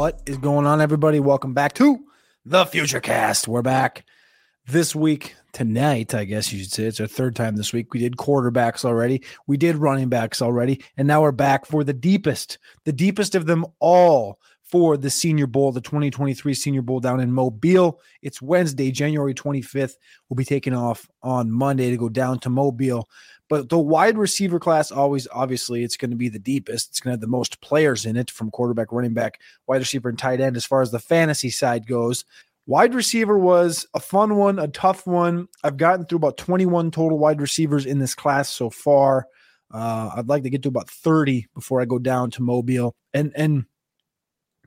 What 0.00 0.22
is 0.24 0.38
going 0.38 0.66
on, 0.66 0.80
everybody? 0.80 1.20
Welcome 1.20 1.52
back 1.52 1.74
to 1.74 2.02
the 2.46 2.64
Future 2.64 3.00
Cast. 3.00 3.46
We're 3.46 3.60
back 3.60 4.06
this 4.66 4.94
week, 4.94 5.34
tonight, 5.52 6.14
I 6.14 6.24
guess 6.24 6.50
you 6.50 6.60
should 6.60 6.72
say. 6.72 6.84
It's 6.84 7.00
our 7.00 7.06
third 7.06 7.36
time 7.36 7.56
this 7.56 7.74
week. 7.74 7.92
We 7.92 8.00
did 8.00 8.16
quarterbacks 8.16 8.82
already, 8.82 9.22
we 9.46 9.58
did 9.58 9.76
running 9.76 10.08
backs 10.08 10.40
already, 10.40 10.82
and 10.96 11.06
now 11.06 11.20
we're 11.20 11.32
back 11.32 11.66
for 11.66 11.84
the 11.84 11.92
deepest, 11.92 12.56
the 12.86 12.94
deepest 12.94 13.34
of 13.34 13.44
them 13.44 13.66
all 13.78 14.38
for 14.62 14.96
the 14.96 15.10
Senior 15.10 15.46
Bowl, 15.46 15.70
the 15.70 15.82
2023 15.82 16.54
Senior 16.54 16.80
Bowl 16.80 17.00
down 17.00 17.20
in 17.20 17.30
Mobile. 17.30 18.00
It's 18.22 18.40
Wednesday, 18.40 18.90
January 18.90 19.34
25th. 19.34 19.96
We'll 20.30 20.36
be 20.36 20.46
taking 20.46 20.74
off 20.74 21.10
on 21.22 21.50
Monday 21.50 21.90
to 21.90 21.98
go 21.98 22.08
down 22.08 22.38
to 22.40 22.48
Mobile. 22.48 23.06
But 23.50 23.68
the 23.68 23.78
wide 23.78 24.16
receiver 24.16 24.60
class 24.60 24.92
always, 24.92 25.26
obviously, 25.32 25.82
it's 25.82 25.96
going 25.96 26.12
to 26.12 26.16
be 26.16 26.28
the 26.28 26.38
deepest. 26.38 26.88
It's 26.88 27.00
going 27.00 27.10
to 27.10 27.14
have 27.14 27.20
the 27.20 27.26
most 27.26 27.60
players 27.60 28.06
in 28.06 28.16
it 28.16 28.30
from 28.30 28.50
quarterback, 28.52 28.92
running 28.92 29.12
back, 29.12 29.40
wide 29.66 29.78
receiver, 29.78 30.08
and 30.08 30.18
tight 30.18 30.40
end 30.40 30.56
as 30.56 30.64
far 30.64 30.82
as 30.82 30.92
the 30.92 31.00
fantasy 31.00 31.50
side 31.50 31.86
goes. 31.86 32.24
Wide 32.66 32.94
receiver 32.94 33.36
was 33.36 33.86
a 33.92 33.98
fun 33.98 34.36
one, 34.36 34.60
a 34.60 34.68
tough 34.68 35.04
one. 35.04 35.48
I've 35.64 35.76
gotten 35.76 36.06
through 36.06 36.18
about 36.18 36.36
21 36.36 36.92
total 36.92 37.18
wide 37.18 37.40
receivers 37.40 37.86
in 37.86 37.98
this 37.98 38.14
class 38.14 38.48
so 38.48 38.70
far. 38.70 39.26
Uh, 39.72 40.10
I'd 40.14 40.28
like 40.28 40.44
to 40.44 40.50
get 40.50 40.62
to 40.62 40.68
about 40.68 40.88
30 40.88 41.48
before 41.52 41.80
I 41.80 41.86
go 41.86 41.98
down 41.98 42.30
to 42.32 42.42
Mobile. 42.42 42.94
And 43.12 43.32
and 43.34 43.64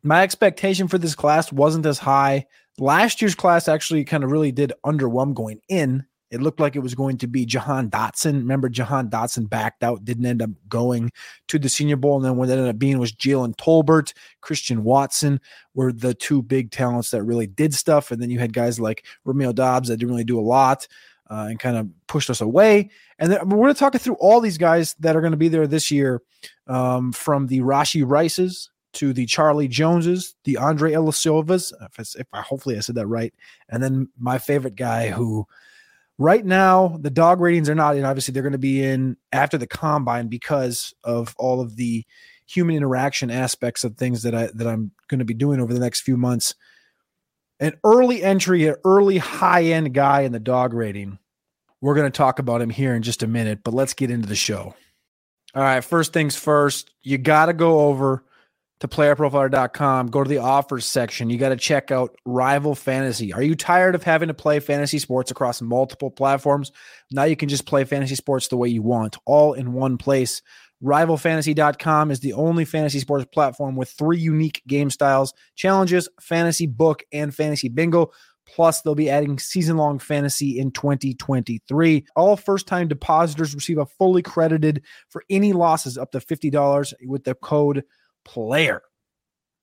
my 0.03 0.23
expectation 0.23 0.89
for 0.89 0.97
this 0.97 1.15
class 1.15 1.53
wasn't 1.53 1.85
as 1.85 1.99
high. 1.99 2.47
Last 2.77 3.21
year's 3.21 3.35
class 3.35 3.69
actually 3.69 4.03
kind 4.03 4.25
of 4.25 4.31
really 4.31 4.51
did 4.51 4.73
underwhelm 4.85 5.33
going 5.33 5.61
in. 5.69 6.05
It 6.33 6.41
looked 6.41 6.59
like 6.59 6.75
it 6.75 6.79
was 6.79 6.95
going 6.95 7.17
to 7.19 7.27
be 7.27 7.45
Jahan 7.45 7.91
Dotson. 7.91 8.33
Remember, 8.33 8.67
Jahan 8.67 9.07
Dotson 9.07 9.47
backed 9.47 9.83
out, 9.83 10.03
didn't 10.03 10.25
end 10.25 10.41
up 10.41 10.49
going 10.67 11.11
to 11.49 11.59
the 11.59 11.69
Senior 11.69 11.95
Bowl. 11.95 12.15
And 12.15 12.25
then 12.25 12.37
what 12.37 12.49
ended 12.49 12.67
up 12.67 12.79
being 12.79 12.97
was 12.97 13.13
Jalen 13.13 13.55
Tolbert, 13.55 14.13
Christian 14.41 14.83
Watson 14.83 15.39
were 15.75 15.93
the 15.93 16.15
two 16.15 16.41
big 16.41 16.71
talents 16.71 17.11
that 17.11 17.21
really 17.21 17.45
did 17.45 17.75
stuff. 17.75 18.09
And 18.09 18.19
then 18.19 18.31
you 18.31 18.39
had 18.39 18.51
guys 18.51 18.79
like 18.79 19.05
Romeo 19.25 19.53
Doubs 19.53 19.89
that 19.89 19.97
didn't 19.97 20.09
really 20.09 20.23
do 20.23 20.39
a 20.39 20.41
lot 20.41 20.87
uh, 21.29 21.45
and 21.49 21.59
kind 21.59 21.77
of 21.77 21.87
pushed 22.07 22.31
us 22.31 22.41
away. 22.41 22.89
And 23.19 23.31
then 23.31 23.47
we're 23.47 23.57
going 23.57 23.73
to 23.73 23.79
talk 23.79 23.95
through 23.95 24.15
all 24.15 24.41
these 24.41 24.57
guys 24.57 24.95
that 25.01 25.15
are 25.15 25.21
going 25.21 25.31
to 25.31 25.37
be 25.37 25.49
there 25.49 25.67
this 25.67 25.91
year 25.91 26.23
um, 26.65 27.11
from 27.11 27.45
the 27.45 27.59
Rashee 27.59 28.03
Rices 28.07 28.71
to 28.93 29.13
the 29.13 29.25
Charlie 29.25 29.67
Joneses, 29.67 30.35
the 30.45 30.57
Andre 30.57 30.93
Iosivas, 30.93 31.73
if, 31.97 32.15
if 32.15 32.27
I 32.33 32.41
hopefully 32.41 32.77
I 32.77 32.79
said 32.79 32.95
that 32.95 33.07
right, 33.07 33.33
and 33.69 33.81
then 33.81 34.09
my 34.19 34.37
favorite 34.37 34.75
guy 34.75 35.09
who 35.09 35.47
right 36.17 36.45
now 36.45 36.97
the 36.99 37.09
dog 37.09 37.41
ratings 37.41 37.69
are 37.69 37.75
not 37.75 37.97
in. 37.97 38.05
Obviously, 38.05 38.33
they're 38.33 38.43
going 38.43 38.53
to 38.53 38.57
be 38.57 38.83
in 38.83 39.17
after 39.31 39.57
the 39.57 39.67
combine 39.67 40.27
because 40.27 40.93
of 41.03 41.35
all 41.37 41.61
of 41.61 41.75
the 41.75 42.05
human 42.45 42.75
interaction 42.75 43.31
aspects 43.31 43.83
of 43.83 43.97
things 43.97 44.23
that 44.23 44.35
I 44.35 44.49
that 44.53 44.67
I'm 44.67 44.91
going 45.07 45.19
to 45.19 45.25
be 45.25 45.33
doing 45.33 45.59
over 45.59 45.73
the 45.73 45.79
next 45.79 46.01
few 46.01 46.17
months. 46.17 46.55
An 47.59 47.73
early 47.83 48.23
entry, 48.23 48.67
an 48.67 48.75
early 48.83 49.17
high 49.17 49.63
end 49.63 49.93
guy 49.93 50.21
in 50.21 50.31
the 50.31 50.39
dog 50.39 50.73
rating. 50.73 51.19
We're 51.81 51.95
going 51.95 52.11
to 52.11 52.17
talk 52.17 52.39
about 52.39 52.61
him 52.61 52.69
here 52.69 52.95
in 52.95 53.03
just 53.03 53.23
a 53.23 53.27
minute, 53.27 53.59
but 53.63 53.73
let's 53.73 53.93
get 53.93 54.09
into 54.09 54.27
the 54.27 54.35
show. 54.35 54.75
All 55.55 55.61
right, 55.61 55.83
first 55.83 56.13
things 56.13 56.35
first, 56.35 56.91
you 57.03 57.17
got 57.17 57.47
to 57.47 57.53
go 57.53 57.81
over 57.81 58.23
to 58.83 58.87
playerprofiler.com, 58.89 60.07
go 60.07 60.25
to 60.25 60.29
the 60.29 60.39
offers 60.39 60.85
section. 60.85 61.29
You 61.29 61.37
got 61.37 61.49
to 61.49 61.55
check 61.55 61.89
out 61.89 62.13
Rival 62.25 62.75
Fantasy. 62.75 63.31
Are 63.31 63.41
you 63.41 63.55
tired 63.55 63.95
of 63.95 64.03
having 64.03 64.27
to 64.27 64.33
play 64.33 64.59
fantasy 64.59 64.99
sports 64.99 65.31
across 65.31 65.61
multiple 65.61 66.11
platforms? 66.11 66.69
Now 67.09 67.23
you 67.23 67.37
can 67.37 67.47
just 67.47 67.65
play 67.65 67.85
fantasy 67.85 68.15
sports 68.15 68.49
the 68.49 68.57
way 68.57 68.67
you 68.67 68.81
want, 68.81 69.15
all 69.25 69.53
in 69.53 69.71
one 69.71 69.97
place. 69.97 70.41
RivalFantasy.com 70.83 72.11
is 72.11 72.19
the 72.19 72.33
only 72.33 72.65
fantasy 72.65 72.99
sports 72.99 73.25
platform 73.31 73.77
with 73.77 73.89
three 73.89 74.19
unique 74.19 74.61
game 74.67 74.89
styles 74.89 75.33
challenges, 75.55 76.09
fantasy 76.19 76.67
book, 76.67 77.03
and 77.13 77.33
fantasy 77.33 77.69
bingo. 77.69 78.11
Plus, 78.45 78.81
they'll 78.81 78.95
be 78.95 79.09
adding 79.09 79.39
season 79.39 79.77
long 79.77 79.97
fantasy 79.97 80.59
in 80.59 80.71
2023. 80.71 82.05
All 82.17 82.35
first 82.35 82.67
time 82.67 82.89
depositors 82.89 83.55
receive 83.55 83.77
a 83.77 83.85
fully 83.85 84.21
credited 84.21 84.83
for 85.07 85.23
any 85.29 85.53
losses 85.53 85.97
up 85.97 86.11
to 86.11 86.19
$50 86.19 86.93
with 87.05 87.23
the 87.23 87.35
code 87.35 87.85
player. 88.25 88.81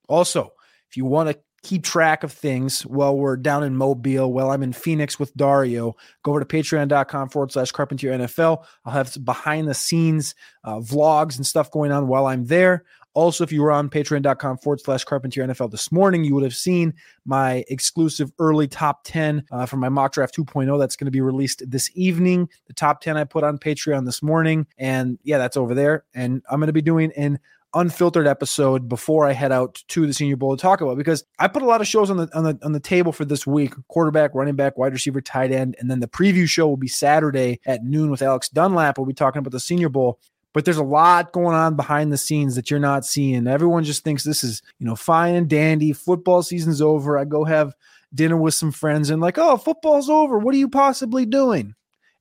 Also, 0.08 0.52
if 0.88 0.96
you 0.96 1.04
want 1.04 1.30
to 1.30 1.38
keep 1.62 1.84
track 1.84 2.22
of 2.24 2.32
things 2.32 2.86
while 2.86 3.16
we're 3.16 3.36
down 3.36 3.62
in 3.62 3.76
Mobile, 3.76 4.32
while 4.32 4.50
I'm 4.50 4.62
in 4.62 4.72
Phoenix 4.72 5.18
with 5.18 5.34
Dario, 5.34 5.94
go 6.22 6.32
over 6.32 6.40
to 6.40 6.46
patreon.com 6.46 7.28
forward 7.28 7.52
slash 7.52 7.70
Carpentier 7.70 8.12
NFL. 8.12 8.64
I'll 8.84 8.92
have 8.92 9.16
behind 9.24 9.68
the 9.68 9.74
scenes 9.74 10.34
uh, 10.64 10.76
vlogs 10.76 11.36
and 11.36 11.46
stuff 11.46 11.70
going 11.70 11.92
on 11.92 12.08
while 12.08 12.26
I'm 12.26 12.46
there. 12.46 12.84
Also, 13.12 13.42
if 13.42 13.50
you 13.50 13.60
were 13.60 13.72
on 13.72 13.90
patreon.com 13.90 14.58
forward 14.58 14.80
slash 14.80 15.02
Carpentier 15.04 15.44
NFL 15.44 15.72
this 15.72 15.90
morning, 15.90 16.22
you 16.22 16.34
would 16.34 16.44
have 16.44 16.54
seen 16.54 16.94
my 17.24 17.64
exclusive 17.68 18.30
early 18.38 18.68
top 18.68 19.00
10 19.04 19.44
uh, 19.50 19.66
from 19.66 19.80
my 19.80 19.88
mock 19.88 20.12
draft 20.12 20.36
2.0 20.36 20.78
that's 20.78 20.94
going 20.94 21.06
to 21.06 21.10
be 21.10 21.20
released 21.20 21.68
this 21.68 21.90
evening. 21.94 22.48
The 22.68 22.72
top 22.72 23.00
10 23.00 23.16
I 23.16 23.24
put 23.24 23.42
on 23.42 23.58
Patreon 23.58 24.04
this 24.06 24.22
morning. 24.22 24.66
And 24.78 25.18
yeah, 25.24 25.38
that's 25.38 25.56
over 25.56 25.74
there. 25.74 26.04
And 26.14 26.42
I'm 26.48 26.60
going 26.60 26.68
to 26.68 26.72
be 26.72 26.82
doing 26.82 27.12
an 27.16 27.40
unfiltered 27.74 28.26
episode 28.26 28.88
before 28.88 29.26
I 29.26 29.32
head 29.32 29.52
out 29.52 29.82
to 29.88 30.06
the 30.06 30.12
Senior 30.12 30.36
Bowl 30.36 30.56
to 30.56 30.60
talk 30.60 30.80
about 30.80 30.96
because 30.96 31.24
I 31.38 31.48
put 31.48 31.62
a 31.62 31.66
lot 31.66 31.80
of 31.80 31.86
shows 31.86 32.10
on 32.10 32.16
the 32.16 32.28
on 32.34 32.44
the 32.44 32.58
on 32.62 32.72
the 32.72 32.80
table 32.80 33.12
for 33.12 33.24
this 33.24 33.46
week: 33.46 33.74
quarterback, 33.88 34.34
running 34.34 34.56
back, 34.56 34.76
wide 34.76 34.92
receiver, 34.92 35.20
tight 35.20 35.52
end, 35.52 35.76
and 35.78 35.90
then 35.90 36.00
the 36.00 36.08
preview 36.08 36.48
show 36.48 36.68
will 36.68 36.76
be 36.76 36.88
Saturday 36.88 37.60
at 37.66 37.84
noon 37.84 38.10
with 38.10 38.22
Alex 38.22 38.48
Dunlap. 38.48 38.98
We'll 38.98 39.06
be 39.06 39.14
talking 39.14 39.40
about 39.40 39.52
the 39.52 39.60
Senior 39.60 39.88
Bowl. 39.88 40.18
But 40.52 40.64
there's 40.64 40.78
a 40.78 40.82
lot 40.82 41.30
going 41.30 41.54
on 41.54 41.76
behind 41.76 42.12
the 42.12 42.18
scenes 42.18 42.56
that 42.56 42.70
you're 42.70 42.80
not 42.80 43.06
seeing. 43.06 43.46
Everyone 43.46 43.84
just 43.84 44.02
thinks 44.02 44.24
this 44.24 44.42
is, 44.42 44.62
you 44.80 44.86
know, 44.86 44.96
fine 44.96 45.36
and 45.36 45.48
dandy. 45.48 45.92
Football 45.92 46.42
season's 46.42 46.82
over. 46.82 47.16
I 47.16 47.24
go 47.24 47.44
have 47.44 47.72
dinner 48.12 48.36
with 48.36 48.54
some 48.54 48.72
friends 48.72 49.10
and 49.10 49.22
like, 49.22 49.38
oh, 49.38 49.56
football's 49.56 50.10
over. 50.10 50.38
What 50.38 50.54
are 50.54 50.58
you 50.58 50.68
possibly 50.68 51.24
doing? 51.24 51.74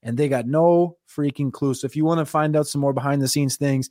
And 0.03 0.15
they 0.15 0.29
got 0.29 0.45
no 0.45 0.97
freaking 1.09 1.51
clue. 1.51 1.73
So 1.73 1.85
if 1.85 1.95
you 1.95 2.05
want 2.05 2.19
to 2.19 2.25
find 2.25 2.55
out 2.55 2.67
some 2.67 2.81
more 2.81 2.93
behind 2.93 3.21
the 3.21 3.27
scenes 3.27 3.57
things, 3.57 3.89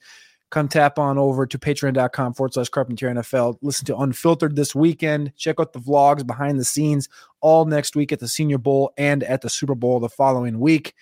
come 0.51 0.69
tap 0.69 0.99
on 0.99 1.19
over 1.19 1.47
to 1.47 1.59
patreon.com 1.59 2.35
forward 2.35 2.55
slash 2.55 2.69
carpentier 2.69 3.11
NFL. 3.11 3.59
Listen 3.63 3.85
to 3.87 3.97
Unfiltered 3.97 4.57
this 4.57 4.75
weekend. 4.75 5.33
Check 5.37 5.57
out 5.61 5.73
the 5.73 5.81
vlogs 5.81 6.27
behind 6.27 6.59
the 6.59 6.65
scenes 6.65 7.09
all 7.41 7.65
next 7.65 7.97
week 7.97 8.13
at 8.13 8.21
the 8.21 8.29
Senior 8.29 8.59
Bowl 8.59 8.93
and 8.97 9.23
at 9.25 9.43
the 9.43 9.51
Super 9.51 9.75
Bowl 9.75 10.01
the 10.01 10.09
following 10.09 10.59
week. 10.59 10.95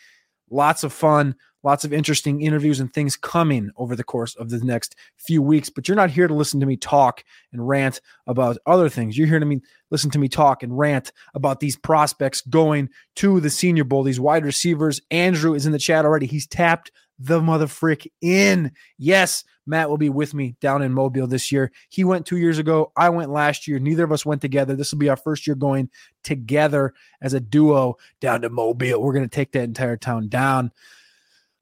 Lots 0.51 0.85
of 0.85 0.93
fun, 0.93 1.35
lots 1.67 1.85
of 1.85 1.93
interesting 1.93 2.43
interviews 2.43 2.79
and 2.79 2.95
things 2.95 3.17
coming 3.17 3.73
over 3.77 3.97
the 3.97 4.05
course 4.05 4.37
of 4.37 4.51
the 4.51 4.61
next 4.61 4.95
few 5.19 5.43
weeks. 5.43 5.69
But 5.69 5.89
you're 5.89 5.97
not 5.97 6.11
here 6.11 6.29
to 6.29 6.33
listen 6.33 6.61
to 6.61 6.67
me 6.67 6.77
talk 6.77 7.25
and 7.53 7.67
rant 7.67 8.01
about 8.29 8.57
other 8.67 8.89
things. 8.89 9.19
You're 9.19 9.27
here 9.27 9.41
to 9.41 9.45
me 9.45 9.61
listen 9.91 10.09
to 10.13 10.19
me 10.21 10.29
talk 10.29 10.63
and 10.63 10.79
rant 10.79 11.11
about 11.35 11.59
these 11.59 11.77
prospects 11.77 12.41
going 12.43 12.89
to 13.17 13.41
the 13.41 13.51
Senior 13.51 13.83
Bowl, 13.83 14.05
these 14.05 14.21
wide 14.21 14.45
receivers. 14.45 15.01
Andrew 15.11 15.55
is 15.55 15.67
in 15.67 15.73
the 15.73 15.79
chat 15.81 16.05
already. 16.05 16.27
He's 16.27 16.47
tapped 16.47 16.93
the 17.19 17.43
mother 17.43 17.67
frick 17.67 18.09
in. 18.21 18.71
Yes, 18.97 19.43
Matt 19.67 19.91
will 19.91 19.99
be 19.99 20.09
with 20.09 20.35
me 20.35 20.55
down 20.61 20.83
in 20.83 20.93
Mobile 20.93 21.27
this 21.27 21.51
year. 21.51 21.73
He 21.89 22.05
went 22.05 22.27
two 22.27 22.37
years 22.37 22.59
ago. 22.59 22.93
I 22.97 23.09
went 23.09 23.31
last 23.31 23.67
year. 23.67 23.81
Neither 23.81 24.05
of 24.05 24.13
us 24.13 24.25
went 24.25 24.41
together. 24.41 24.77
This 24.77 24.93
will 24.93 25.01
be 25.01 25.09
our 25.09 25.17
first 25.17 25.49
year 25.49 25.57
going 25.57 25.91
together 26.23 26.95
as 27.21 27.35
a 27.35 27.41
duo 27.41 27.97
down 28.21 28.43
to 28.43 28.51
Mobile. 28.51 29.03
We're 29.03 29.15
going 29.15 29.29
to 29.29 29.35
take 29.35 29.51
that 29.53 29.65
entire 29.65 29.97
town 29.97 30.29
down. 30.29 30.71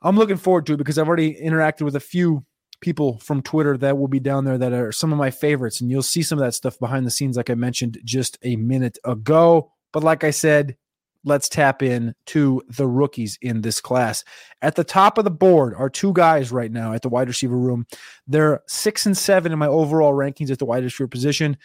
I'm 0.05 0.19
looking 0.19 0.37
forward 0.37 0.67
to 0.67 0.75
it 0.75 0.77
because 0.77 0.99
I've 0.99 1.09
already 1.09 1.35
interacted 1.35 1.83
with 1.83 1.97
a 1.97 2.01
few 2.01 2.45
people 2.81 3.19
from 3.19 3.41
Twitter 3.41 3.79
that 3.79 3.97
will 3.97 4.09
be 4.09 4.21
down 4.21 4.45
there 4.45 4.59
that 4.59 4.73
are 4.75 4.93
some 4.93 5.11
of 5.11 5.19
my 5.19 5.31
favorites. 5.31 5.81
And 5.81 5.91
you'll 5.91 6.03
see 6.03 6.23
some 6.23 6.39
of 6.39 6.45
that 6.45 6.53
stuff 6.53 6.79
behind 6.79 7.07
the 7.07 7.11
scenes, 7.11 7.39
like 7.39 7.49
I 7.49 7.55
mentioned 7.55 7.99
just 8.05 8.37
a 8.43 8.57
minute 8.57 8.99
ago. 9.05 9.73
But 9.93 10.05
like 10.05 10.23
I 10.23 10.31
said, 10.31 10.77
let's 11.25 11.49
tap 11.49 11.83
in 11.83 12.15
to 12.27 12.63
the 12.69 12.87
rookies 12.87 13.39
in 13.41 13.63
this 13.63 13.81
class. 13.81 14.23
At 14.61 14.75
the 14.75 14.85
top 14.85 15.17
of 15.17 15.25
the 15.25 15.31
board 15.31 15.75
are 15.75 15.89
two 15.89 16.13
guys 16.13 16.53
right 16.53 16.71
now 16.71 16.93
at 16.93 17.01
the 17.01 17.09
wide 17.09 17.29
receiver 17.29 17.57
room. 17.57 17.87
They're 18.27 18.63
six 18.67 19.07
and 19.07 19.17
seven 19.17 19.53
in 19.53 19.59
my 19.59 19.69
overall 19.69 20.13
rankings 20.13 20.51
at 20.51 20.59
the 20.59 20.67
wide 20.67 20.85
receiver 20.85 21.09
position. 21.09 21.57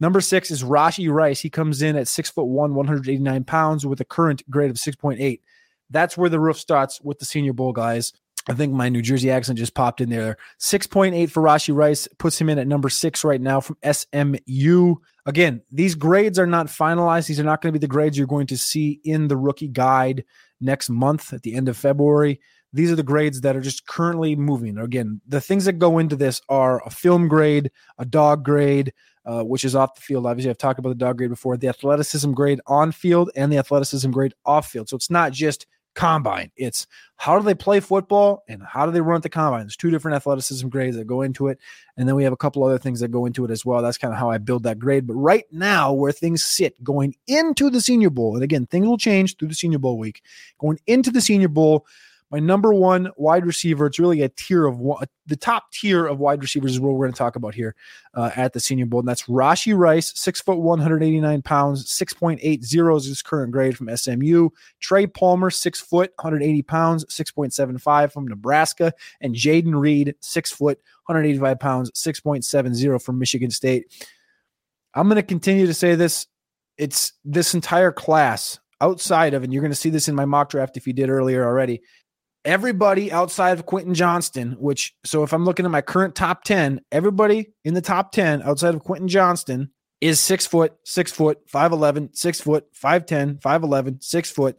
Number 0.00 0.20
six 0.20 0.50
is 0.50 0.62
Rashee 0.62 1.10
Rice. 1.10 1.40
He 1.40 1.50
comes 1.50 1.80
in 1.80 1.96
at 1.96 2.06
six 2.06 2.30
foot 2.30 2.44
one, 2.44 2.74
189 2.74 3.44
pounds 3.44 3.86
with 3.86 4.00
a 4.00 4.04
current 4.04 4.48
grade 4.50 4.70
of 4.70 4.76
6.8. 4.76 5.40
That's 5.90 6.16
where 6.16 6.30
the 6.30 6.40
roof 6.40 6.58
starts 6.58 7.00
with 7.00 7.18
the 7.18 7.24
Senior 7.24 7.52
Bowl 7.52 7.72
guys. 7.72 8.12
I 8.48 8.54
think 8.54 8.72
my 8.72 8.88
New 8.88 9.02
Jersey 9.02 9.30
accent 9.30 9.58
just 9.58 9.74
popped 9.74 10.00
in 10.00 10.08
there. 10.08 10.38
6.8 10.58 11.30
for 11.30 11.42
Rashee 11.42 11.74
Rice 11.74 12.08
puts 12.18 12.40
him 12.40 12.48
in 12.48 12.58
at 12.58 12.66
number 12.66 12.88
six 12.88 13.22
right 13.22 13.40
now 13.40 13.60
from 13.60 13.76
SMU. 13.84 14.94
Again, 15.26 15.60
these 15.70 15.94
grades 15.94 16.38
are 16.38 16.46
not 16.46 16.66
finalized. 16.68 17.26
These 17.26 17.40
are 17.40 17.44
not 17.44 17.60
going 17.60 17.72
to 17.74 17.78
be 17.78 17.84
the 17.84 17.90
grades 17.90 18.16
you're 18.16 18.26
going 18.26 18.46
to 18.46 18.56
see 18.56 19.00
in 19.04 19.28
the 19.28 19.36
rookie 19.36 19.68
guide 19.68 20.24
next 20.60 20.88
month 20.88 21.34
at 21.34 21.42
the 21.42 21.54
end 21.54 21.68
of 21.68 21.76
February. 21.76 22.40
These 22.72 22.90
are 22.90 22.96
the 22.96 23.02
grades 23.02 23.42
that 23.42 23.56
are 23.56 23.60
just 23.60 23.86
currently 23.86 24.34
moving. 24.34 24.78
Again, 24.78 25.20
the 25.26 25.40
things 25.40 25.66
that 25.66 25.74
go 25.74 25.98
into 25.98 26.16
this 26.16 26.40
are 26.48 26.82
a 26.86 26.90
film 26.90 27.28
grade, 27.28 27.70
a 27.98 28.04
dog 28.06 28.44
grade, 28.44 28.92
uh, 29.26 29.42
which 29.42 29.64
is 29.64 29.74
off 29.74 29.94
the 29.94 30.00
field. 30.00 30.26
Obviously, 30.26 30.50
I've 30.50 30.58
talked 30.58 30.78
about 30.78 30.90
the 30.90 30.94
dog 30.94 31.18
grade 31.18 31.30
before, 31.30 31.56
the 31.56 31.68
athleticism 31.68 32.32
grade 32.32 32.60
on 32.66 32.92
field 32.92 33.30
and 33.36 33.52
the 33.52 33.58
athleticism 33.58 34.10
grade 34.10 34.34
off 34.46 34.70
field. 34.70 34.88
So 34.88 34.96
it's 34.96 35.10
not 35.10 35.32
just 35.32 35.66
combine. 35.98 36.52
It's 36.56 36.86
how 37.16 37.36
do 37.36 37.44
they 37.44 37.56
play 37.56 37.80
football 37.80 38.44
and 38.46 38.62
how 38.62 38.86
do 38.86 38.92
they 38.92 39.00
run 39.00 39.16
at 39.16 39.24
the 39.24 39.28
combine? 39.28 39.62
There's 39.62 39.76
two 39.76 39.90
different 39.90 40.14
athleticism 40.14 40.68
grades 40.68 40.96
that 40.96 41.08
go 41.08 41.22
into 41.22 41.48
it. 41.48 41.58
And 41.96 42.08
then 42.08 42.14
we 42.14 42.22
have 42.22 42.32
a 42.32 42.36
couple 42.36 42.62
other 42.62 42.78
things 42.78 43.00
that 43.00 43.08
go 43.08 43.26
into 43.26 43.44
it 43.44 43.50
as 43.50 43.66
well. 43.66 43.82
That's 43.82 43.98
kind 43.98 44.14
of 44.14 44.20
how 44.20 44.30
I 44.30 44.38
build 44.38 44.62
that 44.62 44.78
grade. 44.78 45.08
But 45.08 45.14
right 45.14 45.44
now, 45.50 45.92
where 45.92 46.12
things 46.12 46.44
sit 46.44 46.82
going 46.84 47.16
into 47.26 47.68
the 47.68 47.80
Senior 47.80 48.10
Bowl, 48.10 48.34
and 48.34 48.44
again, 48.44 48.66
things 48.66 48.86
will 48.86 48.96
change 48.96 49.36
through 49.36 49.48
the 49.48 49.56
Senior 49.56 49.80
Bowl 49.80 49.98
week, 49.98 50.22
going 50.60 50.78
into 50.86 51.10
the 51.10 51.20
Senior 51.20 51.48
Bowl, 51.48 51.84
my 52.30 52.38
number 52.38 52.74
one 52.74 53.10
wide 53.16 53.46
receiver, 53.46 53.86
it's 53.86 53.98
really 53.98 54.22
a 54.22 54.28
tier 54.28 54.66
of 54.66 54.78
one, 54.78 55.06
the 55.26 55.36
top 55.36 55.72
tier 55.72 56.06
of 56.06 56.18
wide 56.18 56.42
receivers 56.42 56.72
is 56.72 56.80
what 56.80 56.92
we're 56.92 57.06
going 57.06 57.12
to 57.12 57.18
talk 57.18 57.36
about 57.36 57.54
here 57.54 57.74
uh, 58.14 58.30
at 58.36 58.52
the 58.52 58.60
Senior 58.60 58.86
Bowl. 58.86 59.00
And 59.00 59.08
that's 59.08 59.24
Rashee 59.24 59.76
Rice, 59.76 60.12
six 60.14 60.40
foot, 60.40 60.58
189 60.58 61.42
pounds, 61.42 61.86
6.80 61.86 62.96
is 62.96 63.04
his 63.06 63.22
current 63.22 63.52
grade 63.52 63.76
from 63.76 63.94
SMU. 63.94 64.50
Trey 64.80 65.06
Palmer, 65.06 65.50
six 65.50 65.80
foot, 65.80 66.12
180 66.16 66.62
pounds, 66.62 67.04
6.75 67.06 68.12
from 68.12 68.28
Nebraska. 68.28 68.92
And 69.20 69.34
Jayden 69.34 69.78
Reed, 69.78 70.14
six 70.20 70.50
foot, 70.52 70.78
185 71.06 71.58
pounds, 71.58 71.90
6.70 71.92 73.02
from 73.02 73.18
Michigan 73.18 73.50
State. 73.50 73.86
I'm 74.94 75.08
going 75.08 75.16
to 75.16 75.22
continue 75.22 75.66
to 75.66 75.74
say 75.74 75.94
this. 75.94 76.26
It's 76.76 77.14
this 77.24 77.54
entire 77.54 77.90
class 77.90 78.60
outside 78.80 79.34
of, 79.34 79.42
and 79.42 79.52
you're 79.52 79.62
going 79.62 79.72
to 79.72 79.76
see 79.76 79.90
this 79.90 80.08
in 80.08 80.14
my 80.14 80.24
mock 80.24 80.50
draft 80.50 80.76
if 80.76 80.86
you 80.86 80.92
did 80.92 81.10
earlier 81.10 81.44
already 81.44 81.80
everybody 82.48 83.12
outside 83.12 83.58
of 83.58 83.66
Quentin 83.66 83.92
Johnston, 83.92 84.52
which 84.52 84.94
so 85.04 85.22
if 85.22 85.34
I'm 85.34 85.44
looking 85.44 85.66
at 85.66 85.70
my 85.70 85.82
current 85.82 86.14
top 86.14 86.44
10, 86.44 86.80
everybody 86.90 87.52
in 87.62 87.74
the 87.74 87.82
top 87.82 88.10
10 88.10 88.42
outside 88.42 88.74
of 88.74 88.82
Quentin 88.82 89.06
Johnston 89.06 89.70
is 90.00 90.18
six 90.18 90.46
foot, 90.46 90.72
six 90.82 91.12
foot, 91.12 91.46
5'11, 91.46 92.16
six 92.16 92.40
foot, 92.40 92.64
5'10, 92.72 93.40
5'11, 93.40 94.02
six 94.02 94.30
foot. 94.30 94.56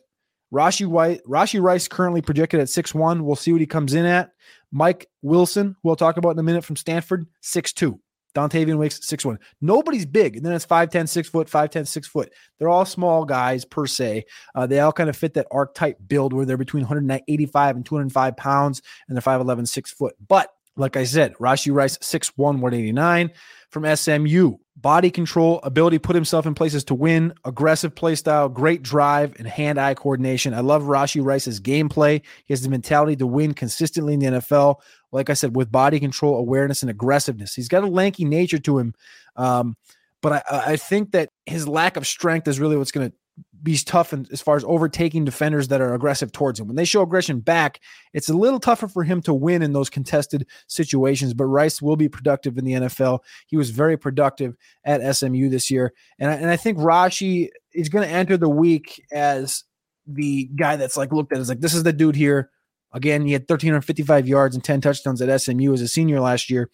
Rashee 0.54 0.86
White, 0.86 1.24
Rashee 1.26 1.62
Rice 1.62 1.88
currently 1.88 2.22
projected 2.22 2.60
at 2.60 2.70
six 2.70 2.94
one. 2.94 3.24
We'll 3.24 3.36
see 3.36 3.52
what 3.52 3.62
he 3.62 3.68
comes 3.68 3.96
in 3.96 4.06
at. 4.06 4.32
Mike 4.72 5.08
Wilson, 5.24 5.76
who 5.82 5.90
we'll 5.90 5.96
talk 5.96 6.18
about 6.18 6.32
in 6.32 6.40
a 6.40 6.44
minute 6.44 6.64
from 6.64 6.76
Stanford, 6.76 7.26
six 7.42 7.74
two. 7.74 8.00
Dontayvion 8.36 8.78
Wicks, 8.78 9.06
six 9.06 9.26
one. 9.26 9.40
Nobody's 9.62 10.06
big. 10.06 10.38
And 10.38 10.46
then 10.46 10.54
it's 10.54 10.66
5'10, 10.66 11.08
6 11.08 11.30
foot, 11.30 11.48
5'10, 11.48 11.88
6 11.88 12.08
foot. 12.08 12.32
They're 12.58 12.70
all 12.70 12.86
small 12.86 13.26
guys 13.26 13.66
per 13.66 13.86
se. 13.88 14.26
Uh, 14.56 14.68
they 14.68 14.80
all 14.80 14.92
kind 14.92 15.10
of 15.10 15.18
fit 15.18 15.34
that 15.34 15.48
archetype 15.52 15.98
build 16.08 16.34
where 16.34 16.46
they're 16.46 16.58
between 16.58 16.84
185 16.84 17.76
and 17.76 17.86
205 17.86 18.38
pounds 18.38 18.82
and 19.08 19.18
they're 19.18 19.22
5'11, 19.22 19.68
6 19.68 19.92
foot. 19.92 20.16
But 20.28 20.54
like 20.76 20.96
I 20.96 21.04
said, 21.04 21.34
Rashee 21.36 21.74
Rice, 21.74 21.98
6'1, 21.98 22.32
189 22.38 23.32
from 23.70 23.96
SMU. 23.96 24.58
Body 24.82 25.12
control, 25.12 25.60
ability 25.64 25.98
to 25.98 26.02
put 26.02 26.16
himself 26.16 26.46
in 26.46 26.54
places 26.56 26.84
to 26.86 26.96
win, 26.96 27.34
aggressive 27.44 27.94
play 27.96 28.16
style, 28.16 28.48
great 28.48 28.82
drive, 28.82 29.36
and 29.38 29.48
hand 29.48 29.80
eye 29.80 29.94
coordination. 29.94 30.54
I 30.54 30.62
love 30.62 30.84
Rashee 30.84 31.24
Rice's 31.24 31.60
gameplay. 31.60 32.22
He 32.46 32.54
has 32.54 32.62
the 32.62 32.70
mentality 32.70 33.16
to 33.18 33.28
win 33.28 33.54
consistently 33.54 34.14
in 34.14 34.20
the 34.20 34.26
NFL. 34.28 34.78
Like 35.12 35.30
I 35.30 35.34
said, 35.34 35.56
with 35.56 35.72
body 35.72 36.00
control, 36.00 36.38
awareness, 36.38 36.82
and 36.82 36.90
aggressiveness. 36.90 37.56
He's 37.56 37.68
got 37.68 37.84
a 37.84 37.88
lanky 37.88 38.24
nature 38.24 38.60
to 38.60 38.78
him. 38.78 38.94
Um, 39.36 39.76
but 40.22 40.44
I, 40.50 40.72
I 40.72 40.76
think 40.78 41.12
that 41.12 41.30
his 41.46 41.68
lack 41.68 41.98
of 41.98 42.08
strength 42.08 42.48
is 42.48 42.60
really 42.60 42.78
what's 42.78 42.92
going 42.92 43.10
to 43.10 43.16
be 43.62 43.78
tough 43.78 44.14
in, 44.14 44.26
as 44.32 44.42
far 44.42 44.56
as 44.56 44.64
overtaking 44.64 45.26
defenders 45.26 45.68
that 45.68 45.82
are 45.82 45.94
aggressive 45.94 46.32
towards 46.32 46.60
him. 46.60 46.68
When 46.68 46.76
they 46.76 46.86
show 46.86 47.02
aggression 47.02 47.40
back, 47.40 47.80
it's 48.14 48.30
a 48.30 48.34
little 48.34 48.60
tougher 48.60 48.88
for 48.88 49.04
him 49.04 49.22
to 49.24 49.34
win 49.34 49.62
in 49.62 49.74
those 49.74 49.90
contested 49.90 50.48
situations. 50.68 51.34
But 51.34 51.46
Rice 51.46 51.82
will 51.82 51.96
be 51.96 52.10
productive 52.10 52.58
in 52.58 52.66
the 52.66 52.74
NFL. 52.74 53.20
He 53.48 53.58
was 53.58 53.70
very 53.70 53.98
productive 53.98 54.56
at 54.86 55.16
SMU 55.16 55.50
this 55.50 55.70
year, 55.70 55.94
and 56.18 56.32
I, 56.32 56.36
and 56.36 56.50
I 56.50 56.56
think 56.56 56.78
Rashee 56.78 57.50
is 57.74 57.90
going 57.90 58.08
to 58.08 58.14
enter 58.14 58.38
the 58.38 58.50
week 58.50 59.04
as 59.12 59.64
the 60.08 60.50
guy 60.56 60.76
that's 60.76 60.98
like 60.98 61.12
looked 61.12 61.34
at 61.34 61.40
as 61.40 61.50
like 61.50 61.60
this 61.60 61.76
is 61.76 61.84
the 61.84 61.94
dude 61.94 62.16
here. 62.16 62.50
Again, 62.92 63.26
he 63.26 63.34
had 63.34 63.44
1,355 63.44 64.28
yards 64.28 64.56
and 64.56 64.64
10 64.64 64.82
touchdowns 64.82 65.22
at 65.22 65.42
SMU 65.42 65.74
as 65.74 65.82
a 65.82 65.88
senior 65.88 66.20
last 66.20 66.50
year 66.50 66.72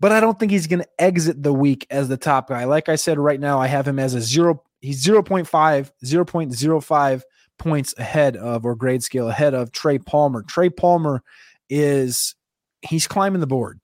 but 0.00 0.12
I 0.12 0.20
don't 0.20 0.38
think 0.38 0.52
he's 0.52 0.66
going 0.66 0.82
to 0.82 0.88
exit 0.98 1.42
the 1.42 1.52
week 1.52 1.86
as 1.90 2.08
the 2.08 2.16
top 2.16 2.48
guy. 2.48 2.64
Like 2.64 2.88
I 2.88 2.96
said, 2.96 3.18
right 3.18 3.40
now 3.40 3.58
I 3.58 3.66
have 3.66 3.88
him 3.88 3.98
as 3.98 4.14
a 4.14 4.20
zero 4.20 4.62
he's 4.80 5.04
0.5, 5.04 5.90
0.05 6.04 7.22
points 7.58 7.94
ahead 7.98 8.36
of 8.36 8.64
or 8.64 8.74
grade 8.74 9.02
scale 9.02 9.28
ahead 9.28 9.54
of 9.54 9.72
Trey 9.72 9.98
Palmer. 9.98 10.42
Trey 10.42 10.70
Palmer 10.70 11.22
is 11.68 12.34
he's 12.82 13.06
climbing 13.06 13.40
the 13.40 13.46
board. 13.46 13.80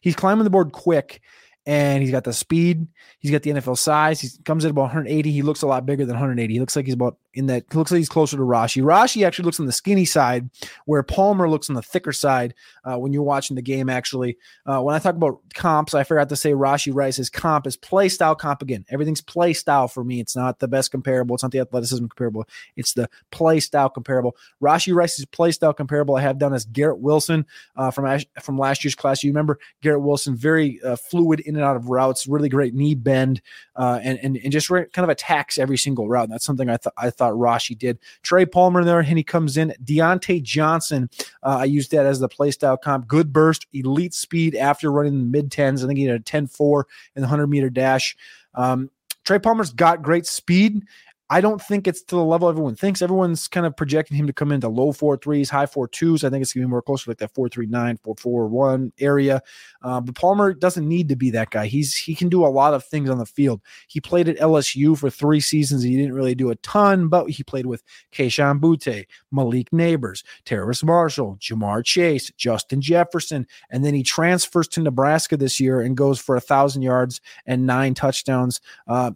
He's 0.00 0.16
climbing 0.16 0.44
the 0.44 0.50
board 0.50 0.72
quick 0.72 1.20
and 1.66 2.02
he's 2.02 2.12
got 2.12 2.24
the 2.24 2.32
speed. 2.32 2.86
He's 3.18 3.32
got 3.32 3.42
the 3.42 3.50
NFL 3.50 3.78
size. 3.78 4.20
He 4.20 4.28
comes 4.44 4.64
at 4.64 4.70
about 4.70 4.82
180. 4.82 5.30
He 5.30 5.42
looks 5.42 5.62
a 5.62 5.66
lot 5.66 5.84
bigger 5.84 6.04
than 6.04 6.14
180. 6.14 6.54
He 6.54 6.60
looks 6.60 6.76
like 6.76 6.86
he's 6.86 6.94
about 6.94 7.18
in 7.36 7.46
that. 7.46 7.72
Looks 7.74 7.90
like 7.90 7.98
he's 7.98 8.08
closer 8.08 8.36
to 8.36 8.42
Rashee. 8.42 8.82
Rashee 8.82 9.26
actually 9.26 9.44
looks 9.44 9.60
on 9.60 9.66
the 9.66 9.72
skinny 9.72 10.04
side, 10.04 10.50
where 10.86 11.02
Palmer 11.02 11.48
looks 11.48 11.68
on 11.68 11.76
the 11.76 11.82
thicker 11.82 12.12
side. 12.12 12.54
Uh, 12.84 12.96
when 12.96 13.12
you're 13.12 13.22
watching 13.22 13.54
the 13.54 13.62
game, 13.62 13.88
actually, 13.88 14.38
uh, 14.64 14.80
when 14.80 14.94
I 14.94 14.98
talk 14.98 15.14
about 15.14 15.40
comps, 15.54 15.94
I 15.94 16.04
forgot 16.04 16.28
to 16.30 16.36
say 16.36 16.52
Rashee 16.52 16.94
Rice's 16.94 17.30
comp 17.30 17.66
is 17.66 17.76
play 17.76 18.08
style 18.08 18.34
comp 18.34 18.62
again. 18.62 18.84
Everything's 18.90 19.20
play 19.20 19.52
style 19.52 19.88
for 19.88 20.02
me. 20.02 20.20
It's 20.20 20.34
not 20.34 20.58
the 20.58 20.68
best 20.68 20.90
comparable. 20.90 21.34
It's 21.34 21.42
not 21.42 21.52
the 21.52 21.60
athleticism 21.60 22.06
comparable. 22.06 22.48
It's 22.76 22.94
the 22.94 23.08
play 23.30 23.60
style 23.60 23.90
comparable. 23.90 24.36
Rashee 24.62 24.94
Rice's 24.94 25.26
play 25.26 25.52
style 25.52 25.74
comparable 25.74 26.16
I 26.16 26.22
have 26.22 26.38
done 26.38 26.54
as 26.54 26.64
Garrett 26.64 26.98
Wilson 26.98 27.46
uh, 27.76 27.90
from 27.90 28.18
from 28.40 28.58
last 28.58 28.84
year's 28.84 28.94
class. 28.94 29.22
You 29.22 29.30
remember 29.30 29.58
Garrett 29.82 30.02
Wilson, 30.02 30.36
very 30.36 30.80
uh, 30.82 30.96
fluid 30.96 31.40
in 31.40 31.56
and 31.56 31.64
out 31.64 31.76
of 31.76 31.90
routes, 31.90 32.26
really 32.26 32.48
great 32.48 32.74
knee 32.74 32.94
bend, 32.94 33.42
uh, 33.74 34.00
and, 34.02 34.18
and 34.22 34.36
and 34.36 34.52
just 34.52 34.68
kind 34.68 34.90
of 34.96 35.08
attacks 35.08 35.58
every 35.58 35.76
single 35.76 36.08
route. 36.08 36.24
And 36.24 36.32
that's 36.32 36.44
something 36.44 36.70
I 36.70 36.76
thought 36.76 36.94
I 36.96 37.10
thought 37.10 37.25
Rashee 37.32 37.78
did. 37.78 37.98
Trey 38.22 38.46
Palmer 38.46 38.84
there, 38.84 39.00
and 39.00 39.18
he 39.18 39.24
comes 39.24 39.56
in. 39.56 39.74
Diontae 39.84 40.42
Johnson, 40.42 41.08
uh, 41.42 41.58
I 41.60 41.64
used 41.64 41.90
that 41.92 42.06
as 42.06 42.20
the 42.20 42.28
play 42.28 42.50
style 42.50 42.76
comp. 42.76 43.06
Good 43.06 43.32
burst, 43.32 43.66
elite 43.72 44.14
speed 44.14 44.54
after 44.54 44.90
running 44.90 45.18
the 45.18 45.24
mid 45.24 45.50
tens. 45.50 45.82
I 45.82 45.86
think 45.86 45.98
he 45.98 46.04
had 46.04 46.20
a 46.20 46.24
10-4 46.24 46.84
in 47.14 47.22
the 47.22 47.28
hundred 47.28 47.48
meter 47.48 47.70
dash. 47.70 48.16
Um, 48.54 48.90
Trey 49.24 49.38
Palmer's 49.38 49.72
got 49.72 50.02
great 50.02 50.26
speed 50.26 50.82
I 51.28 51.40
don't 51.40 51.60
think 51.60 51.88
it's 51.88 52.02
to 52.02 52.14
the 52.14 52.24
level 52.24 52.48
everyone 52.48 52.76
thinks. 52.76 53.02
Everyone's 53.02 53.48
kind 53.48 53.66
of 53.66 53.76
projecting 53.76 54.16
him 54.16 54.28
to 54.28 54.32
come 54.32 54.52
into 54.52 54.68
low 54.68 54.92
four 54.92 55.16
threes, 55.16 55.50
high 55.50 55.66
four 55.66 55.88
twos. 55.88 56.22
I 56.22 56.30
think 56.30 56.42
it's 56.42 56.52
going 56.52 56.62
to 56.62 56.68
be 56.68 56.70
more 56.70 56.82
closer 56.82 57.10
like 57.10 57.18
that 57.18 57.34
four 57.34 57.48
three 57.48 57.66
nine, 57.66 57.96
four 57.96 58.14
four 58.16 58.46
one 58.46 58.92
area. 59.00 59.42
Uh, 59.82 60.00
but 60.00 60.14
Palmer 60.14 60.54
doesn't 60.54 60.86
need 60.86 61.08
to 61.08 61.16
be 61.16 61.30
that 61.30 61.50
guy. 61.50 61.66
He's 61.66 61.96
he 61.96 62.14
can 62.14 62.28
do 62.28 62.44
a 62.44 62.48
lot 62.48 62.74
of 62.74 62.84
things 62.84 63.10
on 63.10 63.18
the 63.18 63.26
field. 63.26 63.60
He 63.88 64.00
played 64.00 64.28
at 64.28 64.38
LSU 64.38 64.96
for 64.96 65.10
three 65.10 65.40
seasons. 65.40 65.82
He 65.82 65.96
didn't 65.96 66.14
really 66.14 66.36
do 66.36 66.50
a 66.50 66.56
ton, 66.56 67.08
but 67.08 67.28
he 67.28 67.42
played 67.42 67.66
with 67.66 67.82
Kayshon 68.12 68.60
Boutte, 68.60 69.06
Malik 69.32 69.70
Nabers, 69.70 70.22
Terrace 70.44 70.84
Marshall, 70.84 71.38
Ja'Marr 71.40 71.84
Chase, 71.84 72.30
Justin 72.36 72.80
Jefferson, 72.80 73.48
and 73.70 73.84
then 73.84 73.94
he 73.94 74.04
transfers 74.04 74.68
to 74.68 74.80
Nebraska 74.80 75.36
this 75.36 75.58
year 75.58 75.80
and 75.80 75.96
goes 75.96 76.20
for 76.20 76.36
a 76.36 76.40
thousand 76.40 76.82
yards 76.82 77.20
and 77.46 77.66
nine 77.66 77.94
touchdowns. 77.94 78.60
Uh, 78.86 79.10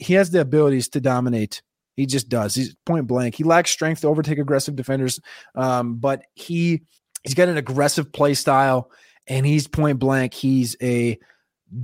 he 0.00 0.14
has 0.14 0.30
the 0.30 0.40
abilities 0.40 0.88
to 0.88 1.00
dominate. 1.00 1.62
He 1.96 2.06
just 2.06 2.28
does. 2.28 2.54
He's 2.54 2.74
point 2.86 3.06
blank. 3.06 3.34
He 3.34 3.44
lacks 3.44 3.70
strength 3.70 4.00
to 4.00 4.08
overtake 4.08 4.38
aggressive 4.38 4.74
defenders, 4.74 5.20
um, 5.54 5.96
but 5.96 6.22
he 6.34 6.82
he's 7.22 7.34
got 7.34 7.48
an 7.48 7.58
aggressive 7.58 8.12
play 8.12 8.34
style, 8.34 8.90
and 9.26 9.44
he's 9.44 9.68
point 9.68 9.98
blank. 9.98 10.32
He's 10.32 10.76
a 10.82 11.18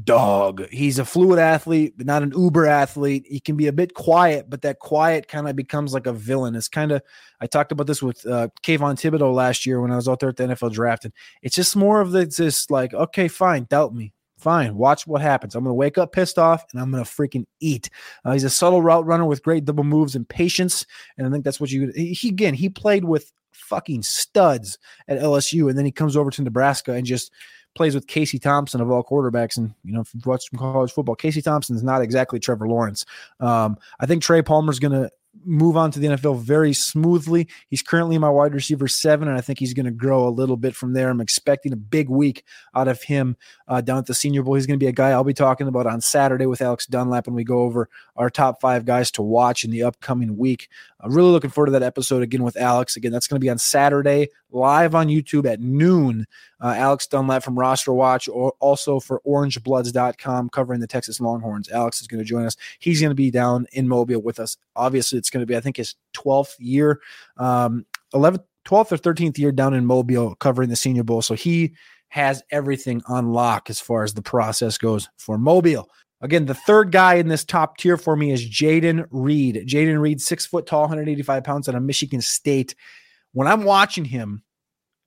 dog. 0.04 0.66
He's 0.70 0.98
a 0.98 1.04
fluid 1.04 1.38
athlete, 1.38 1.94
but 1.96 2.06
not 2.06 2.22
an 2.22 2.32
uber 2.36 2.66
athlete. 2.66 3.24
He 3.28 3.38
can 3.38 3.56
be 3.56 3.66
a 3.66 3.72
bit 3.72 3.94
quiet, 3.94 4.48
but 4.48 4.62
that 4.62 4.78
quiet 4.80 5.28
kind 5.28 5.48
of 5.48 5.54
becomes 5.54 5.94
like 5.94 6.06
a 6.06 6.12
villain. 6.12 6.54
It's 6.54 6.68
kind 6.68 6.92
of 6.92 7.02
I 7.40 7.46
talked 7.46 7.72
about 7.72 7.86
this 7.86 8.02
with 8.02 8.24
uh, 8.26 8.48
Kayvon 8.62 8.94
Thibodeaux 8.94 9.34
last 9.34 9.66
year 9.66 9.80
when 9.80 9.92
I 9.92 9.96
was 9.96 10.08
out 10.08 10.20
there 10.20 10.30
at 10.30 10.36
the 10.36 10.44
NFL 10.44 10.72
draft, 10.72 11.04
and 11.04 11.12
it's 11.42 11.54
just 11.54 11.76
more 11.76 12.00
of 12.00 12.12
the 12.12 12.26
just 12.26 12.70
like 12.70 12.94
okay, 12.94 13.28
fine, 13.28 13.66
doubt 13.68 13.94
me, 13.94 14.12
Fine. 14.38 14.76
Watch 14.76 15.06
what 15.06 15.22
happens. 15.22 15.54
I'm 15.54 15.64
going 15.64 15.70
to 15.70 15.74
wake 15.74 15.96
up 15.96 16.12
pissed 16.12 16.38
off 16.38 16.64
and 16.72 16.80
I'm 16.80 16.90
going 16.90 17.02
to 17.02 17.10
freaking 17.10 17.46
eat. 17.60 17.88
Uh, 18.24 18.32
he's 18.32 18.44
a 18.44 18.50
subtle 18.50 18.82
route 18.82 19.06
runner 19.06 19.24
with 19.24 19.42
great 19.42 19.64
double 19.64 19.84
moves 19.84 20.14
and 20.14 20.28
patience. 20.28 20.84
And 21.16 21.26
I 21.26 21.30
think 21.30 21.44
that's 21.44 21.60
what 21.60 21.70
you, 21.70 21.90
he, 21.94 22.28
again, 22.28 22.52
he 22.52 22.68
played 22.68 23.04
with 23.04 23.32
fucking 23.52 24.02
studs 24.02 24.78
at 25.08 25.18
LSU. 25.18 25.68
And 25.70 25.78
then 25.78 25.86
he 25.86 25.92
comes 25.92 26.16
over 26.16 26.30
to 26.30 26.42
Nebraska 26.42 26.92
and 26.92 27.06
just 27.06 27.32
plays 27.74 27.94
with 27.94 28.06
Casey 28.06 28.38
Thompson 28.38 28.80
of 28.82 28.90
all 28.90 29.02
quarterbacks. 29.02 29.56
And, 29.56 29.74
you 29.84 29.92
know, 29.92 30.00
if 30.00 30.12
you've 30.14 30.26
watched 30.26 30.50
some 30.50 30.58
college 30.58 30.92
football, 30.92 31.14
Casey 31.14 31.40
Thompson 31.40 31.74
is 31.74 31.82
not 31.82 32.02
exactly 32.02 32.38
Trevor 32.38 32.68
Lawrence. 32.68 33.06
Um, 33.40 33.78
I 34.00 34.06
think 34.06 34.22
Trey 34.22 34.42
Palmer's 34.42 34.78
going 34.78 34.92
to 34.92 35.10
move 35.44 35.76
on 35.76 35.90
to 35.92 35.98
the 35.98 36.08
NFL 36.08 36.40
very 36.40 36.72
smoothly. 36.72 37.48
He's 37.68 37.82
currently 37.82 38.18
my 38.18 38.30
wide 38.30 38.54
receiver 38.54 38.88
seven, 38.88 39.28
and 39.28 39.36
I 39.36 39.40
think 39.40 39.58
he's 39.58 39.74
going 39.74 39.86
to 39.86 39.92
grow 39.92 40.26
a 40.26 40.30
little 40.30 40.56
bit 40.56 40.74
from 40.74 40.92
there. 40.92 41.08
I'm 41.08 41.20
expecting 41.20 41.72
a 41.72 41.76
big 41.76 42.08
week 42.08 42.44
out 42.74 42.88
of 42.88 43.02
him 43.02 43.36
uh, 43.68 43.80
down 43.80 43.98
at 43.98 44.06
the 44.06 44.14
Senior 44.14 44.42
Bowl. 44.42 44.54
He's 44.54 44.66
going 44.66 44.78
to 44.78 44.84
be 44.84 44.88
a 44.88 44.92
guy 44.92 45.10
I'll 45.10 45.24
be 45.24 45.34
talking 45.34 45.68
about 45.68 45.86
on 45.86 46.00
Saturday 46.00 46.46
with 46.46 46.62
Alex 46.62 46.86
Dunlap 46.86 47.26
when 47.26 47.34
we 47.34 47.44
go 47.44 47.60
over 47.60 47.88
our 48.16 48.30
top 48.30 48.60
five 48.60 48.84
guys 48.84 49.10
to 49.12 49.22
watch 49.22 49.64
in 49.64 49.70
the 49.70 49.82
upcoming 49.82 50.36
week. 50.36 50.68
I'm 51.00 51.12
really 51.12 51.30
looking 51.30 51.50
forward 51.50 51.66
to 51.66 51.72
that 51.72 51.82
episode 51.82 52.22
again 52.22 52.42
with 52.42 52.56
Alex. 52.56 52.96
Again, 52.96 53.12
that's 53.12 53.26
going 53.26 53.36
to 53.38 53.44
be 53.44 53.50
on 53.50 53.58
Saturday 53.58 54.28
live 54.50 54.94
on 54.94 55.08
YouTube 55.08 55.46
at 55.50 55.60
noon. 55.60 56.26
Uh, 56.60 56.74
Alex 56.76 57.06
Dunlap 57.06 57.42
from 57.42 57.58
Roster 57.58 57.92
Watch, 57.92 58.28
or 58.28 58.54
also 58.60 58.98
for 58.98 59.20
OrangeBloods.com 59.26 60.48
covering 60.48 60.80
the 60.80 60.86
Texas 60.86 61.20
Longhorns. 61.20 61.68
Alex 61.68 62.00
is 62.00 62.06
going 62.06 62.18
to 62.18 62.24
join 62.24 62.46
us. 62.46 62.56
He's 62.78 63.00
going 63.00 63.10
to 63.10 63.16
be 63.16 63.30
down 63.30 63.66
in 63.72 63.86
Mobile 63.86 64.22
with 64.22 64.40
us. 64.40 64.56
Obviously, 64.74 65.18
it's 65.18 65.30
going 65.30 65.42
to 65.42 65.46
be 65.46 65.56
I 65.56 65.60
think 65.60 65.76
his 65.76 65.94
12th 66.14 66.54
year, 66.58 67.00
um, 67.36 67.84
11th, 68.14 68.44
12th 68.64 68.92
or 68.92 69.14
13th 69.14 69.38
year 69.38 69.52
down 69.52 69.74
in 69.74 69.84
Mobile 69.84 70.34
covering 70.36 70.70
the 70.70 70.76
Senior 70.76 71.04
Bowl. 71.04 71.22
So 71.22 71.34
he 71.34 71.74
has 72.08 72.42
everything 72.50 73.02
on 73.08 73.32
lock 73.32 73.68
as 73.68 73.80
far 73.80 74.02
as 74.02 74.14
the 74.14 74.22
process 74.22 74.78
goes 74.78 75.08
for 75.18 75.36
Mobile. 75.38 75.90
Again, 76.20 76.46
the 76.46 76.54
third 76.54 76.92
guy 76.92 77.14
in 77.14 77.28
this 77.28 77.44
top 77.44 77.76
tier 77.76 77.96
for 77.96 78.16
me 78.16 78.32
is 78.32 78.48
Jayden 78.48 79.06
Reed. 79.10 79.64
Jayden 79.66 80.00
Reed, 80.00 80.20
six 80.20 80.46
foot 80.46 80.66
tall, 80.66 80.82
185 80.82 81.44
pounds 81.44 81.68
out 81.68 81.74
of 81.74 81.82
Michigan 81.82 82.20
State. 82.20 82.74
When 83.32 83.46
I'm 83.46 83.64
watching 83.64 84.06
him, 84.06 84.42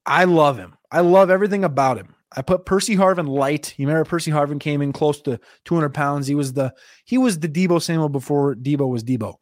I 0.06 0.26
love 0.26 0.58
him. 0.58 0.78
I 0.92 1.02
love 1.02 1.30
everything 1.30 1.64
about 1.64 1.98
him. 1.98 2.16
I 2.36 2.44
put 2.44 2.66
Percy 2.66 2.96
Harvin 2.96 3.28
light. 3.28 3.74
You 3.78 3.88
remember 3.88 4.08
Percy 4.08 4.32
Harvin 4.32 4.60
came 4.60 4.82
in 4.82 4.94
close 4.94 5.20
to 5.22 5.40
200 5.66 5.90
pounds. 5.94 6.28
He 6.28 6.36
was 6.36 6.54
the 6.54 6.74
he 7.06 7.18
was 7.18 7.40
the 7.40 7.50
Deebo 7.50 7.82
Samuel 7.82 8.10
before 8.10 8.56
Deebo 8.56 8.88
was 8.88 9.04
Deebo. 9.04 9.36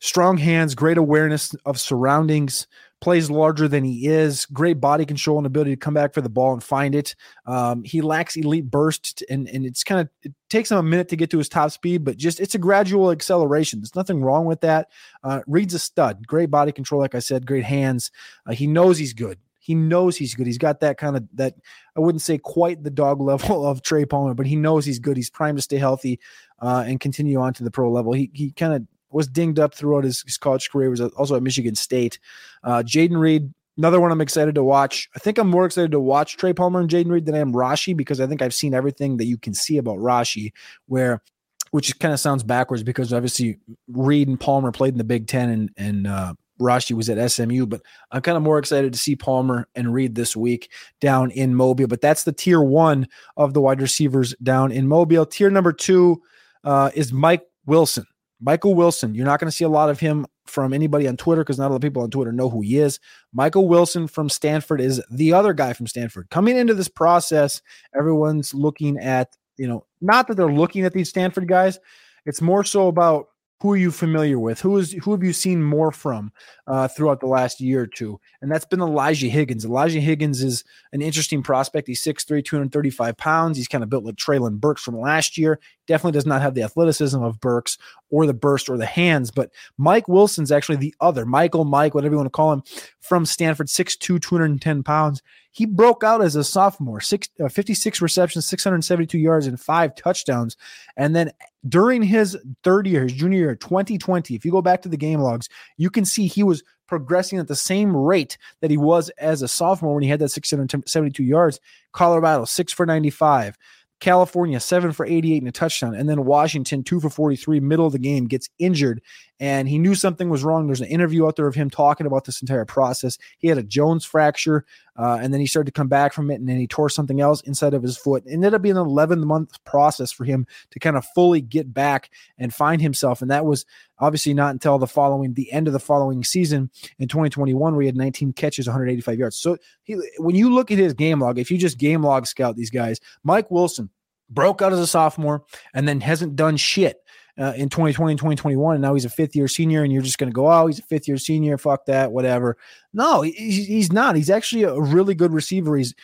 Strong 0.00 0.38
hands, 0.38 0.74
great 0.74 0.98
awareness 0.98 1.54
of 1.64 1.80
surroundings, 1.80 2.66
plays 3.00 3.30
larger 3.30 3.68
than 3.68 3.84
he 3.84 4.06
is, 4.06 4.46
great 4.46 4.80
body 4.80 5.04
control 5.04 5.38
and 5.38 5.46
ability 5.46 5.70
to 5.70 5.76
come 5.76 5.94
back 5.94 6.14
for 6.14 6.20
the 6.20 6.28
ball 6.28 6.52
and 6.52 6.62
find 6.62 6.94
it. 6.94 7.14
Um, 7.46 7.84
he 7.84 8.00
lacks 8.00 8.36
elite 8.36 8.70
burst, 8.70 9.22
and 9.28 9.48
and 9.48 9.64
it's 9.64 9.84
kind 9.84 10.00
of 10.00 10.08
it 10.22 10.32
takes 10.50 10.70
him 10.70 10.78
a 10.78 10.82
minute 10.82 11.08
to 11.08 11.16
get 11.16 11.30
to 11.30 11.38
his 11.38 11.48
top 11.48 11.70
speed, 11.70 12.04
but 12.04 12.16
just 12.16 12.40
it's 12.40 12.54
a 12.54 12.58
gradual 12.58 13.10
acceleration. 13.10 13.80
There's 13.80 13.96
nothing 13.96 14.22
wrong 14.22 14.46
with 14.46 14.60
that. 14.62 14.88
Uh, 15.22 15.40
Reed's 15.46 15.74
a 15.74 15.78
stud, 15.78 16.26
great 16.26 16.50
body 16.50 16.72
control, 16.72 17.00
like 17.00 17.14
I 17.14 17.20
said, 17.20 17.46
great 17.46 17.64
hands. 17.64 18.10
Uh, 18.46 18.52
he 18.52 18.66
knows 18.66 18.98
he's 18.98 19.12
good. 19.12 19.38
He 19.58 19.74
knows 19.74 20.16
he's 20.16 20.34
good. 20.34 20.46
He's 20.46 20.58
got 20.58 20.80
that 20.80 20.96
kind 20.96 21.16
of 21.16 21.28
that 21.34 21.54
I 21.96 22.00
wouldn't 22.00 22.22
say 22.22 22.38
quite 22.38 22.82
the 22.82 22.90
dog 22.90 23.20
level 23.20 23.66
of 23.66 23.82
Trey 23.82 24.04
Palmer, 24.04 24.34
but 24.34 24.46
he 24.46 24.56
knows 24.56 24.84
he's 24.84 24.98
good. 24.98 25.16
He's 25.16 25.30
primed 25.30 25.58
to 25.58 25.62
stay 25.62 25.76
healthy 25.76 26.20
uh, 26.60 26.84
and 26.86 27.00
continue 27.00 27.40
on 27.40 27.52
to 27.54 27.64
the 27.64 27.70
pro 27.70 27.90
level. 27.90 28.12
He 28.12 28.30
he 28.32 28.52
kind 28.52 28.74
of 28.74 28.86
was 29.10 29.26
dinged 29.26 29.58
up 29.58 29.74
throughout 29.74 30.04
his, 30.04 30.22
his 30.22 30.36
college 30.36 30.70
career. 30.70 30.90
Was 30.90 31.00
also 31.00 31.36
at 31.36 31.42
Michigan 31.42 31.74
State. 31.74 32.18
Uh, 32.62 32.82
Jayden 32.84 33.18
Reed, 33.18 33.52
another 33.76 34.00
one 34.00 34.10
I'm 34.10 34.20
excited 34.20 34.54
to 34.56 34.64
watch. 34.64 35.08
I 35.16 35.18
think 35.18 35.38
I'm 35.38 35.48
more 35.48 35.66
excited 35.66 35.92
to 35.92 36.00
watch 36.00 36.36
Trey 36.36 36.52
Palmer 36.52 36.80
and 36.80 36.90
Jayden 36.90 37.10
Reed 37.10 37.26
than 37.26 37.34
I 37.34 37.38
am 37.38 37.52
Rashee 37.52 37.96
because 37.96 38.20
I 38.20 38.26
think 38.26 38.42
I've 38.42 38.54
seen 38.54 38.74
everything 38.74 39.16
that 39.18 39.26
you 39.26 39.38
can 39.38 39.54
see 39.54 39.78
about 39.78 39.98
Rashee, 39.98 40.52
where 40.86 41.22
which 41.70 41.98
kind 41.98 42.14
of 42.14 42.20
sounds 42.20 42.42
backwards 42.42 42.82
because 42.82 43.12
obviously 43.12 43.58
Reed 43.88 44.28
and 44.28 44.40
Palmer 44.40 44.72
played 44.72 44.94
in 44.94 44.98
the 44.98 45.04
Big 45.04 45.26
Ten 45.26 45.50
and 45.50 45.70
and 45.76 46.06
uh, 46.06 46.34
Rashee 46.60 46.96
was 46.96 47.08
at 47.08 47.30
SMU, 47.30 47.66
but 47.66 47.82
I'm 48.10 48.22
kind 48.22 48.36
of 48.36 48.42
more 48.42 48.58
excited 48.58 48.92
to 48.92 48.98
see 48.98 49.16
Palmer 49.16 49.68
and 49.74 49.92
Reed 49.92 50.14
this 50.14 50.36
week 50.36 50.70
down 51.00 51.30
in 51.30 51.54
Mobile. 51.54 51.86
But 51.86 52.00
that's 52.00 52.24
the 52.24 52.32
tier 52.32 52.60
one 52.60 53.06
of 53.36 53.54
the 53.54 53.60
wide 53.60 53.80
receivers 53.80 54.34
down 54.42 54.72
in 54.72 54.88
Mobile. 54.88 55.26
Tier 55.26 55.50
number 55.50 55.72
two 55.72 56.20
uh, 56.64 56.90
is 56.94 57.12
Mike 57.12 57.42
Wilson. 57.66 58.06
Michael 58.40 58.74
Wilson, 58.74 59.14
you're 59.14 59.26
not 59.26 59.40
going 59.40 59.50
to 59.50 59.56
see 59.56 59.64
a 59.64 59.68
lot 59.68 59.90
of 59.90 60.00
him 60.00 60.26
from 60.46 60.72
anybody 60.72 61.08
on 61.08 61.16
Twitter 61.16 61.42
because 61.42 61.58
not 61.58 61.68
a 61.68 61.70
lot 61.70 61.76
of 61.76 61.82
people 61.82 62.02
on 62.02 62.10
Twitter 62.10 62.32
know 62.32 62.48
who 62.48 62.60
he 62.60 62.78
is. 62.78 63.00
Michael 63.32 63.68
Wilson 63.68 64.06
from 64.06 64.28
Stanford 64.28 64.80
is 64.80 65.02
the 65.10 65.32
other 65.32 65.52
guy 65.52 65.72
from 65.72 65.86
Stanford. 65.86 66.30
Coming 66.30 66.56
into 66.56 66.74
this 66.74 66.88
process, 66.88 67.60
everyone's 67.96 68.54
looking 68.54 68.98
at, 68.98 69.36
you 69.56 69.66
know, 69.66 69.84
not 70.00 70.28
that 70.28 70.36
they're 70.36 70.52
looking 70.52 70.84
at 70.84 70.92
these 70.92 71.08
Stanford 71.08 71.48
guys, 71.48 71.78
it's 72.26 72.40
more 72.40 72.64
so 72.64 72.88
about 72.88 73.28
who 73.60 73.72
are 73.72 73.76
you 73.76 73.90
familiar 73.90 74.38
with? 74.38 74.60
Who 74.60 74.76
is 74.78 74.92
who 74.92 75.10
have 75.10 75.24
you 75.24 75.32
seen 75.32 75.62
more 75.62 75.90
from 75.90 76.32
uh, 76.68 76.86
throughout 76.86 77.20
the 77.20 77.26
last 77.26 77.60
year 77.60 77.82
or 77.82 77.86
two? 77.88 78.20
And 78.40 78.50
that's 78.50 78.64
been 78.64 78.80
Elijah 78.80 79.26
Higgins. 79.26 79.64
Elijah 79.64 80.00
Higgins 80.00 80.42
is 80.42 80.62
an 80.92 81.02
interesting 81.02 81.42
prospect. 81.42 81.88
He's 81.88 82.02
6'3", 82.04 82.44
235 82.44 83.16
pounds. 83.16 83.56
He's 83.56 83.66
kind 83.66 83.82
of 83.82 83.90
built 83.90 84.04
like 84.04 84.14
Treylon 84.14 84.60
Burks 84.60 84.82
from 84.82 84.98
last 84.98 85.36
year. 85.36 85.58
Definitely 85.88 86.12
does 86.12 86.26
not 86.26 86.42
have 86.42 86.54
the 86.54 86.62
athleticism 86.62 87.20
of 87.20 87.40
Burks 87.40 87.78
or 88.10 88.26
the 88.26 88.34
burst 88.34 88.68
or 88.68 88.76
the 88.76 88.86
hands. 88.86 89.32
But 89.32 89.50
Mike 89.76 90.06
Wilson's 90.06 90.52
actually 90.52 90.76
the 90.76 90.94
other. 91.00 91.26
Michael, 91.26 91.64
Mike, 91.64 91.94
whatever 91.94 92.12
you 92.12 92.18
want 92.18 92.26
to 92.26 92.30
call 92.30 92.52
him, 92.52 92.62
from 93.00 93.26
Stanford, 93.26 93.66
6'2", 93.66 94.20
210 94.20 94.82
pounds. 94.84 95.22
He 95.50 95.66
broke 95.66 96.04
out 96.04 96.22
as 96.22 96.36
a 96.36 96.44
sophomore, 96.44 97.00
six, 97.00 97.28
uh, 97.42 97.48
56 97.48 98.00
receptions, 98.00 98.46
672 98.46 99.18
yards, 99.18 99.46
and 99.46 99.58
five 99.58 99.96
touchdowns. 99.96 100.56
And 100.96 101.16
then 101.16 101.32
during 101.68 102.02
his 102.02 102.36
third 102.62 102.86
year, 102.86 103.02
his 103.02 103.14
junior 103.14 103.38
year, 103.38 103.56
2020, 103.56 104.36
if 104.36 104.44
you 104.44 104.52
go 104.52 104.62
back 104.62 104.82
to 104.82 104.88
the 104.88 104.96
game 104.96 105.20
logs, 105.20 105.48
you 105.76 105.90
can 105.90 106.04
see 106.04 106.26
he 106.26 106.44
was 106.44 106.62
progressing 106.86 107.38
at 107.38 107.48
the 107.48 107.56
same 107.56 107.96
rate 107.96 108.38
that 108.60 108.70
he 108.70 108.76
was 108.76 109.10
as 109.18 109.42
a 109.42 109.48
sophomore 109.48 109.94
when 109.94 110.02
he 110.02 110.08
had 110.08 110.18
that 110.20 110.30
672 110.30 111.22
yards. 111.22 111.60
Colorado, 111.92 112.44
six 112.44 112.72
for 112.72 112.86
95. 112.86 113.56
California, 114.00 114.60
seven 114.60 114.92
for 114.92 115.04
88 115.06 115.38
and 115.38 115.48
a 115.48 115.52
touchdown. 115.52 115.94
And 115.94 116.08
then 116.08 116.24
Washington, 116.24 116.84
two 116.84 117.00
for 117.00 117.10
43, 117.10 117.60
middle 117.60 117.86
of 117.86 117.92
the 117.92 117.98
game, 117.98 118.26
gets 118.26 118.48
injured. 118.58 119.02
And 119.40 119.68
he 119.68 119.78
knew 119.78 119.94
something 119.94 120.28
was 120.28 120.42
wrong. 120.42 120.66
There's 120.66 120.80
an 120.80 120.88
interview 120.88 121.26
out 121.26 121.36
there 121.36 121.46
of 121.46 121.54
him 121.54 121.70
talking 121.70 122.06
about 122.06 122.24
this 122.24 122.40
entire 122.40 122.64
process. 122.64 123.18
He 123.38 123.46
had 123.48 123.58
a 123.58 123.62
Jones 123.62 124.04
fracture, 124.04 124.64
uh, 124.96 125.18
and 125.22 125.32
then 125.32 125.40
he 125.40 125.46
started 125.46 125.72
to 125.72 125.78
come 125.78 125.86
back 125.86 126.12
from 126.12 126.30
it, 126.30 126.40
and 126.40 126.48
then 126.48 126.58
he 126.58 126.66
tore 126.66 126.88
something 126.88 127.20
else 127.20 127.40
inside 127.42 127.72
of 127.72 127.82
his 127.82 127.96
foot. 127.96 128.24
It 128.26 128.32
ended 128.32 128.54
up 128.54 128.62
being 128.62 128.76
an 128.76 128.86
11 128.86 129.24
month 129.24 129.62
process 129.64 130.10
for 130.10 130.24
him 130.24 130.46
to 130.72 130.80
kind 130.80 130.96
of 130.96 131.04
fully 131.14 131.40
get 131.40 131.72
back 131.72 132.10
and 132.36 132.52
find 132.52 132.82
himself. 132.82 133.22
And 133.22 133.30
that 133.30 133.46
was 133.46 133.64
obviously 134.00 134.34
not 134.34 134.50
until 134.50 134.78
the 134.78 134.86
following, 134.88 135.34
the 135.34 135.52
end 135.52 135.68
of 135.68 135.72
the 135.72 135.78
following 135.78 136.24
season 136.24 136.70
in 136.98 137.06
2021, 137.06 137.74
where 137.74 137.82
he 137.82 137.86
had 137.86 137.96
19 137.96 138.32
catches, 138.32 138.66
185 138.66 139.18
yards. 139.18 139.36
So 139.36 139.56
he, 139.84 139.96
when 140.18 140.34
you 140.34 140.52
look 140.52 140.72
at 140.72 140.78
his 140.78 140.94
game 140.94 141.20
log, 141.20 141.38
if 141.38 141.50
you 141.50 141.58
just 141.58 141.78
game 141.78 142.02
log 142.02 142.26
scout 142.26 142.56
these 142.56 142.70
guys, 142.70 143.00
Mike 143.22 143.50
Wilson 143.50 143.90
broke 144.30 144.62
out 144.62 144.72
as 144.72 144.78
a 144.78 144.86
sophomore 144.86 145.44
and 145.74 145.88
then 145.88 146.00
hasn't 146.00 146.36
done 146.36 146.56
shit 146.56 147.02
uh, 147.38 147.52
in 147.56 147.68
2020 147.68 148.12
and 148.12 148.18
2021. 148.18 148.74
And 148.74 148.82
now 148.82 148.94
he's 148.94 149.04
a 149.04 149.10
fifth 149.10 149.36
year 149.36 149.48
senior, 149.48 149.82
and 149.82 149.92
you're 149.92 150.02
just 150.02 150.18
going 150.18 150.30
to 150.30 150.34
go, 150.34 150.50
oh, 150.50 150.66
he's 150.66 150.78
a 150.78 150.82
fifth 150.82 151.06
year 151.06 151.18
senior. 151.18 151.56
Fuck 151.58 151.86
that, 151.86 152.12
whatever. 152.12 152.56
No, 152.92 153.22
he's 153.22 153.92
not. 153.92 154.16
He's 154.16 154.30
actually 154.30 154.64
a 154.64 154.78
really 154.78 155.14
good 155.14 155.32
receiver. 155.32 155.76
He's 155.76 155.94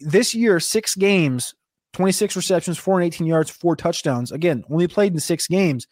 this 0.00 0.34
year, 0.34 0.58
six 0.60 0.94
games, 0.94 1.54
26 1.92 2.36
receptions, 2.36 2.78
418 2.78 3.26
yards, 3.26 3.50
four 3.50 3.76
touchdowns. 3.76 4.32
Again, 4.32 4.64
only 4.70 4.88
played 4.88 5.12
in 5.12 5.20
six 5.20 5.46
games, 5.46 5.86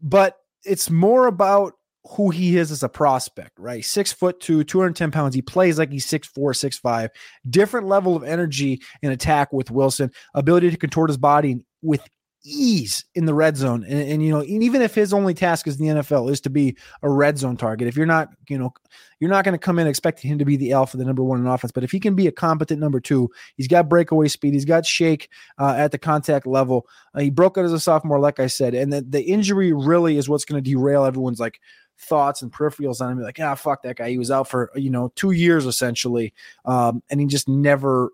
but 0.00 0.38
it's 0.64 0.90
more 0.90 1.26
about 1.26 1.74
who 2.08 2.30
he 2.30 2.56
is 2.56 2.70
as 2.70 2.82
a 2.82 2.88
prospect, 2.88 3.58
right? 3.58 3.84
Six 3.84 4.10
foot 4.10 4.40
two, 4.40 4.64
210 4.64 5.10
pounds. 5.10 5.34
He 5.34 5.42
plays 5.42 5.78
like 5.78 5.92
he's 5.92 6.06
six 6.06 6.26
four, 6.26 6.54
six 6.54 6.78
five. 6.78 7.10
Different 7.48 7.88
level 7.88 8.16
of 8.16 8.24
energy 8.24 8.80
and 9.02 9.12
attack 9.12 9.52
with 9.52 9.70
Wilson, 9.70 10.10
ability 10.34 10.70
to 10.70 10.76
contort 10.78 11.10
his 11.10 11.18
body 11.18 11.60
with 11.82 12.02
ease 12.44 13.04
in 13.14 13.26
the 13.26 13.34
red 13.34 13.56
zone. 13.56 13.84
And, 13.84 14.00
and, 14.00 14.22
you 14.22 14.30
know, 14.30 14.42
even 14.44 14.82
if 14.82 14.94
his 14.94 15.12
only 15.12 15.34
task 15.34 15.66
is 15.66 15.76
the 15.76 15.86
NFL 15.86 16.30
is 16.30 16.40
to 16.42 16.50
be 16.50 16.76
a 17.02 17.10
red 17.10 17.38
zone 17.38 17.56
target, 17.56 17.88
if 17.88 17.96
you're 17.96 18.06
not, 18.06 18.28
you 18.48 18.58
know, 18.58 18.72
you're 19.18 19.30
not 19.30 19.44
going 19.44 19.52
to 19.52 19.58
come 19.58 19.78
in 19.78 19.86
expecting 19.86 20.30
him 20.30 20.38
to 20.38 20.44
be 20.44 20.56
the 20.56 20.72
alpha, 20.72 20.96
the 20.96 21.04
number 21.04 21.22
one 21.22 21.40
in 21.40 21.46
offense. 21.46 21.72
But 21.72 21.84
if 21.84 21.90
he 21.90 22.00
can 22.00 22.14
be 22.14 22.26
a 22.26 22.32
competent 22.32 22.80
number 22.80 23.00
two, 23.00 23.30
he's 23.56 23.68
got 23.68 23.88
breakaway 23.88 24.28
speed, 24.28 24.54
he's 24.54 24.64
got 24.64 24.86
shake 24.86 25.28
uh, 25.58 25.74
at 25.76 25.92
the 25.92 25.98
contact 25.98 26.46
level. 26.46 26.86
Uh, 27.14 27.20
he 27.20 27.30
broke 27.30 27.58
out 27.58 27.64
as 27.64 27.72
a 27.72 27.80
sophomore, 27.80 28.18
like 28.18 28.40
I 28.40 28.46
said, 28.46 28.74
and 28.74 28.92
the, 28.92 29.02
the 29.02 29.22
injury 29.22 29.72
really 29.72 30.16
is 30.16 30.28
what's 30.28 30.44
going 30.44 30.62
to 30.62 30.70
derail 30.70 31.04
everyone's 31.04 31.40
like 31.40 31.60
thoughts 32.00 32.40
and 32.42 32.52
peripherals 32.52 33.00
on 33.00 33.12
him. 33.12 33.22
Like, 33.22 33.38
ah, 33.40 33.54
fuck 33.54 33.82
that 33.82 33.96
guy. 33.96 34.10
He 34.10 34.18
was 34.18 34.30
out 34.30 34.48
for 34.48 34.70
you 34.74 34.90
know 34.90 35.12
two 35.14 35.32
years 35.32 35.66
essentially, 35.66 36.32
um, 36.64 37.02
and 37.10 37.20
he 37.20 37.26
just 37.26 37.48
never. 37.48 38.10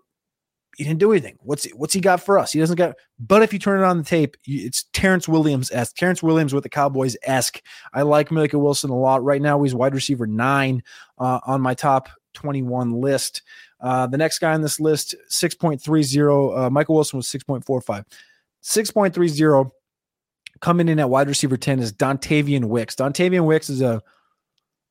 He 0.77 0.83
didn't 0.83 0.99
do 0.99 1.11
anything. 1.11 1.37
What's 1.41 1.67
what's 1.71 1.93
he 1.93 1.99
got 1.99 2.21
for 2.21 2.37
us? 2.37 2.51
He 2.51 2.59
doesn't 2.59 2.75
got. 2.75 2.95
But 3.19 3.41
if 3.41 3.51
you 3.51 3.59
turn 3.59 3.81
it 3.81 3.85
on 3.85 3.97
the 3.97 4.03
tape, 4.03 4.37
it's 4.45 4.85
Terrance 4.93 5.27
Williams 5.27 5.71
esque. 5.71 5.95
Terrance 5.95 6.21
Williams 6.21 6.53
with 6.53 6.63
the 6.63 6.69
Cowboys 6.69 7.17
esque. 7.23 7.61
I 7.93 8.03
like 8.03 8.31
Micah 8.31 8.59
Wilson 8.59 8.91
a 8.91 8.97
lot. 8.97 9.23
Right 9.23 9.41
now, 9.41 9.61
he's 9.63 9.73
wide 9.73 9.95
receiver 9.95 10.27
nine 10.27 10.83
uh, 11.17 11.39
on 11.45 11.61
my 11.61 11.73
top 11.73 12.09
21 12.35 12.93
list. 13.01 13.41
Uh, 13.79 14.07
the 14.07 14.17
next 14.17 14.39
guy 14.39 14.53
on 14.53 14.61
this 14.61 14.79
list, 14.79 15.15
6.30. 15.31 16.57
Uh, 16.57 16.69
Michael 16.69 16.95
Wilson 16.95 17.17
was 17.17 17.27
6.45. 17.27 18.05
6.30 18.63 19.71
coming 20.61 20.89
in 20.89 20.99
at 20.99 21.09
wide 21.09 21.27
receiver 21.27 21.57
10 21.57 21.79
is 21.79 21.93
Dontayvion 21.93 22.65
Wicks. 22.65 22.95
Dontayvion 22.95 23.45
Wicks 23.45 23.69
is 23.69 23.81
a, 23.81 24.01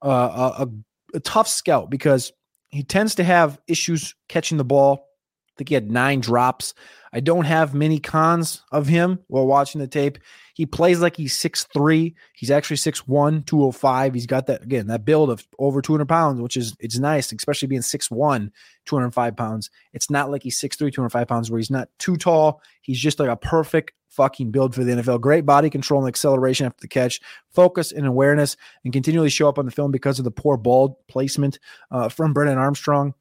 a, 0.03 0.09
a, 0.09 0.69
a 1.15 1.21
tough 1.21 1.49
scout 1.49 1.91
because 1.91 2.33
he 2.69 2.83
tends 2.83 3.15
to 3.17 3.25
have 3.25 3.59
issues 3.67 4.15
catching 4.29 4.59
the 4.59 4.65
ball. 4.65 5.07
Think 5.57 5.69
he 5.71 5.75
had 5.75 5.91
nine 5.91 6.21
drops. 6.21 6.75
I 7.13 7.21
don't 7.21 7.47
have 7.47 7.73
many 7.73 7.99
cons 7.99 8.63
of 8.73 8.87
him 8.87 9.21
while 9.29 9.47
watching 9.47 9.81
the 9.81 9.87
tape. 9.87 10.19
He 10.53 10.67
plays 10.67 11.01
like 11.01 11.17
he's 11.17 11.39
6'3. 11.39 12.15
He's 12.35 12.51
actually 12.51 12.77
6'1, 12.77 13.47
205. 13.47 14.15
He's 14.15 14.27
got 14.27 14.47
that, 14.47 14.63
again, 14.63 14.89
that 14.89 15.05
build 15.05 15.31
of 15.31 15.47
over 15.59 15.81
200 15.81 16.07
pounds, 16.07 16.41
which 16.41 16.57
is, 16.57 16.77
it's 16.79 16.99
nice, 16.99 17.33
especially 17.33 17.69
being 17.69 17.81
6'1, 17.81 18.51
205 18.85 19.37
pounds. 19.37 19.71
It's 19.95 20.11
not 20.11 20.31
like 20.31 20.43
he's 20.43 20.61
6'3, 20.61 20.93
205 20.93 21.27
pounds, 21.27 21.51
where 21.51 21.59
he's 21.59 21.71
not 21.71 21.89
too 21.99 22.17
tall. 22.17 22.61
He's 22.83 22.99
just 22.99 23.19
like 23.19 23.31
a 23.31 23.37
perfect 23.37 23.93
fucking 24.09 24.51
build 24.51 24.75
for 24.75 24.83
the 24.85 24.93
NFL. 24.93 25.21
Great 25.21 25.47
body 25.47 25.71
control 25.71 26.01
and 26.01 26.09
acceleration 26.09 26.67
after 26.67 26.81
the 26.81 26.89
catch, 26.89 27.21
focus 27.51 27.93
and 27.93 28.07
awareness, 28.07 28.57
and 28.85 28.93
continually 28.93 29.31
show 29.31 29.49
up 29.49 29.59
on 29.59 29.67
the 29.67 29.71
film 29.71 29.91
because 29.91 30.19
of 30.19 30.25
the 30.25 30.31
poor 30.31 30.57
ball 30.57 31.01
placement 31.09 31.59
uh, 31.91 32.09
from 32.09 32.33
Brennan 32.33 32.59
Armstrong. 32.59 33.15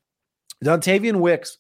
Dontayvion 0.63 1.19
Wicks 1.19 1.57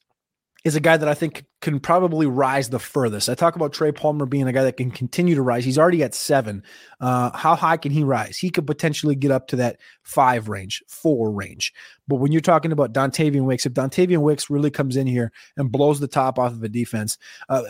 is 0.65 0.75
a 0.75 0.79
guy 0.79 0.97
that 0.97 1.07
I 1.07 1.13
think 1.13 1.45
can 1.61 1.79
probably 1.79 2.25
rise 2.25 2.69
the 2.69 2.79
furthest. 2.79 3.29
I 3.29 3.35
talk 3.35 3.55
about 3.55 3.71
Trey 3.71 3.91
Palmer 3.91 4.25
being 4.25 4.47
a 4.47 4.51
guy 4.51 4.63
that 4.63 4.77
can 4.77 4.89
continue 4.89 5.35
to 5.35 5.43
rise. 5.43 5.63
He's 5.63 5.77
already 5.77 6.01
at 6.01 6.15
seven. 6.15 6.63
Uh, 6.99 7.29
how 7.37 7.55
high 7.55 7.77
can 7.77 7.91
he 7.91 8.03
rise? 8.03 8.37
He 8.37 8.49
could 8.49 8.65
potentially 8.65 9.15
get 9.15 9.29
up 9.29 9.47
to 9.49 9.55
that 9.57 9.79
five 10.01 10.49
range, 10.49 10.83
four 10.87 11.31
range. 11.31 11.71
But 12.07 12.15
when 12.15 12.31
you're 12.31 12.41
talking 12.41 12.71
about 12.71 12.93
Dontayvion 12.93 13.45
Wicks, 13.45 13.67
if 13.67 13.73
Dontayvion 13.73 14.21
Wicks 14.21 14.49
really 14.49 14.71
comes 14.71 14.97
in 14.97 15.05
here 15.05 15.31
and 15.55 15.71
blows 15.71 15.99
the 15.99 16.07
top 16.07 16.39
off 16.39 16.51
of 16.51 16.63
a 16.63 16.69
defense, 16.69 17.19
uh, 17.47 17.61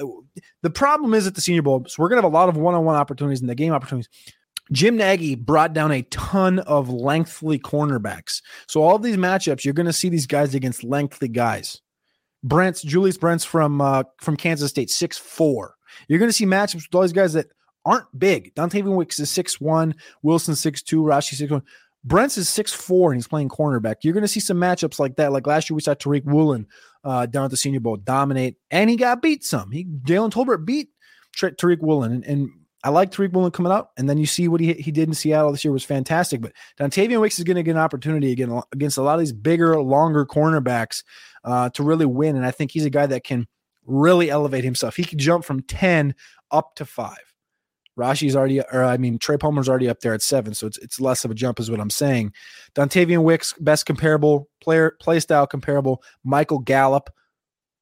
the 0.61 0.69
problem 0.69 1.13
is 1.13 1.27
at 1.27 1.35
the 1.35 1.41
Senior 1.41 1.63
Bowl. 1.63 1.85
So 1.89 2.01
we're 2.01 2.09
gonna 2.09 2.21
have 2.21 2.31
a 2.31 2.35
lot 2.35 2.47
of 2.47 2.55
one-on-one 2.55 2.95
opportunities 2.95 3.41
and 3.41 3.49
the 3.49 3.55
game 3.55 3.73
opportunities. 3.73 4.09
Jim 4.71 4.95
Nagy 4.95 5.35
brought 5.35 5.73
down 5.73 5.91
a 5.91 6.01
ton 6.03 6.59
of 6.59 6.89
lengthy 6.89 7.59
cornerbacks. 7.59 8.41
So 8.67 8.81
all 8.81 8.95
of 8.95 9.03
these 9.03 9.17
matchups, 9.17 9.63
you're 9.63 9.75
going 9.75 9.85
to 9.85 9.93
see 9.93 10.09
these 10.09 10.25
guys 10.25 10.55
against 10.55 10.83
lengthy 10.83 11.27
guys. 11.27 11.81
Brents, 12.45 12.83
Julius 12.83 13.17
Brents 13.17 13.43
from 13.43 13.81
uh, 13.81 14.03
from 14.21 14.37
Kansas 14.37 14.69
State, 14.69 14.91
six 14.91 15.17
four. 15.17 15.75
You're 16.07 16.19
going 16.19 16.29
to 16.29 16.33
see 16.33 16.45
matchups 16.45 16.75
with 16.75 16.93
all 16.93 17.01
these 17.01 17.11
guys 17.11 17.33
that 17.33 17.47
aren't 17.85 18.05
big. 18.17 18.53
Dontayvion 18.53 18.95
Wicks 18.95 19.19
is 19.19 19.31
six 19.31 19.59
one, 19.59 19.95
Wilson 20.21 20.55
six 20.55 20.83
two, 20.83 21.01
Rashee 21.01 21.33
six 21.33 21.51
one. 21.51 21.63
Brents 22.03 22.37
is 22.37 22.47
six 22.47 22.71
four 22.71 23.11
and 23.11 23.17
he's 23.17 23.27
playing 23.27 23.49
cornerback. 23.49 23.95
You're 24.03 24.13
going 24.13 24.21
to 24.21 24.27
see 24.27 24.39
some 24.39 24.57
matchups 24.57 24.99
like 24.99 25.15
that. 25.15 25.31
Like 25.31 25.47
last 25.47 25.71
year, 25.71 25.75
we 25.75 25.81
saw 25.81 25.95
Tariq 25.95 26.23
Woolen 26.23 26.67
uh, 27.03 27.25
down 27.25 27.45
at 27.45 27.51
the 27.51 27.57
Senior 27.57 27.79
Bowl 27.79 27.97
dominate, 27.97 28.57
and 28.69 28.91
he 28.91 28.95
got 28.95 29.23
beat 29.23 29.43
some. 29.43 29.71
He 29.71 29.85
Jalen 29.85 30.31
Tolbert 30.31 30.65
beat 30.65 30.89
Tariq 31.35 31.79
Woolen, 31.81 32.11
and, 32.11 32.25
and 32.25 32.49
I 32.83 32.89
like 32.89 33.09
Tariq 33.09 33.33
Woolen 33.33 33.49
coming 33.49 33.71
out, 33.71 33.89
and 33.97 34.07
then 34.07 34.19
you 34.19 34.27
see 34.27 34.47
what 34.47 34.61
he 34.61 34.73
he 34.73 34.91
did 34.91 35.07
in 35.07 35.15
Seattle 35.15 35.51
this 35.51 35.65
year 35.65 35.71
was 35.71 35.83
fantastic. 35.83 36.41
But 36.41 36.51
Dontayvion 36.79 37.19
Wicks 37.19 37.39
is 37.39 37.43
going 37.43 37.57
to 37.57 37.63
get 37.63 37.71
an 37.71 37.81
opportunity 37.81 38.31
again 38.31 38.61
against 38.71 38.99
a 38.99 39.01
lot 39.01 39.15
of 39.15 39.21
these 39.21 39.33
bigger, 39.33 39.81
longer 39.81 40.27
cornerbacks 40.27 41.01
uh, 41.45 41.69
to 41.69 41.83
really 41.83 42.05
win. 42.05 42.35
And 42.35 42.45
I 42.45 42.51
think 42.51 42.71
he's 42.71 42.85
a 42.85 42.89
guy 42.89 43.05
that 43.05 43.23
can 43.23 43.47
really 43.85 44.29
elevate 44.29 44.63
himself. 44.63 44.95
He 44.95 45.05
can 45.05 45.19
jump 45.19 45.45
from 45.45 45.61
10 45.61 46.15
up 46.51 46.75
to 46.75 46.85
five. 46.85 47.17
Rashee's 47.97 48.35
already, 48.35 48.59
or 48.59 48.83
I 48.83 48.97
mean, 48.97 49.17
Trey 49.17 49.37
Palmer's 49.37 49.69
already 49.69 49.87
up 49.87 50.01
there 50.01 50.13
at 50.13 50.21
seven, 50.21 50.53
so 50.53 50.67
it's 50.67 50.77
it's 50.79 50.99
less 50.99 51.23
of 51.23 51.31
a 51.31 51.33
jump, 51.33 51.61
is 51.61 51.71
what 51.71 51.79
I'm 51.79 51.89
saying. 51.89 52.33
Dontayvion 52.75 53.23
Wicks, 53.23 53.53
best 53.53 53.85
comparable 53.85 54.49
player, 54.59 54.97
play 54.99 55.21
style 55.21 55.47
comparable. 55.47 56.03
Michael 56.25 56.59
Gallup, 56.59 57.09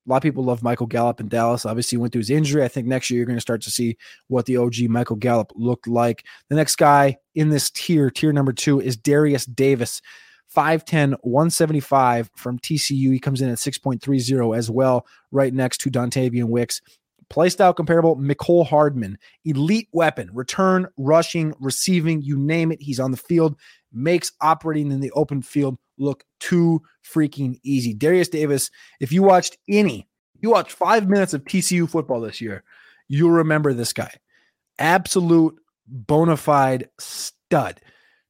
a 0.05 0.09
lot 0.09 0.17
of 0.17 0.23
people 0.23 0.43
love 0.43 0.61
Michael 0.61 0.85
Gallup 0.85 1.19
in 1.19 1.29
Dallas. 1.29 1.65
Obviously, 1.65 1.97
went 1.97 2.11
through 2.11 2.19
his 2.19 2.29
injury. 2.29 2.63
I 2.63 2.67
think 2.67 2.87
next 2.87 3.09
year 3.09 3.17
you're 3.17 3.25
going 3.25 3.37
to 3.37 3.41
start 3.41 3.61
to 3.63 3.71
see 3.71 3.97
what 4.27 4.45
the 4.45 4.57
OG 4.57 4.81
Michael 4.89 5.15
Gallup 5.15 5.51
looked 5.55 5.87
like. 5.87 6.25
The 6.49 6.55
next 6.55 6.75
guy 6.75 7.17
in 7.33 7.49
this 7.49 7.71
tier, 7.71 8.11
tier 8.11 8.33
number 8.33 8.53
two, 8.53 8.81
is 8.81 8.97
Derius 8.97 9.45
Davis. 9.45 10.01
5'10, 10.55 11.15
175 11.21 12.29
from 12.35 12.59
TCU. 12.59 13.11
He 13.11 13.19
comes 13.19 13.41
in 13.41 13.49
at 13.49 13.57
6.30 13.57 14.57
as 14.57 14.69
well, 14.69 15.05
right 15.31 15.53
next 15.53 15.79
to 15.81 15.91
Dontayvion 15.91 16.45
Wicks. 16.45 16.81
Playstyle 17.29 17.75
comparable, 17.75 18.15
Mecole 18.15 18.67
Hardman. 18.67 19.17
Elite 19.45 19.89
weapon, 19.91 20.29
return, 20.33 20.87
rushing, 20.97 21.53
receiving, 21.59 22.21
you 22.21 22.37
name 22.37 22.71
it. 22.71 22.81
He's 22.81 22.99
on 22.99 23.11
the 23.11 23.17
field, 23.17 23.55
makes 23.91 24.31
operating 24.41 24.91
in 24.91 24.99
the 24.99 25.11
open 25.11 25.41
field 25.41 25.77
look 25.97 26.23
too 26.39 26.81
freaking 27.03 27.59
easy. 27.63 27.93
Derius 27.93 28.29
Davis, 28.29 28.69
if 28.99 29.11
you 29.11 29.23
watched 29.23 29.57
any, 29.67 30.07
you 30.41 30.51
watched 30.51 30.73
five 30.73 31.07
minutes 31.07 31.33
of 31.33 31.43
TCU 31.43 31.89
football 31.89 32.21
this 32.21 32.41
year, 32.41 32.63
you'll 33.07 33.31
remember 33.31 33.73
this 33.73 33.93
guy. 33.93 34.11
Absolute 34.77 35.55
bona 35.87 36.37
fide 36.37 36.89
stud 36.99 37.79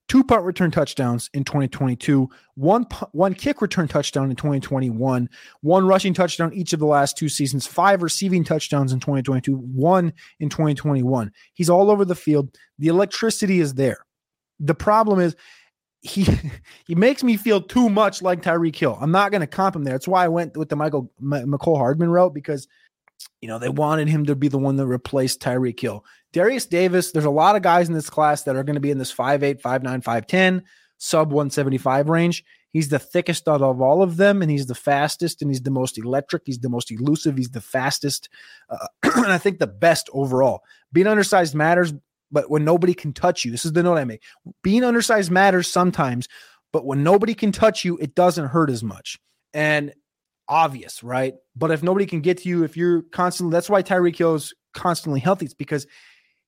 two 0.07 0.23
punt 0.23 0.43
return 0.43 0.71
touchdowns 0.71 1.29
in 1.33 1.43
2022, 1.43 2.29
one 2.55 2.85
one 3.11 3.33
kick 3.33 3.61
return 3.61 3.87
touchdown 3.87 4.29
in 4.29 4.35
2021, 4.35 5.29
one 5.61 5.87
rushing 5.87 6.13
touchdown 6.13 6.53
each 6.53 6.73
of 6.73 6.79
the 6.79 6.85
last 6.85 7.17
two 7.17 7.29
seasons, 7.29 7.65
five 7.65 8.01
receiving 8.03 8.43
touchdowns 8.43 8.91
in 8.93 8.99
2022, 8.99 9.55
one 9.55 10.13
in 10.39 10.49
2021. 10.49 11.31
He's 11.53 11.69
all 11.69 11.89
over 11.89 12.05
the 12.05 12.15
field. 12.15 12.55
The 12.79 12.87
electricity 12.87 13.59
is 13.59 13.73
there. 13.73 14.05
The 14.59 14.75
problem 14.75 15.19
is 15.19 15.35
he 16.01 16.27
he 16.85 16.95
makes 16.95 17.23
me 17.23 17.37
feel 17.37 17.61
too 17.61 17.89
much 17.89 18.21
like 18.21 18.41
Tyreek 18.41 18.75
Hill. 18.75 18.97
I'm 19.01 19.11
not 19.11 19.31
going 19.31 19.41
to 19.41 19.47
comp 19.47 19.75
him 19.75 19.83
there. 19.83 19.93
That's 19.93 20.07
why 20.07 20.25
I 20.25 20.27
went 20.27 20.55
with 20.55 20.69
the 20.69 20.75
Michael 20.75 21.11
M- 21.19 21.51
Mecole 21.51 21.77
Hardman 21.77 22.09
route 22.09 22.33
because 22.33 22.67
you 23.41 23.47
know 23.47 23.57
they 23.57 23.69
wanted 23.69 24.09
him 24.09 24.25
to 24.25 24.35
be 24.35 24.49
the 24.49 24.59
one 24.59 24.75
that 24.75 24.85
replaced 24.85 25.41
Tyreek 25.41 25.79
Hill. 25.79 26.05
Derius 26.33 26.65
Davis, 26.65 27.11
there's 27.11 27.25
a 27.25 27.29
lot 27.29 27.55
of 27.55 27.61
guys 27.61 27.87
in 27.87 27.93
this 27.93 28.09
class 28.09 28.43
that 28.43 28.55
are 28.55 28.63
going 28.63 28.75
to 28.75 28.81
be 28.81 28.91
in 28.91 28.97
this 28.97 29.13
5'8, 29.13 29.61
5'9, 29.61 30.03
5'10, 30.03 30.63
sub 30.97 31.31
175 31.31 32.09
range. 32.09 32.43
He's 32.71 32.89
the 32.89 32.97
thickest 32.97 33.47
out 33.47 33.61
of 33.61 33.81
all 33.81 34.01
of 34.01 34.17
them, 34.17 34.41
and 34.41 34.49
he's 34.49 34.65
the 34.65 34.73
fastest, 34.73 35.43
and 35.43 35.51
he's 35.51 35.61
the 35.61 35.69
most 35.69 35.99
electric. 35.99 36.41
He's 36.45 36.57
the 36.57 36.69
most 36.69 36.91
elusive. 36.91 37.37
He's 37.37 37.51
the 37.51 37.61
fastest, 37.61 38.29
uh, 38.67 38.87
and 39.03 39.27
I 39.27 39.37
think 39.37 39.59
the 39.59 39.67
best 39.67 40.09
overall. 40.11 40.63
Being 40.91 41.05
undersized 41.05 41.53
matters, 41.53 41.93
but 42.31 42.49
when 42.49 42.65
nobody 42.65 42.95
can 42.95 43.13
touch 43.13 43.45
you, 43.45 43.51
this 43.51 43.63
is 43.63 43.73
the 43.73 43.83
note 43.83 43.97
I 43.97 44.05
make. 44.05 44.23
Being 44.63 44.83
undersized 44.83 45.29
matters 45.29 45.71
sometimes, 45.71 46.27
but 46.71 46.83
when 46.83 47.03
nobody 47.03 47.35
can 47.35 47.51
touch 47.51 47.85
you, 47.85 47.97
it 47.99 48.15
doesn't 48.15 48.47
hurt 48.47 48.71
as 48.71 48.83
much. 48.83 49.19
And 49.53 49.93
obvious, 50.47 51.03
right? 51.03 51.35
But 51.55 51.69
if 51.69 51.83
nobody 51.83 52.07
can 52.07 52.21
get 52.21 52.39
to 52.39 52.49
you, 52.49 52.63
if 52.63 52.75
you're 52.75 53.03
constantly, 53.03 53.53
that's 53.53 53.69
why 53.69 53.83
Tyreek 53.83 54.17
Hill 54.17 54.33
is 54.33 54.51
constantly 54.73 55.19
healthy. 55.19 55.45
It's 55.45 55.53
because 55.53 55.85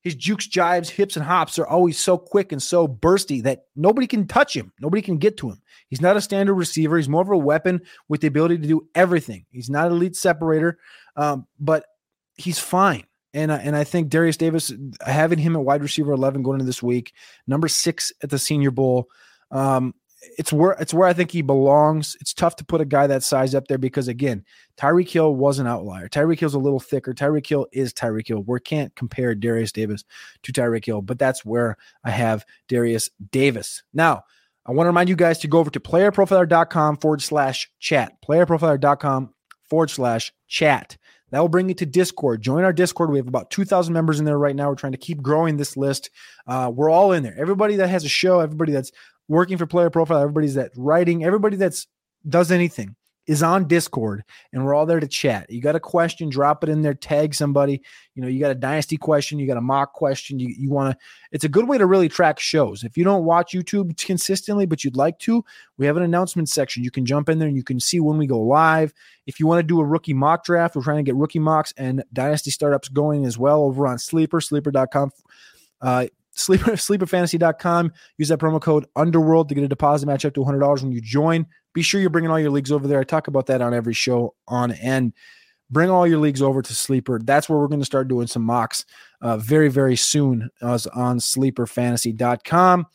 his 0.06 0.13
jukes, 0.13 0.48
jives, 0.48 0.88
hips, 0.88 1.18
and 1.18 1.26
hops 1.26 1.58
are 1.58 1.65
always 1.65 1.98
so 1.98 2.15
quick 2.15 2.52
and 2.52 2.62
so 2.62 2.88
bursty 2.88 3.41
that 3.41 3.65
nobody 3.76 4.06
can 4.06 4.28
touch 4.28 4.56
him. 4.56 4.72
Nobody 4.80 5.02
can 5.02 5.18
get 5.18 5.36
to 5.38 5.50
him. 5.50 5.60
He's 5.88 6.00
not 6.00 6.15
a 6.15 6.22
standard 6.22 6.54
receiver. 6.54 6.96
He's 6.96 7.10
more 7.10 7.24
of 7.24 7.30
a 7.30 7.38
weapon 7.38 7.82
with 8.08 8.22
the 8.22 8.28
ability 8.28 8.60
to 8.60 8.68
do 8.68 8.88
everything. 8.94 9.48
He's 9.50 9.68
not 9.68 9.88
an 9.88 9.94
elite 9.94 10.15
separator, 10.15 10.78
um, 11.15 11.48
but 11.60 11.88
he's 12.36 12.60
fine. 12.60 13.06
And, 13.34 13.50
uh, 13.50 13.58
and 13.60 13.76
I 13.76 13.84
think 13.84 14.10
Derius 14.10 14.38
Davis, 14.38 14.72
having 15.04 15.39
him 15.39 15.56
at 15.56 15.63
wide 15.63 15.82
receiver 15.82 16.12
11 16.12 16.44
going 16.44 16.60
into 16.60 16.65
this 16.65 16.84
week, 16.84 17.12
number 17.48 17.68
six 17.68 18.13
at 18.22 18.30
the 18.30 18.38
Senior 18.38 18.70
Bowl, 18.70 19.08
um, 19.50 19.96
it's 20.38 20.51
where 20.51 20.71
it's 20.73 20.93
where 20.93 21.08
I 21.08 21.13
think 21.13 21.32
he 21.32 21.41
belongs. 21.41 22.17
It's 22.19 22.34
tough 22.34 22.56
to 22.58 22.65
put 22.65 22.82
a 22.82 22.86
guy 22.86 23.08
that 23.08 23.23
size 23.23 23.54
up 23.54 23.67
there 23.67 23.78
because 23.78 24.08
again, 24.08 24.43
Tyreek 24.78 25.10
Hill 25.10 25.36
was 25.36 25.60
an 25.60 25.67
outlier. 25.67 26.08
Tyreek 26.08 26.39
Hill's 26.39 26.54
a 26.54 26.60
little 26.60 26.80
thicker. 26.80 27.13
Tyreek 27.13 27.47
Hill 27.47 27.67
is 27.71 27.93
Tyreek 27.93 28.28
Hill. 28.28 28.43
We 28.45 28.60
can't 28.60 28.95
compare 28.95 29.36
Derius 29.36 29.71
Davis 29.71 30.04
to 30.43 30.51
Tyreek 30.51 30.86
Hill, 30.86 31.01
but 31.01 31.19
that's 31.19 31.45
where 31.45 31.78
I 32.04 32.12
have 32.12 32.45
Derius 32.67 33.10
Davis. 33.32 33.84
Now, 33.93 34.23
I 34.65 34.71
want 34.71 34.86
to 34.86 34.89
remind 34.89 35.10
you 35.10 35.15
guys 35.15 35.39
to 35.39 35.47
go 35.47 35.60
over 35.60 35.69
to 35.69 35.80
playerprofiler.com 35.80 36.97
forward 36.97 37.21
slash 37.21 37.69
chat. 37.80 38.13
Playerprofiler.com 38.28 39.34
forward 39.69 39.89
slash 39.89 40.34
chat. 40.47 40.97
That 41.32 41.39
will 41.39 41.49
bring 41.49 41.67
you 41.67 41.75
to 41.75 41.86
Discord. 41.86 42.41
Join 42.41 42.63
our 42.63 42.73
Discord. 42.73 43.12
We 43.12 43.17
have 43.17 43.28
about 43.28 43.49
2,000 43.49 43.93
members 43.93 44.19
in 44.19 44.25
there 44.25 44.38
right 44.38 44.56
now. 44.56 44.69
We're 44.69 44.75
trying 44.75 44.93
to 44.93 44.97
keep 44.97 45.21
growing 45.21 45.58
this 45.58 45.75
list. 45.75 46.10
Uh, 46.47 46.71
we're 46.73 46.89
all 46.89 47.12
in 47.12 47.23
there. 47.23 47.38
Everybody 47.38 47.75
that 47.78 47.89
has 47.89 48.06
a 48.06 48.10
show, 48.10 48.39
everybody 48.39 48.71
that's 48.71 48.91
working 49.27 49.57
for 49.57 49.65
Player 49.65 49.89
Profiler, 49.89 50.21
everybody's 50.21 50.55
that 50.55 50.71
writing, 50.75 51.23
everybody 51.23 51.57
that's 51.57 51.88
does 52.27 52.51
anything 52.51 52.95
is 53.27 53.41
on 53.41 53.67
Discord 53.67 54.23
and 54.53 54.63
we're 54.63 54.75
all 54.75 54.85
there 54.85 54.99
to 54.99 55.07
chat. 55.07 55.49
You 55.49 55.61
got 55.61 55.75
a 55.75 55.79
question, 55.79 56.29
drop 56.29 56.63
it 56.63 56.69
in 56.69 56.81
there, 56.81 56.93
tag 56.93 57.33
somebody. 57.33 57.81
You 58.13 58.21
know, 58.21 58.27
you 58.27 58.39
got 58.39 58.51
a 58.51 58.55
dynasty 58.55 58.97
question, 58.97 59.39
you 59.39 59.47
got 59.47 59.57
a 59.57 59.61
mock 59.61 59.93
question. 59.93 60.38
You, 60.39 60.53
you 60.55 60.69
want 60.69 60.91
to, 60.91 61.05
it's 61.31 61.43
a 61.43 61.49
good 61.49 61.67
way 61.67 61.77
to 61.77 61.88
really 61.88 62.07
track 62.07 62.39
shows. 62.39 62.83
If 62.83 62.97
you 62.97 63.03
don't 63.03 63.25
watch 63.25 63.53
YouTube 63.53 63.97
consistently, 64.03 64.65
but 64.65 64.83
you'd 64.83 64.95
like 64.95 65.17
to, 65.19 65.43
we 65.77 65.85
have 65.88 65.97
an 65.97 66.03
announcement 66.03 66.49
section. 66.49 66.83
You 66.83 66.91
can 66.91 67.05
jump 67.05 67.29
in 67.29 67.39
there 67.39 67.47
and 67.47 67.57
you 67.57 67.63
can 67.63 67.79
see 67.79 67.99
when 67.99 68.17
we 68.17 68.27
go 68.27 68.39
live. 68.39 68.93
If 69.25 69.39
you 69.39 69.47
want 69.47 69.59
to 69.59 69.63
do 69.63 69.79
a 69.79 69.85
rookie 69.85 70.13
mock 70.13 70.45
draft, 70.45 70.75
we're 70.75 70.83
trying 70.83 71.03
to 71.03 71.03
get 71.03 71.15
rookie 71.15 71.39
mocks 71.39 71.73
and 71.77 72.03
dynasty 72.13 72.51
startups 72.51 72.89
going 72.89 73.25
as 73.25 73.38
well 73.38 73.63
over 73.63 73.88
on 73.88 73.97
Sleeper, 73.97 74.39
sleeper.com. 74.39 75.11
Uh, 75.81 76.07
sleeper 76.36 76.71
sleeperfantasy.com 76.74 77.91
use 78.17 78.30
that 78.30 78.39
promo 78.39 78.62
code 78.62 78.86
underworld 78.95 79.50
to 79.50 79.56
get 79.56 79.63
a 79.63 79.67
deposit 79.67 80.06
match 80.06 80.26
up 80.26 80.34
to 80.34 80.41
$100 80.41 80.84
when 80.84 80.91
you 80.91 81.02
join 81.02 81.45
Be 81.74 81.82
sure 81.82 82.00
you're 82.00 82.10
bringing 82.10 82.32
all 82.32 82.39
your 82.39 82.52
leagues 82.52 82.71
over 82.71 82.88
there. 82.88 83.00
I 83.00 83.04
talk 83.04 83.28
about 83.28 83.48
that 83.48 83.62
on 83.62 83.74
every 83.74 83.93
show 83.93 84.36
on 84.48 84.71
end. 84.71 85.13
Bring 85.71 85.89
all 85.89 86.06
your 86.06 86.19
leagues 86.19 86.41
over 86.41 86.62
to 86.62 86.74
Sleeper. 86.76 87.19
That's 87.24 87.50
where 87.50 87.58
we're 87.58 87.67
going 87.67 87.80
to 87.82 87.86
start 87.86 88.08
doing 88.08 88.28
some 88.28 88.43
mocks 88.43 88.86
uh, 89.21 89.38
very, 89.38 89.67
very 89.67 89.95
soon 89.95 90.50
as 90.62 90.86
on 90.88 91.17
sleeperfantasy.com. 91.17 92.86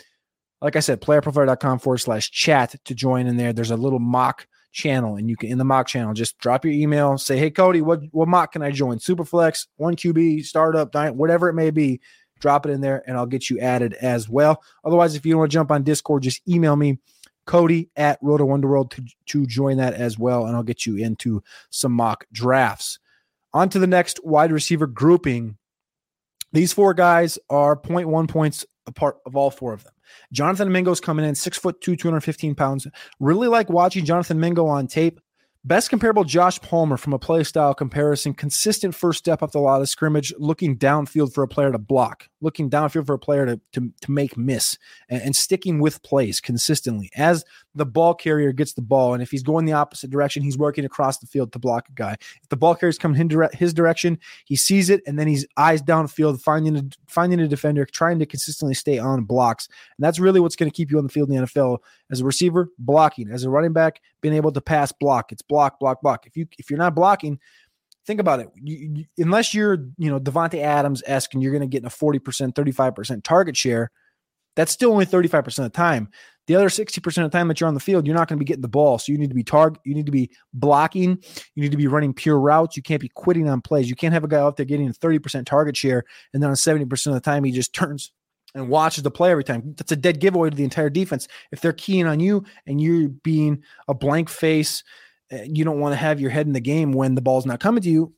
Like 0.62 0.76
I 0.76 0.80
said, 0.80 1.00
playerprofiler.com 1.00 1.78
forward 1.80 1.98
slash 1.98 2.30
chat 2.30 2.76
to 2.84 2.94
join 2.94 3.26
in 3.26 3.36
there. 3.36 3.52
There's 3.52 3.72
a 3.72 3.76
little 3.76 3.98
mock 3.98 4.46
channel, 4.72 5.16
and 5.16 5.28
you 5.28 5.36
can 5.36 5.50
in 5.50 5.58
the 5.58 5.64
mock 5.64 5.88
channel 5.88 6.14
just 6.14 6.38
drop 6.38 6.64
your 6.64 6.74
email, 6.74 7.18
say, 7.18 7.36
"Hey 7.36 7.50
Cody, 7.50 7.80
what 7.80 8.02
what 8.12 8.28
mock 8.28 8.52
can 8.52 8.62
I 8.62 8.70
join? 8.70 8.98
Superflex, 8.98 9.66
one 9.76 9.96
QB, 9.96 10.44
startup, 10.44 10.94
whatever 11.16 11.48
it 11.48 11.54
may 11.54 11.70
be." 11.70 12.00
Drop 12.40 12.66
it 12.66 12.70
in 12.70 12.80
there, 12.80 13.02
and 13.06 13.16
I'll 13.16 13.26
get 13.26 13.48
you 13.48 13.60
added 13.60 13.94
as 13.94 14.28
well. 14.28 14.62
Otherwise, 14.84 15.14
if 15.14 15.24
you 15.24 15.38
want 15.38 15.50
to 15.50 15.54
jump 15.54 15.70
on 15.70 15.82
Discord, 15.82 16.22
just 16.22 16.46
email 16.48 16.74
me 16.74 16.98
Cody 17.46 17.90
at 17.96 18.18
Roto 18.22 18.52
Underworld 18.52 18.90
to, 18.92 19.04
to 19.26 19.46
join 19.46 19.76
that 19.78 19.94
as 19.94 20.18
well, 20.18 20.46
and 20.46 20.56
I'll 20.56 20.62
get 20.62 20.86
you 20.86 20.96
into 20.96 21.42
some 21.70 21.92
mock 21.92 22.26
drafts. 22.32 22.98
On 23.52 23.68
to 23.68 23.78
the 23.78 23.86
next 23.86 24.24
wide 24.24 24.52
receiver 24.52 24.86
grouping. 24.86 25.56
These 26.52 26.72
four 26.72 26.94
guys 26.94 27.38
are 27.48 27.76
0.1 27.76 28.28
points 28.28 28.64
apart 28.86 29.18
of 29.26 29.36
all 29.36 29.50
four 29.50 29.72
of 29.72 29.84
them. 29.84 29.92
Jonathan 30.32 30.70
Mingo's 30.72 31.00
coming 31.00 31.24
in 31.24 31.34
six 31.34 31.58
foot 31.58 31.80
two, 31.80 31.96
215 31.96 32.54
pounds. 32.54 32.86
Really 33.18 33.48
like 33.48 33.68
watching 33.68 34.04
Jonathan 34.04 34.40
Mingo 34.40 34.66
on 34.66 34.86
tape. 34.86 35.20
Best 35.62 35.90
comparable 35.90 36.24
Josh 36.24 36.58
Palmer 36.62 36.96
from 36.96 37.12
a 37.12 37.18
play 37.18 37.44
style 37.44 37.74
comparison. 37.74 38.32
Consistent 38.32 38.94
first 38.94 39.18
step 39.18 39.42
up 39.42 39.52
the 39.52 39.58
line 39.58 39.82
of 39.82 39.90
scrimmage, 39.90 40.32
looking 40.38 40.78
downfield 40.78 41.34
for 41.34 41.42
a 41.42 41.48
player 41.48 41.70
to 41.70 41.76
block, 41.76 42.30
looking 42.40 42.70
downfield 42.70 43.04
for 43.04 43.12
a 43.12 43.18
player 43.18 43.44
to, 43.44 43.60
to, 43.72 43.92
to 44.00 44.10
make 44.10 44.38
miss, 44.38 44.78
and, 45.10 45.20
and 45.20 45.36
sticking 45.36 45.78
with 45.78 46.02
plays 46.02 46.40
consistently. 46.40 47.10
As 47.14 47.44
the 47.74 47.86
ball 47.86 48.14
carrier 48.14 48.52
gets 48.52 48.72
the 48.72 48.82
ball, 48.82 49.14
and 49.14 49.22
if 49.22 49.30
he's 49.30 49.42
going 49.42 49.64
the 49.64 49.72
opposite 49.72 50.10
direction, 50.10 50.42
he's 50.42 50.58
working 50.58 50.84
across 50.84 51.18
the 51.18 51.26
field 51.26 51.52
to 51.52 51.58
block 51.58 51.88
a 51.88 51.92
guy. 51.92 52.16
If 52.42 52.48
the 52.48 52.56
ball 52.56 52.74
carrier's 52.74 52.98
coming 52.98 53.30
his 53.52 53.72
direction, 53.72 54.18
he 54.44 54.56
sees 54.56 54.90
it, 54.90 55.02
and 55.06 55.18
then 55.18 55.28
he's 55.28 55.46
eyes 55.56 55.82
downfield, 55.82 56.40
finding 56.40 56.76
a, 56.76 56.82
finding 57.06 57.40
a 57.40 57.48
defender, 57.48 57.84
trying 57.84 58.18
to 58.18 58.26
consistently 58.26 58.74
stay 58.74 58.98
on 58.98 59.24
blocks. 59.24 59.68
And 59.68 60.04
that's 60.04 60.18
really 60.18 60.40
what's 60.40 60.56
going 60.56 60.70
to 60.70 60.74
keep 60.74 60.90
you 60.90 60.98
on 60.98 61.04
the 61.04 61.10
field 61.10 61.30
in 61.30 61.36
the 61.36 61.46
NFL. 61.46 61.78
As 62.10 62.20
a 62.20 62.24
receiver, 62.24 62.68
blocking. 62.78 63.30
As 63.30 63.44
a 63.44 63.50
running 63.50 63.72
back, 63.72 64.00
being 64.20 64.34
able 64.34 64.52
to 64.52 64.60
pass 64.60 64.90
block. 64.90 65.30
It's 65.30 65.42
block, 65.42 65.78
block, 65.78 66.00
block. 66.02 66.26
If 66.26 66.36
you 66.36 66.46
if 66.58 66.70
you're 66.70 66.78
not 66.78 66.94
blocking, 66.94 67.38
think 68.06 68.20
about 68.20 68.40
it. 68.40 68.48
You, 68.56 68.92
you, 68.94 69.04
unless 69.18 69.54
you're 69.54 69.86
you 69.96 70.10
know 70.10 70.18
Davante 70.18 70.60
Adams 70.60 71.02
esque 71.06 71.34
and 71.34 71.42
you're 71.42 71.52
going 71.52 71.62
to 71.62 71.68
get 71.68 71.84
a 71.84 71.90
forty 71.90 72.18
percent, 72.18 72.56
thirty 72.56 72.72
five 72.72 72.94
percent 72.94 73.22
target 73.22 73.56
share, 73.56 73.90
that's 74.56 74.72
still 74.72 74.92
only 74.92 75.04
thirty 75.04 75.28
five 75.28 75.44
percent 75.44 75.66
of 75.66 75.72
the 75.72 75.76
time. 75.76 76.08
The 76.50 76.56
other 76.56 76.68
sixty 76.68 77.00
percent 77.00 77.24
of 77.24 77.30
the 77.30 77.38
time 77.38 77.46
that 77.46 77.60
you're 77.60 77.68
on 77.68 77.74
the 77.74 77.80
field, 77.80 78.08
you're 78.08 78.16
not 78.16 78.26
going 78.26 78.36
to 78.36 78.44
be 78.44 78.44
getting 78.44 78.60
the 78.60 78.66
ball. 78.66 78.98
So 78.98 79.12
you 79.12 79.18
need 79.18 79.28
to 79.28 79.36
be 79.36 79.44
target. 79.44 79.80
You 79.84 79.94
need 79.94 80.06
to 80.06 80.10
be 80.10 80.30
blocking. 80.52 81.10
You 81.54 81.62
need 81.62 81.70
to 81.70 81.76
be 81.76 81.86
running 81.86 82.12
pure 82.12 82.40
routes. 82.40 82.76
You 82.76 82.82
can't 82.82 83.00
be 83.00 83.08
quitting 83.08 83.48
on 83.48 83.60
plays. 83.60 83.88
You 83.88 83.94
can't 83.94 84.12
have 84.12 84.24
a 84.24 84.28
guy 84.28 84.38
out 84.38 84.56
there 84.56 84.66
getting 84.66 84.88
a 84.88 84.92
thirty 84.92 85.20
percent 85.20 85.46
target 85.46 85.76
share 85.76 86.02
and 86.34 86.42
then 86.42 86.50
on 86.50 86.56
seventy 86.56 86.86
percent 86.86 87.14
of 87.14 87.22
the 87.22 87.24
time 87.24 87.44
he 87.44 87.52
just 87.52 87.72
turns 87.72 88.10
and 88.56 88.68
watches 88.68 89.04
the 89.04 89.12
play 89.12 89.30
every 89.30 89.44
time. 89.44 89.74
That's 89.76 89.92
a 89.92 89.96
dead 89.96 90.18
giveaway 90.18 90.50
to 90.50 90.56
the 90.56 90.64
entire 90.64 90.90
defense. 90.90 91.28
If 91.52 91.60
they're 91.60 91.72
keying 91.72 92.08
on 92.08 92.18
you 92.18 92.42
and 92.66 92.80
you're 92.80 93.10
being 93.10 93.62
a 93.86 93.94
blank 93.94 94.28
face 94.28 94.82
eh, 95.30 95.46
you 95.48 95.64
don't 95.64 95.78
want 95.78 95.92
to 95.92 95.98
have 95.98 96.20
your 96.20 96.30
head 96.30 96.48
in 96.48 96.52
the 96.52 96.58
game 96.58 96.90
when 96.90 97.14
the 97.14 97.22
ball's 97.22 97.46
not 97.46 97.60
coming 97.60 97.84
to 97.84 97.88
you, 97.88 98.12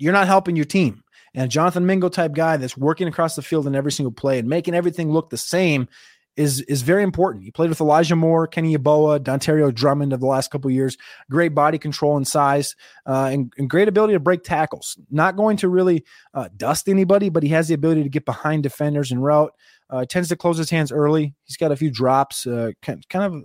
you're 0.00 0.12
not 0.12 0.26
helping 0.26 0.56
your 0.56 0.64
team. 0.64 1.04
And 1.34 1.52
Jonathan 1.52 1.86
Mingo 1.86 2.08
type 2.08 2.32
guy 2.32 2.56
that's 2.56 2.76
working 2.76 3.06
across 3.06 3.36
the 3.36 3.42
field 3.42 3.68
in 3.68 3.76
every 3.76 3.92
single 3.92 4.12
play 4.12 4.40
and 4.40 4.48
making 4.48 4.74
everything 4.74 5.12
look 5.12 5.30
the 5.30 5.36
same 5.36 5.88
is 6.36 6.60
is 6.62 6.82
very 6.82 7.02
important. 7.02 7.44
He 7.44 7.50
played 7.50 7.68
with 7.68 7.80
Elijah 7.80 8.16
Moore, 8.16 8.46
Kenny 8.46 8.76
Yeboah, 8.76 9.20
Dontario 9.20 9.72
Drummond 9.72 10.12
of 10.12 10.20
the 10.20 10.26
last 10.26 10.50
couple 10.50 10.70
years. 10.70 10.96
Great 11.30 11.54
body 11.54 11.78
control 11.78 12.16
and 12.16 12.26
size, 12.26 12.74
uh, 13.06 13.30
and, 13.32 13.52
and, 13.56 13.70
great 13.70 13.88
ability 13.88 14.14
to 14.14 14.20
break 14.20 14.42
tackles. 14.42 14.98
Not 15.10 15.36
going 15.36 15.56
to 15.58 15.68
really 15.68 16.04
uh, 16.34 16.48
dust 16.56 16.88
anybody, 16.88 17.28
but 17.28 17.42
he 17.42 17.50
has 17.50 17.68
the 17.68 17.74
ability 17.74 18.02
to 18.02 18.08
get 18.08 18.24
behind 18.24 18.62
defenders 18.62 19.12
and 19.12 19.22
route. 19.22 19.52
Uh, 19.90 20.04
tends 20.04 20.28
to 20.28 20.36
close 20.36 20.58
his 20.58 20.70
hands 20.70 20.90
early. 20.90 21.34
He's 21.44 21.56
got 21.56 21.70
a 21.70 21.76
few 21.76 21.90
drops. 21.90 22.46
Uh, 22.46 22.72
kind, 22.82 23.06
kind 23.08 23.24
of 23.24 23.44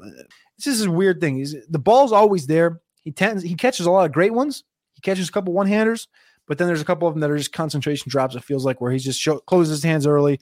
this 0.58 0.67
is 0.67 0.86
a 0.86 0.91
weird 0.91 1.21
thing. 1.21 1.38
He's, 1.38 1.56
the 1.69 1.80
ball's 1.80 2.12
always 2.12 2.47
there. 2.47 2.82
He 3.04 3.12
tends 3.12 3.43
he 3.43 3.56
catches 3.56 3.86
a 3.86 3.91
lot 3.91 4.06
of 4.06 4.12
great 4.12 4.34
ones. 4.34 4.63
He 4.93 5.02
catches 5.02 5.30
a 5.30 5.32
couple 5.32 5.54
one 5.54 5.67
handers, 5.67 6.08
but 6.47 6.58
then 6.58 6.67
there's 6.67 6.82
a 6.82 6.86
couple 6.86 7.08
of 7.08 7.13
them 7.13 7.21
that 7.21 7.32
are 7.32 7.38
just 7.38 7.54
concentration 7.54 8.10
drops. 8.10 8.36
It 8.36 8.43
feels 8.43 8.65
like 8.65 8.82
where 8.82 8.91
he's 8.91 9.04
just 9.04 9.19
show, 9.19 9.39
closes 9.39 9.78
his 9.78 9.84
hands 9.84 10.08
early. 10.08 10.39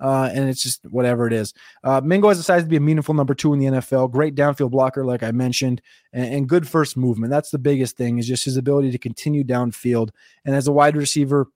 Uh, 0.00 0.30
and 0.32 0.48
it's 0.48 0.62
just 0.62 0.84
whatever 0.86 1.26
it 1.26 1.32
is. 1.32 1.52
Uh, 1.84 2.00
Mingo 2.02 2.28
has 2.28 2.38
decided 2.38 2.62
to 2.62 2.68
be 2.68 2.76
a 2.76 2.80
meaningful 2.80 3.14
number 3.14 3.34
two 3.34 3.52
in 3.52 3.58
the 3.58 3.66
NFL. 3.66 4.10
Great 4.10 4.34
downfield 4.34 4.70
blocker, 4.70 5.04
like 5.04 5.22
I 5.22 5.30
mentioned, 5.30 5.82
and, 6.12 6.34
and, 6.34 6.48
good 6.48 6.66
first 6.66 6.96
movement. 6.96 7.30
That's 7.30 7.50
the 7.50 7.58
biggest 7.58 7.96
thing 7.96 8.18
is 8.18 8.26
just 8.26 8.44
his 8.44 8.56
ability 8.56 8.92
to 8.92 8.98
continue 8.98 9.44
downfield. 9.44 10.10
And 10.44 10.56
as 10.56 10.66
a 10.66 10.72
wide 10.72 10.96
receiver, 10.96 11.48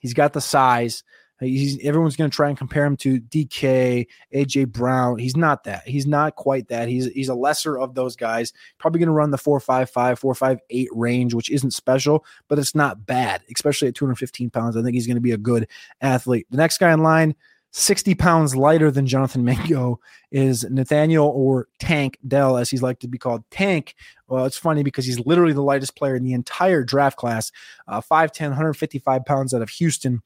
he's 0.00 0.14
got 0.14 0.32
the 0.32 0.40
size. 0.40 1.04
He's 1.42 1.84
everyone's 1.84 2.16
going 2.16 2.30
to 2.30 2.34
try 2.34 2.48
and 2.48 2.56
compare 2.58 2.84
him 2.84 2.96
to 2.98 3.20
DK, 3.20 4.06
AJ 4.34 4.68
Brown. 4.68 5.18
He's 5.18 5.36
not 5.36 5.64
that. 5.64 5.86
He's 5.86 6.06
not 6.06 6.36
quite 6.36 6.68
that. 6.68 6.88
He's 6.88 7.06
he's 7.06 7.28
a 7.28 7.34
lesser 7.34 7.78
of 7.78 7.94
those 7.94 8.16
guys. 8.16 8.52
Probably 8.78 9.00
going 9.00 9.08
to 9.08 9.12
run 9.12 9.30
the 9.30 9.38
455, 9.38 10.18
458 10.18 10.88
range, 10.92 11.34
which 11.34 11.50
isn't 11.50 11.72
special, 11.72 12.24
but 12.48 12.58
it's 12.58 12.74
not 12.74 13.06
bad, 13.06 13.42
especially 13.54 13.88
at 13.88 13.94
215 13.94 14.50
pounds. 14.50 14.76
I 14.76 14.82
think 14.82 14.94
he's 14.94 15.06
going 15.06 15.16
to 15.16 15.20
be 15.20 15.32
a 15.32 15.38
good 15.38 15.68
athlete. 16.00 16.46
The 16.50 16.58
next 16.58 16.78
guy 16.78 16.92
in 16.92 17.02
line, 17.02 17.34
60 17.72 18.14
pounds 18.14 18.54
lighter 18.54 18.90
than 18.90 19.06
Jonathan 19.06 19.44
Mingo, 19.44 19.98
is 20.30 20.64
Nathaniel 20.64 21.32
or 21.34 21.68
Tank 21.78 22.18
Dell, 22.26 22.56
as 22.56 22.70
he's 22.70 22.82
like 22.82 23.00
to 23.00 23.08
be 23.08 23.18
called. 23.18 23.42
Tank, 23.50 23.94
well, 24.28 24.44
it's 24.44 24.58
funny 24.58 24.82
because 24.82 25.06
he's 25.06 25.24
literally 25.26 25.54
the 25.54 25.62
lightest 25.62 25.96
player 25.96 26.14
in 26.14 26.22
the 26.22 26.34
entire 26.34 26.84
draft 26.84 27.16
class. 27.16 27.50
Uh, 27.88 28.00
5'10, 28.00 28.48
155 28.48 29.24
pounds 29.24 29.54
out 29.54 29.62
of 29.62 29.70
Houston. 29.70 30.22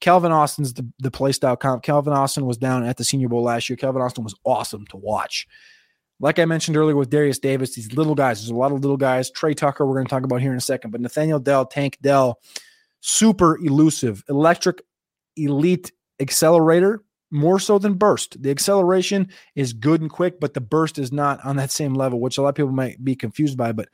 Calvin 0.00 0.32
Austin's 0.32 0.74
the, 0.74 0.86
the 0.98 1.10
play 1.10 1.32
style 1.32 1.56
comp. 1.56 1.82
Calvin 1.82 2.12
Austin 2.12 2.46
was 2.46 2.58
down 2.58 2.84
at 2.84 2.96
the 2.96 3.04
Senior 3.04 3.28
Bowl 3.28 3.42
last 3.42 3.68
year. 3.68 3.76
Calvin 3.76 4.02
Austin 4.02 4.24
was 4.24 4.34
awesome 4.44 4.86
to 4.88 4.96
watch. 4.96 5.48
Like 6.20 6.38
I 6.38 6.44
mentioned 6.44 6.76
earlier 6.76 6.96
with 6.96 7.10
Derius 7.10 7.40
Davis, 7.40 7.74
these 7.74 7.92
little 7.92 8.14
guys, 8.14 8.40
there's 8.40 8.50
a 8.50 8.54
lot 8.54 8.70
of 8.70 8.80
little 8.80 8.96
guys. 8.96 9.30
Tre 9.30 9.52
Tucker, 9.52 9.84
we're 9.84 9.94
going 9.94 10.06
to 10.06 10.10
talk 10.10 10.22
about 10.22 10.40
here 10.40 10.52
in 10.52 10.58
a 10.58 10.60
second, 10.60 10.90
but 10.90 11.00
Nathaniel 11.00 11.40
Dell, 11.40 11.66
Tank 11.66 11.98
Dell, 12.02 12.38
super 13.00 13.58
elusive, 13.58 14.22
electric, 14.28 14.82
elite 15.36 15.90
accelerator, 16.20 17.02
more 17.30 17.58
so 17.58 17.78
than 17.78 17.94
burst. 17.94 18.40
The 18.42 18.50
acceleration 18.50 19.28
is 19.54 19.72
good 19.72 20.00
and 20.00 20.10
quick, 20.10 20.38
but 20.38 20.54
the 20.54 20.60
burst 20.60 20.98
is 20.98 21.12
not 21.12 21.44
on 21.44 21.56
that 21.56 21.70
same 21.70 21.94
level, 21.94 22.20
which 22.20 22.38
a 22.38 22.42
lot 22.42 22.50
of 22.50 22.54
people 22.54 22.72
might 22.72 23.02
be 23.02 23.16
confused 23.16 23.56
by, 23.56 23.72
but 23.72 23.88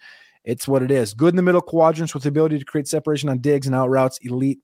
it's 0.44 0.68
what 0.68 0.82
it 0.82 0.90
is. 0.90 1.14
Good 1.14 1.30
in 1.30 1.36
the 1.36 1.42
middle 1.42 1.60
quadrants 1.60 2.14
with 2.14 2.22
the 2.22 2.28
ability 2.28 2.58
to 2.58 2.64
create 2.64 2.88
separation 2.88 3.28
on 3.28 3.38
digs 3.38 3.66
and 3.66 3.74
out 3.74 3.88
routes, 3.88 4.18
elite 4.22 4.60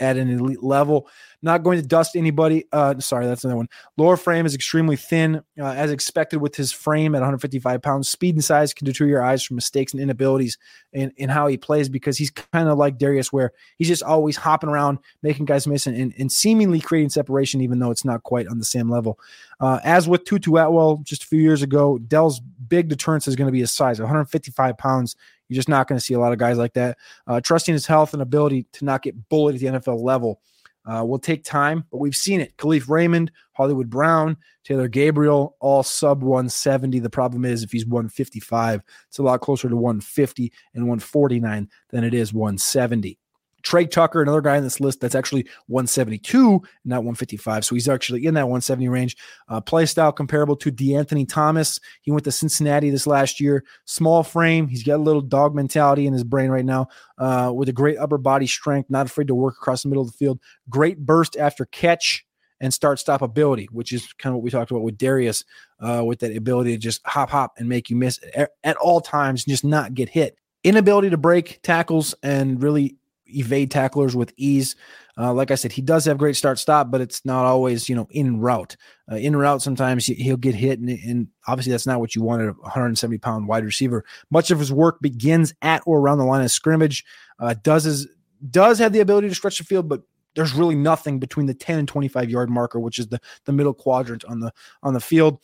at 0.00 0.16
an 0.16 0.30
elite 0.30 0.62
level. 0.62 1.08
Not 1.42 1.62
going 1.62 1.80
to 1.80 1.86
dust 1.86 2.16
anybody. 2.16 2.64
Uh, 2.70 2.98
sorry, 2.98 3.26
that's 3.26 3.44
another 3.44 3.56
one. 3.56 3.68
Lower 3.96 4.16
frame 4.16 4.44
is 4.44 4.54
extremely 4.54 4.96
thin, 4.96 5.36
uh, 5.58 5.64
as 5.64 5.90
expected 5.90 6.40
with 6.40 6.54
his 6.54 6.70
frame 6.70 7.14
at 7.14 7.20
155 7.20 7.80
pounds. 7.80 8.08
Speed 8.08 8.34
and 8.34 8.44
size 8.44 8.74
can 8.74 8.84
deter 8.84 9.06
your 9.06 9.22
eyes 9.22 9.42
from 9.42 9.56
mistakes 9.56 9.92
and 9.92 10.02
inabilities 10.02 10.58
in, 10.92 11.12
in 11.16 11.30
how 11.30 11.46
he 11.46 11.56
plays 11.56 11.88
because 11.88 12.18
he's 12.18 12.30
kind 12.30 12.68
of 12.68 12.76
like 12.76 12.98
Derius, 12.98 13.32
where 13.32 13.52
he's 13.78 13.88
just 13.88 14.02
always 14.02 14.36
hopping 14.36 14.68
around, 14.68 14.98
making 15.22 15.46
guys 15.46 15.66
miss 15.66 15.86
and, 15.86 15.96
and, 15.96 16.12
and 16.18 16.30
seemingly 16.30 16.80
creating 16.80 17.10
separation, 17.10 17.62
even 17.62 17.78
though 17.78 17.90
it's 17.90 18.04
not 18.04 18.22
quite 18.22 18.46
on 18.46 18.58
the 18.58 18.64
same 18.64 18.90
level. 18.90 19.18
Uh, 19.60 19.80
as 19.82 20.08
with 20.08 20.24
Tutu 20.24 20.56
Atwell 20.56 20.98
just 21.04 21.24
a 21.24 21.26
few 21.26 21.40
years 21.40 21.62
ago, 21.62 21.98
Dell's 21.98 22.40
big 22.40 22.88
deterrence 22.88 23.26
is 23.26 23.36
going 23.36 23.48
to 23.48 23.52
be 23.52 23.60
his 23.60 23.72
size 23.72 23.98
155 23.98 24.76
pounds. 24.76 25.16
You're 25.50 25.56
just 25.56 25.68
not 25.68 25.88
going 25.88 25.98
to 25.98 26.04
see 26.04 26.14
a 26.14 26.20
lot 26.20 26.32
of 26.32 26.38
guys 26.38 26.58
like 26.58 26.74
that. 26.74 26.96
Uh, 27.26 27.40
trusting 27.40 27.74
his 27.74 27.86
health 27.86 28.12
and 28.12 28.22
ability 28.22 28.66
to 28.74 28.84
not 28.84 29.02
get 29.02 29.28
bullied 29.28 29.56
at 29.56 29.60
the 29.60 29.80
NFL 29.80 30.00
level 30.00 30.40
uh, 30.86 31.04
will 31.04 31.18
take 31.18 31.42
time, 31.42 31.84
but 31.90 31.98
we've 31.98 32.14
seen 32.14 32.40
it. 32.40 32.56
Kalif 32.56 32.88
Raymond, 32.88 33.32
Hollywood 33.52 33.90
Brown, 33.90 34.36
Taylor 34.64 34.86
Gabriel, 34.86 35.56
all 35.60 35.82
sub 35.82 36.22
170. 36.22 37.00
The 37.00 37.10
problem 37.10 37.44
is 37.44 37.64
if 37.64 37.72
he's 37.72 37.84
155, 37.84 38.82
it's 39.08 39.18
a 39.18 39.22
lot 39.24 39.40
closer 39.40 39.68
to 39.68 39.76
150 39.76 40.52
and 40.74 40.84
149 40.84 41.68
than 41.90 42.04
it 42.04 42.14
is 42.14 42.32
170. 42.32 43.18
Tre 43.62 43.86
Tucker, 43.86 44.22
another 44.22 44.40
guy 44.40 44.56
on 44.56 44.62
this 44.62 44.80
list 44.80 45.00
that's 45.00 45.14
actually 45.14 45.46
172, 45.66 46.60
not 46.84 46.98
155. 46.98 47.64
So 47.64 47.74
he's 47.74 47.88
actually 47.88 48.26
in 48.26 48.34
that 48.34 48.44
170 48.44 48.88
range. 48.88 49.16
Uh, 49.48 49.60
play 49.60 49.86
style 49.86 50.12
comparable 50.12 50.56
to 50.56 50.72
De'Anthony 50.72 51.28
Thomas. 51.28 51.80
He 52.02 52.10
went 52.10 52.24
to 52.24 52.32
Cincinnati 52.32 52.90
this 52.90 53.06
last 53.06 53.40
year. 53.40 53.64
Small 53.84 54.22
frame. 54.22 54.68
He's 54.68 54.82
got 54.82 54.96
a 54.96 55.02
little 55.02 55.22
dog 55.22 55.54
mentality 55.54 56.06
in 56.06 56.12
his 56.12 56.24
brain 56.24 56.50
right 56.50 56.64
now 56.64 56.88
uh, 57.18 57.52
with 57.54 57.68
a 57.68 57.72
great 57.72 57.98
upper 57.98 58.18
body 58.18 58.46
strength, 58.46 58.90
not 58.90 59.06
afraid 59.06 59.28
to 59.28 59.34
work 59.34 59.54
across 59.60 59.82
the 59.82 59.88
middle 59.88 60.02
of 60.02 60.10
the 60.10 60.16
field. 60.16 60.40
Great 60.68 60.98
burst 60.98 61.36
after 61.36 61.66
catch 61.66 62.24
and 62.60 62.72
start 62.72 62.98
stop 62.98 63.22
ability, 63.22 63.68
which 63.72 63.92
is 63.92 64.12
kind 64.14 64.32
of 64.32 64.36
what 64.36 64.44
we 64.44 64.50
talked 64.50 64.70
about 64.70 64.82
with 64.82 64.98
Derius, 64.98 65.44
uh, 65.80 66.04
with 66.04 66.20
that 66.20 66.36
ability 66.36 66.72
to 66.72 66.78
just 66.78 67.00
hop, 67.06 67.30
hop, 67.30 67.54
and 67.58 67.68
make 67.68 67.90
you 67.90 67.96
miss 67.96 68.20
at, 68.34 68.50
at 68.62 68.76
all 68.76 69.00
times, 69.00 69.44
and 69.44 69.52
just 69.52 69.64
not 69.64 69.94
get 69.94 70.08
hit. 70.08 70.36
Inability 70.62 71.10
to 71.10 71.16
break 71.16 71.60
tackles 71.62 72.14
and 72.22 72.62
really 72.62 72.96
evade 73.38 73.70
tacklers 73.70 74.16
with 74.16 74.32
ease. 74.36 74.76
Uh, 75.18 75.32
like 75.32 75.50
I 75.50 75.54
said, 75.54 75.72
he 75.72 75.82
does 75.82 76.04
have 76.06 76.18
great 76.18 76.36
start 76.36 76.58
stop, 76.58 76.90
but 76.90 77.00
it's 77.00 77.24
not 77.24 77.44
always 77.44 77.88
you 77.88 77.94
know 77.94 78.08
in 78.10 78.40
route. 78.40 78.76
Uh, 79.10 79.16
in 79.16 79.36
route, 79.36 79.62
sometimes 79.62 80.06
he'll 80.06 80.36
get 80.36 80.54
hit, 80.54 80.78
and, 80.78 80.88
and, 80.88 81.28
obviously 81.46 81.72
that's 81.72 81.86
not 81.86 82.00
what 82.00 82.14
you 82.14 82.22
want 82.22 82.42
a 82.42 82.52
170 82.52 83.18
pound 83.18 83.48
wide 83.48 83.64
receiver. 83.64 84.04
Much 84.30 84.50
of 84.50 84.58
his 84.58 84.72
work 84.72 85.00
begins 85.00 85.52
at 85.62 85.82
or 85.84 85.98
around 85.98 86.18
the 86.18 86.24
line 86.24 86.44
of 86.44 86.50
scrimmage. 86.50 87.04
Uh, 87.38 87.54
does 87.62 87.84
his 87.84 88.06
does 88.50 88.78
have 88.78 88.92
the 88.92 89.00
ability 89.00 89.28
to 89.28 89.34
stretch 89.34 89.58
the 89.58 89.64
field, 89.64 89.88
but 89.88 90.02
there's 90.34 90.54
really 90.54 90.76
nothing 90.76 91.18
between 91.18 91.46
the 91.46 91.54
10 91.54 91.80
and 91.80 91.88
25 91.88 92.30
yard 92.30 92.50
marker, 92.50 92.78
which 92.78 92.98
is 92.98 93.08
the 93.08 93.20
the 93.44 93.52
middle 93.52 93.74
quadrant 93.74 94.24
on 94.24 94.40
the 94.40 94.52
on 94.82 94.94
the 94.94 95.00
field. 95.00 95.38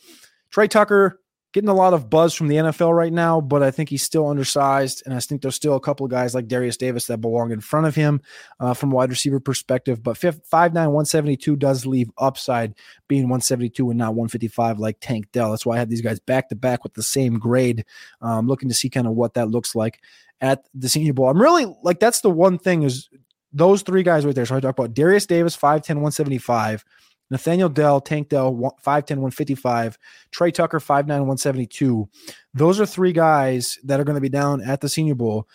Tre 0.49 0.67
Tucker 0.67 1.19
getting 1.57 1.69
a 1.69 1.73
lot 1.73 1.95
of 1.95 2.07
buzz 2.07 2.35
from 2.35 2.49
the 2.49 2.57
NFL 2.57 2.95
right 2.95 3.11
now, 3.11 3.41
but 3.41 3.63
I 3.63 3.71
think 3.71 3.89
he's 3.89 4.03
still 4.03 4.29
undersized. 4.29 5.01
And 5.05 5.15
I 5.15 5.19
think 5.19 5.41
there's 5.41 5.55
still 5.55 5.73
a 5.73 5.79
couple 5.79 6.05
of 6.05 6.11
guys 6.11 6.35
like 6.35 6.47
Derius 6.47 6.77
Davis 6.77 7.07
that 7.07 7.17
belong 7.17 7.51
in 7.51 7.61
front 7.61 7.87
of 7.87 7.95
him 7.95 8.21
uh, 8.59 8.75
from 8.75 8.91
wide 8.91 9.09
receiver 9.09 9.39
perspective. 9.39 10.03
But 10.03 10.19
5'9, 10.19 10.43
172 10.51 11.55
does 11.55 11.83
leave 11.83 12.11
upside 12.19 12.75
being 13.07 13.23
172 13.23 13.89
and 13.89 13.97
not 13.97 14.13
155 14.13 14.77
like 14.77 14.97
Tank 15.01 15.31
Dell. 15.31 15.49
That's 15.49 15.65
why 15.65 15.77
I 15.77 15.79
had 15.79 15.89
these 15.89 16.01
guys 16.01 16.19
back 16.19 16.49
to 16.49 16.55
back 16.55 16.83
with 16.83 16.93
the 16.93 17.01
same 17.01 17.39
grade. 17.39 17.85
Um, 18.21 18.47
looking 18.47 18.69
to 18.69 18.75
see 18.75 18.91
kind 18.91 19.07
of 19.07 19.13
what 19.13 19.33
that 19.33 19.49
looks 19.49 19.73
like 19.73 19.99
at 20.39 20.63
the 20.75 20.89
Senior 20.89 21.13
Bowl. 21.13 21.27
I'm 21.27 21.41
really 21.41 21.65
like, 21.81 21.99
that's 21.99 22.21
the 22.21 22.29
one 22.29 22.59
thing 22.59 22.83
is 22.83 23.09
those 23.51 23.81
three 23.81 24.03
guys 24.03 24.27
right 24.27 24.35
there. 24.35 24.45
So 24.45 24.55
I 24.55 24.59
talk 24.59 24.77
about 24.77 24.93
Derius 24.93 25.25
Davis, 25.25 25.57
5'10, 25.57 25.95
175. 25.95 26.85
Nathaniel 27.29 27.69
Dell, 27.69 27.99
Tank 27.99 28.29
Dell, 28.29 28.53
5'10, 28.53 28.85
155. 28.85 29.97
Tre 30.31 30.51
Tucker, 30.51 30.79
5'9, 30.79 31.07
172. 31.07 32.09
Those 32.53 32.79
are 32.79 32.85
three 32.85 33.11
guys 33.11 33.79
that 33.83 33.99
are 33.99 34.03
going 34.03 34.15
to 34.15 34.21
be 34.21 34.29
down 34.29 34.61
at 34.61 34.81
the 34.81 34.89
Senior 34.89 35.15
Bowl. 35.15 35.47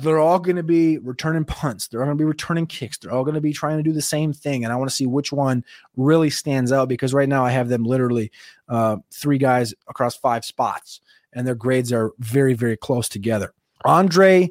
They're 0.00 0.18
all 0.18 0.38
going 0.38 0.56
to 0.56 0.62
be 0.62 0.96
returning 0.96 1.44
punts. 1.44 1.88
They're 1.88 2.00
all 2.00 2.06
going 2.06 2.16
to 2.16 2.22
be 2.22 2.26
returning 2.26 2.66
kicks. 2.66 2.96
They're 2.96 3.12
all 3.12 3.24
going 3.24 3.34
to 3.34 3.42
be 3.42 3.52
trying 3.52 3.76
to 3.76 3.82
do 3.82 3.92
the 3.92 4.00
same 4.00 4.32
thing. 4.32 4.64
And 4.64 4.72
I 4.72 4.76
want 4.76 4.88
to 4.88 4.96
see 4.96 5.04
which 5.04 5.32
one 5.32 5.64
really 5.96 6.30
stands 6.30 6.72
out 6.72 6.88
because 6.88 7.12
right 7.12 7.28
now 7.28 7.44
I 7.44 7.50
have 7.50 7.68
them 7.68 7.84
literally 7.84 8.32
uh, 8.68 8.96
three 9.10 9.36
guys 9.36 9.74
across 9.88 10.16
five 10.16 10.46
spots, 10.46 11.00
and 11.34 11.46
their 11.46 11.54
grades 11.54 11.92
are 11.92 12.12
very, 12.18 12.54
very 12.54 12.76
close 12.78 13.06
together. 13.06 13.52
Andre 13.84 14.50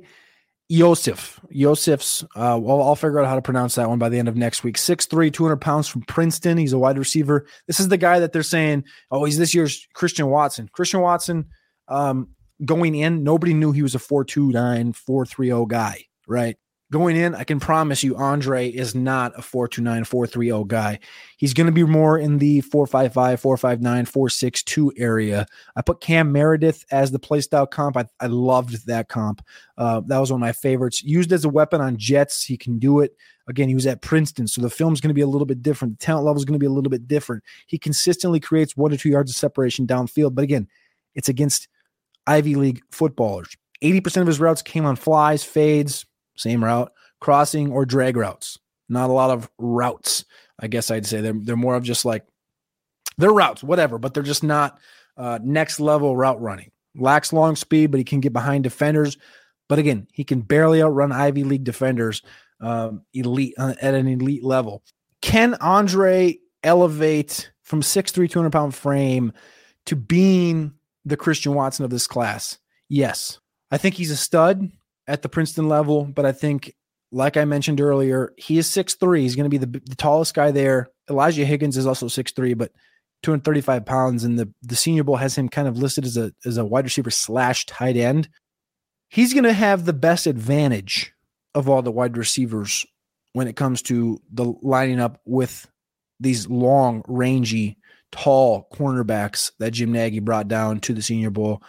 Yosef. 0.72 1.38
Yosef's, 1.50 2.24
uh, 2.34 2.58
well, 2.62 2.82
I'll 2.82 2.96
figure 2.96 3.20
out 3.20 3.28
how 3.28 3.36
to 3.36 3.42
pronounce 3.42 3.76
that 3.76 3.90
one 3.90 4.00
by 4.00 4.08
the 4.08 4.18
end 4.18 4.30
of 4.30 4.38
next 4.38 4.64
week. 4.64 4.78
6'3, 4.78 5.32
200 5.34 5.58
pounds 5.58 5.90
from 5.90 6.02
Princeton. 6.04 6.58
He's 6.58 6.72
a 6.72 6.80
wide 6.80 6.98
receiver. 6.98 7.46
This 7.68 7.82
is 7.82 7.90
the 7.90 7.98
guy 7.98 8.20
that 8.20 8.32
they're 8.32 8.42
saying, 8.42 8.86
oh, 9.12 9.26
he's 9.26 9.38
this 9.38 9.54
year's 9.54 9.86
Christian 9.94 10.28
Watson. 10.28 10.70
Christian 10.72 11.02
Watson, 11.02 11.48
um, 11.90 12.30
going 12.64 12.96
in, 12.96 13.22
nobody 13.22 13.54
knew 13.54 13.74
he 13.74 13.82
was 13.82 13.96
a 13.96 14.00
4'2'9, 14.00 14.96
4'3'0 14.96 15.68
guy, 15.68 16.06
right? 16.26 16.56
Going 16.92 17.16
in, 17.16 17.34
I 17.36 17.46
can 17.46 17.62
promise 17.62 18.04
you, 18.04 18.18
Andre 18.18 18.68
is 18.70 18.94
not 18.94 19.32
a 19.38 19.42
429, 19.42 20.04
430 20.04 20.68
guy. 20.68 21.00
He's 21.38 21.54
going 21.54 21.68
to 21.68 21.72
be 21.72 21.86
more 21.86 22.18
in 22.18 22.38
the 22.38 22.60
455, 22.60 23.40
459, 23.40 24.06
462 24.06 24.92
area. 24.98 25.48
I 25.78 25.82
put 25.84 26.02
Cam 26.02 26.34
Meredith 26.34 26.86
as 26.92 27.10
the 27.10 27.20
playstyle 27.20 27.70
comp. 27.70 27.96
I, 27.96 28.08
I 28.20 28.28
loved 28.28 28.88
that 28.88 29.08
comp. 29.08 29.42
Uh, 29.78 30.02
that 30.08 30.20
was 30.20 30.34
one 30.34 30.42
of 30.42 30.46
my 30.46 30.52
favorites. 30.52 31.02
Used 31.02 31.32
as 31.32 31.46
a 31.46 31.50
weapon 31.50 31.80
on 31.80 31.96
Jets, 31.96 32.44
he 32.44 32.58
can 32.58 32.78
do 32.78 33.00
it. 33.00 33.16
Again, 33.48 33.70
he 33.70 33.76
was 33.76 33.88
at 33.88 34.02
Princeton, 34.02 34.48
so 34.48 34.62
the 34.62 34.70
film's 34.70 35.00
going 35.00 35.12
to 35.12 35.14
be 35.14 35.22
a 35.22 35.28
little 35.28 35.46
bit 35.46 35.64
different. 35.64 35.98
The 35.98 36.06
talent 36.06 36.26
level 36.26 36.40
is 36.40 36.46
going 36.46 36.60
to 36.60 36.64
be 36.64 36.66
a 36.66 36.72
little 36.72 36.92
bit 36.92 37.08
different. 37.08 37.44
He 37.68 37.78
consistently 37.78 38.42
creates 38.42 38.76
one 38.76 38.92
to 38.92 38.98
two 38.98 39.10
yards 39.10 39.32
of 39.32 39.38
separation 39.38 39.88
downfield, 39.88 40.36
but 40.36 40.44
again, 40.44 40.68
it's 41.16 41.30
against 41.30 41.70
Ivy 42.28 42.56
League 42.56 42.82
footballers. 42.92 43.56
80% 43.82 44.22
of 44.22 44.28
his 44.28 44.42
routes 44.42 44.62
came 44.62 44.86
on 44.86 44.96
flies, 44.98 45.44
fades, 45.44 46.06
same 46.42 46.64
route, 46.64 46.92
crossing 47.20 47.72
or 47.72 47.86
drag 47.86 48.18
routes. 48.18 48.60
Not 48.90 49.10
a 49.10 49.14
lot 49.14 49.30
of 49.30 49.50
routes, 49.58 50.26
I 50.60 50.68
guess 50.68 50.92
I'd 50.92 51.06
say. 51.06 51.22
They're, 51.22 51.34
they're 51.34 51.56
more 51.56 51.76
of 51.76 51.84
just 51.84 52.04
like, 52.04 52.26
they're 53.18 53.32
routes, 53.32 53.64
whatever, 53.64 53.98
but 53.98 54.14
they're 54.14 54.24
just 54.24 54.44
not 54.44 54.80
uh, 55.18 55.40
next 55.42 55.80
level 55.80 56.16
route 56.16 56.42
running. 56.42 56.72
Lacks 56.96 57.32
long 57.32 57.56
speed, 57.56 57.92
but 57.92 58.00
he 58.00 58.04
can 58.04 58.20
get 58.20 58.34
behind 58.34 58.64
defenders. 58.64 59.18
But 59.70 59.80
again, 59.80 60.08
he 60.12 60.24
can 60.24 60.42
barely 60.42 60.84
outrun 60.84 61.12
Ivy 61.12 61.44
League 61.44 61.64
defenders 61.64 62.22
um, 62.60 63.04
elite 63.14 63.54
uh, 63.58 63.76
at 63.82 63.94
an 63.94 64.08
elite 64.08 64.44
level. 64.44 64.84
Can 65.22 65.54
Andre 65.56 66.38
elevate 66.64 67.52
from 67.62 67.82
6'3, 67.82 68.30
200 68.30 68.50
pound 68.52 68.76
frame 68.76 69.32
to 69.86 69.96
being 69.96 70.74
the 71.06 71.18
Christian 71.18 71.54
Watson 71.54 71.86
of 71.86 71.92
this 71.92 72.08
class? 72.08 72.58
Yes. 72.90 73.40
I 73.72 73.78
think 73.78 73.96
he's 73.96 74.12
a 74.12 74.18
stud 74.18 74.70
at 75.12 75.22
the 75.22 75.30
Princeton 75.30 75.68
level, 75.68 76.06
but 76.06 76.26
I 76.26 76.32
think, 76.32 76.74
like 77.12 77.36
I 77.36 77.44
mentioned 77.44 77.82
earlier, 77.82 78.34
he 78.38 78.58
is 78.58 78.68
six 78.68 78.96
three. 78.96 79.24
He's 79.24 79.36
going 79.36 79.50
to 79.50 79.50
be 79.50 79.58
the, 79.58 79.82
the 79.86 79.96
tallest 79.96 80.34
guy 80.34 80.52
there. 80.52 80.90
Elijah 81.10 81.44
Higgins 81.44 81.76
is 81.76 81.86
also 81.86 82.08
six 82.08 82.32
three, 82.32 82.54
but 82.54 82.72
235 83.24 83.86
pounds, 83.86 84.24
and 84.24 84.40
the 84.40 84.52
the 84.62 84.76
Senior 84.76 85.04
Bowl 85.04 85.18
has 85.18 85.38
him 85.38 85.50
kind 85.50 85.68
of 85.68 85.78
listed 85.78 86.06
as 86.06 86.16
a 86.16 86.32
as 86.46 86.58
a 86.58 86.66
wide 86.66 86.86
receiver 86.86 87.12
slash 87.12 87.66
tight 87.66 87.98
end. 87.98 88.30
He's 89.10 89.34
going 89.34 89.44
to 89.44 89.54
have 89.54 89.84
the 89.84 89.94
best 89.94 90.26
advantage 90.26 91.14
of 91.54 91.68
all 91.68 91.82
the 91.82 91.92
wide 91.92 92.16
receivers 92.16 92.86
when 93.34 93.48
it 93.48 93.58
comes 93.58 93.82
to 93.82 94.22
the 94.32 94.54
lining 94.62 95.02
up 95.02 95.20
with 95.26 95.70
these 96.22 96.48
long, 96.48 97.04
rangy, 97.10 97.78
tall 98.14 98.70
cornerbacks 98.74 99.52
that 99.60 99.72
Jim 99.72 99.92
Nagy 99.92 100.20
brought 100.20 100.48
down 100.48 100.80
to 100.82 100.94
the 100.94 101.02
Senior 101.02 101.30
Bowl. 101.30 101.62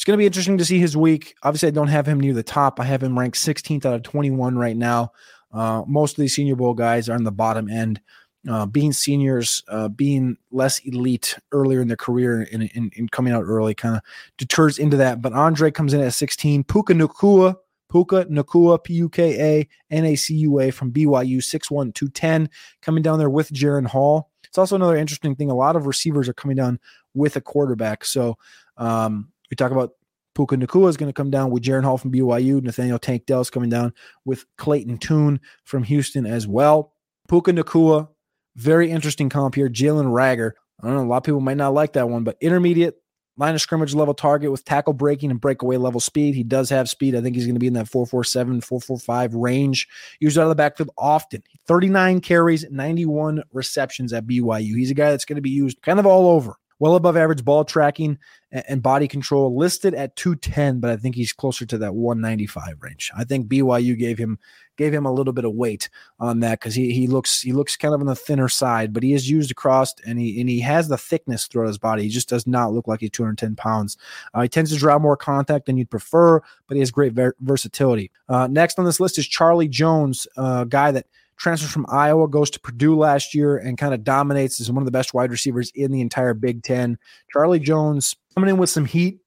It's 0.00 0.04
going 0.06 0.16
to 0.16 0.22
be 0.22 0.24
interesting 0.24 0.56
to 0.56 0.64
see 0.64 0.78
his 0.78 0.96
week. 0.96 1.34
Obviously, 1.42 1.68
I 1.68 1.72
don't 1.72 1.88
have 1.88 2.08
him 2.08 2.18
near 2.18 2.32
the 2.32 2.42
top. 2.42 2.80
I 2.80 2.84
have 2.84 3.02
him 3.02 3.18
ranked 3.18 3.36
16th 3.36 3.84
out 3.84 3.96
of 3.96 4.02
21 4.02 4.56
right 4.56 4.74
now. 4.74 5.12
Uh, 5.52 5.82
most 5.86 6.16
of 6.16 6.22
these 6.22 6.34
Senior 6.34 6.56
Bowl 6.56 6.72
guys 6.72 7.10
are 7.10 7.16
in 7.16 7.24
the 7.24 7.30
bottom 7.30 7.68
end. 7.68 8.00
Uh, 8.48 8.64
being 8.64 8.94
seniors, 8.94 9.62
uh, 9.68 9.88
being 9.88 10.38
less 10.50 10.78
elite 10.86 11.38
earlier 11.52 11.82
in 11.82 11.88
their 11.88 11.98
career 11.98 12.48
and, 12.50 12.70
and, 12.74 12.90
and 12.96 13.10
coming 13.10 13.34
out 13.34 13.42
early 13.42 13.74
kind 13.74 13.94
of 13.94 14.00
deters 14.38 14.78
into 14.78 14.96
that. 14.96 15.20
But 15.20 15.34
Andre 15.34 15.70
comes 15.70 15.92
in 15.92 16.00
at 16.00 16.14
16. 16.14 16.64
Puka 16.64 16.94
Nacua, 16.94 17.56
Puka 17.90 18.24
Nacua, 18.24 18.82
P 18.82 18.94
U 18.94 19.10
K 19.10 19.58
A 19.58 19.68
N 19.94 20.06
A 20.06 20.16
C 20.16 20.34
U 20.36 20.60
A 20.60 20.70
from 20.70 20.92
BYU, 20.92 21.40
6'1, 21.40 21.92
210, 21.92 22.48
coming 22.80 23.02
down 23.02 23.18
there 23.18 23.28
with 23.28 23.52
Jaren 23.52 23.86
Hall. 23.86 24.30
It's 24.44 24.56
also 24.56 24.76
another 24.76 24.96
interesting 24.96 25.36
thing. 25.36 25.50
A 25.50 25.54
lot 25.54 25.76
of 25.76 25.86
receivers 25.86 26.26
are 26.26 26.32
coming 26.32 26.56
down 26.56 26.80
with 27.12 27.36
a 27.36 27.42
quarterback. 27.42 28.06
So, 28.06 28.38
um, 28.78 29.30
we 29.50 29.56
talk 29.56 29.72
about 29.72 29.92
Puka 30.34 30.56
Nacua 30.56 30.88
is 30.88 30.96
going 30.96 31.08
to 31.08 31.14
come 31.14 31.30
down 31.30 31.50
with 31.50 31.62
Jaren 31.62 31.84
Hall 31.84 31.98
from 31.98 32.12
BYU. 32.12 32.62
Nathaniel 32.62 32.98
Tank 32.98 33.26
Dell 33.26 33.40
is 33.40 33.50
coming 33.50 33.68
down 33.68 33.92
with 34.24 34.44
Clayton 34.56 34.98
Tune 34.98 35.40
from 35.64 35.82
Houston 35.84 36.24
as 36.24 36.46
well. 36.46 36.94
Puka 37.28 37.52
Nacua, 37.52 38.08
very 38.56 38.90
interesting 38.90 39.28
comp 39.28 39.54
here. 39.54 39.68
Jalen 39.68 40.06
Reagor. 40.06 40.52
I 40.82 40.86
don't 40.86 40.96
know. 40.96 41.02
A 41.02 41.10
lot 41.10 41.18
of 41.18 41.22
people 41.24 41.40
might 41.40 41.56
not 41.56 41.74
like 41.74 41.94
that 41.94 42.08
one, 42.08 42.24
but 42.24 42.36
intermediate 42.40 42.96
line 43.36 43.54
of 43.54 43.60
scrimmage 43.60 43.94
level 43.94 44.14
target 44.14 44.50
with 44.50 44.64
tackle 44.64 44.92
breaking 44.92 45.30
and 45.30 45.40
breakaway 45.40 45.76
level 45.76 46.00
speed. 46.00 46.34
He 46.34 46.42
does 46.42 46.70
have 46.70 46.88
speed. 46.88 47.14
I 47.14 47.20
think 47.20 47.36
he's 47.36 47.46
going 47.46 47.54
to 47.54 47.60
be 47.60 47.66
in 47.66 47.72
that 47.74 47.88
447, 47.88 48.60
445 48.60 49.34
range. 49.34 49.88
Used 50.20 50.38
out 50.38 50.42
of 50.42 50.48
the 50.50 50.54
backfield 50.54 50.90
often. 50.96 51.42
39 51.66 52.20
carries, 52.20 52.64
91 52.70 53.42
receptions 53.52 54.12
at 54.12 54.26
BYU. 54.26 54.76
He's 54.76 54.90
a 54.90 54.94
guy 54.94 55.10
that's 55.10 55.24
going 55.24 55.36
to 55.36 55.42
be 55.42 55.50
used 55.50 55.82
kind 55.82 55.98
of 55.98 56.06
all 56.06 56.28
over 56.28 56.56
well 56.80 56.96
above 56.96 57.16
average 57.16 57.44
ball 57.44 57.64
tracking 57.64 58.18
and 58.50 58.82
body 58.82 59.06
control, 59.06 59.56
listed 59.56 59.94
at 59.94 60.16
210, 60.16 60.80
but 60.80 60.90
I 60.90 60.96
think 60.96 61.14
he's 61.14 61.32
closer 61.32 61.64
to 61.66 61.78
that 61.78 61.94
195 61.94 62.78
range. 62.80 63.12
I 63.16 63.22
think 63.22 63.46
BYU 63.46 63.96
gave 63.96 64.18
him 64.18 64.40
gave 64.76 64.94
him 64.94 65.04
a 65.04 65.12
little 65.12 65.34
bit 65.34 65.44
of 65.44 65.52
weight 65.52 65.90
on 66.18 66.40
that 66.40 66.58
because 66.58 66.74
he 66.74 66.92
he 66.92 67.06
looks 67.06 67.42
he 67.42 67.52
looks 67.52 67.76
kind 67.76 67.94
of 67.94 68.00
on 68.00 68.06
the 68.06 68.16
thinner 68.16 68.48
side, 68.48 68.92
but 68.92 69.02
he 69.02 69.12
is 69.12 69.30
used 69.30 69.50
across 69.50 69.94
and 70.06 70.18
he 70.18 70.40
and 70.40 70.48
he 70.48 70.58
has 70.60 70.88
the 70.88 70.98
thickness 70.98 71.46
throughout 71.46 71.68
his 71.68 71.78
body. 71.78 72.02
He 72.02 72.08
just 72.08 72.28
does 72.28 72.46
not 72.46 72.72
look 72.72 72.88
like 72.88 73.00
he's 73.00 73.10
210 73.10 73.54
pounds. 73.56 73.96
Uh, 74.34 74.40
he 74.42 74.48
tends 74.48 74.72
to 74.72 74.78
draw 74.78 74.98
more 74.98 75.16
contact 75.16 75.66
than 75.66 75.76
you'd 75.76 75.90
prefer, 75.90 76.40
but 76.66 76.74
he 76.74 76.80
has 76.80 76.90
great 76.90 77.12
ver- 77.12 77.36
versatility. 77.40 78.10
Uh, 78.28 78.48
next 78.50 78.78
on 78.78 78.84
this 78.84 79.00
list 79.00 79.18
is 79.18 79.28
Charlie 79.28 79.68
Jones, 79.68 80.26
uh, 80.36 80.64
guy 80.64 80.90
that 80.90 81.06
transfers 81.40 81.72
from 81.72 81.86
Iowa, 81.88 82.28
goes 82.28 82.50
to 82.50 82.60
Purdue 82.60 82.96
last 82.96 83.34
year 83.34 83.56
and 83.56 83.78
kind 83.78 83.94
of 83.94 84.04
dominates 84.04 84.60
as 84.60 84.70
one 84.70 84.82
of 84.82 84.84
the 84.84 84.92
best 84.92 85.14
wide 85.14 85.30
receivers 85.30 85.72
in 85.74 85.90
the 85.90 86.02
entire 86.02 86.34
Big 86.34 86.62
Ten. 86.62 86.98
Charlie 87.32 87.58
Jones 87.58 88.14
coming 88.34 88.50
in 88.50 88.58
with 88.58 88.70
some 88.70 88.84
heat 88.84 89.20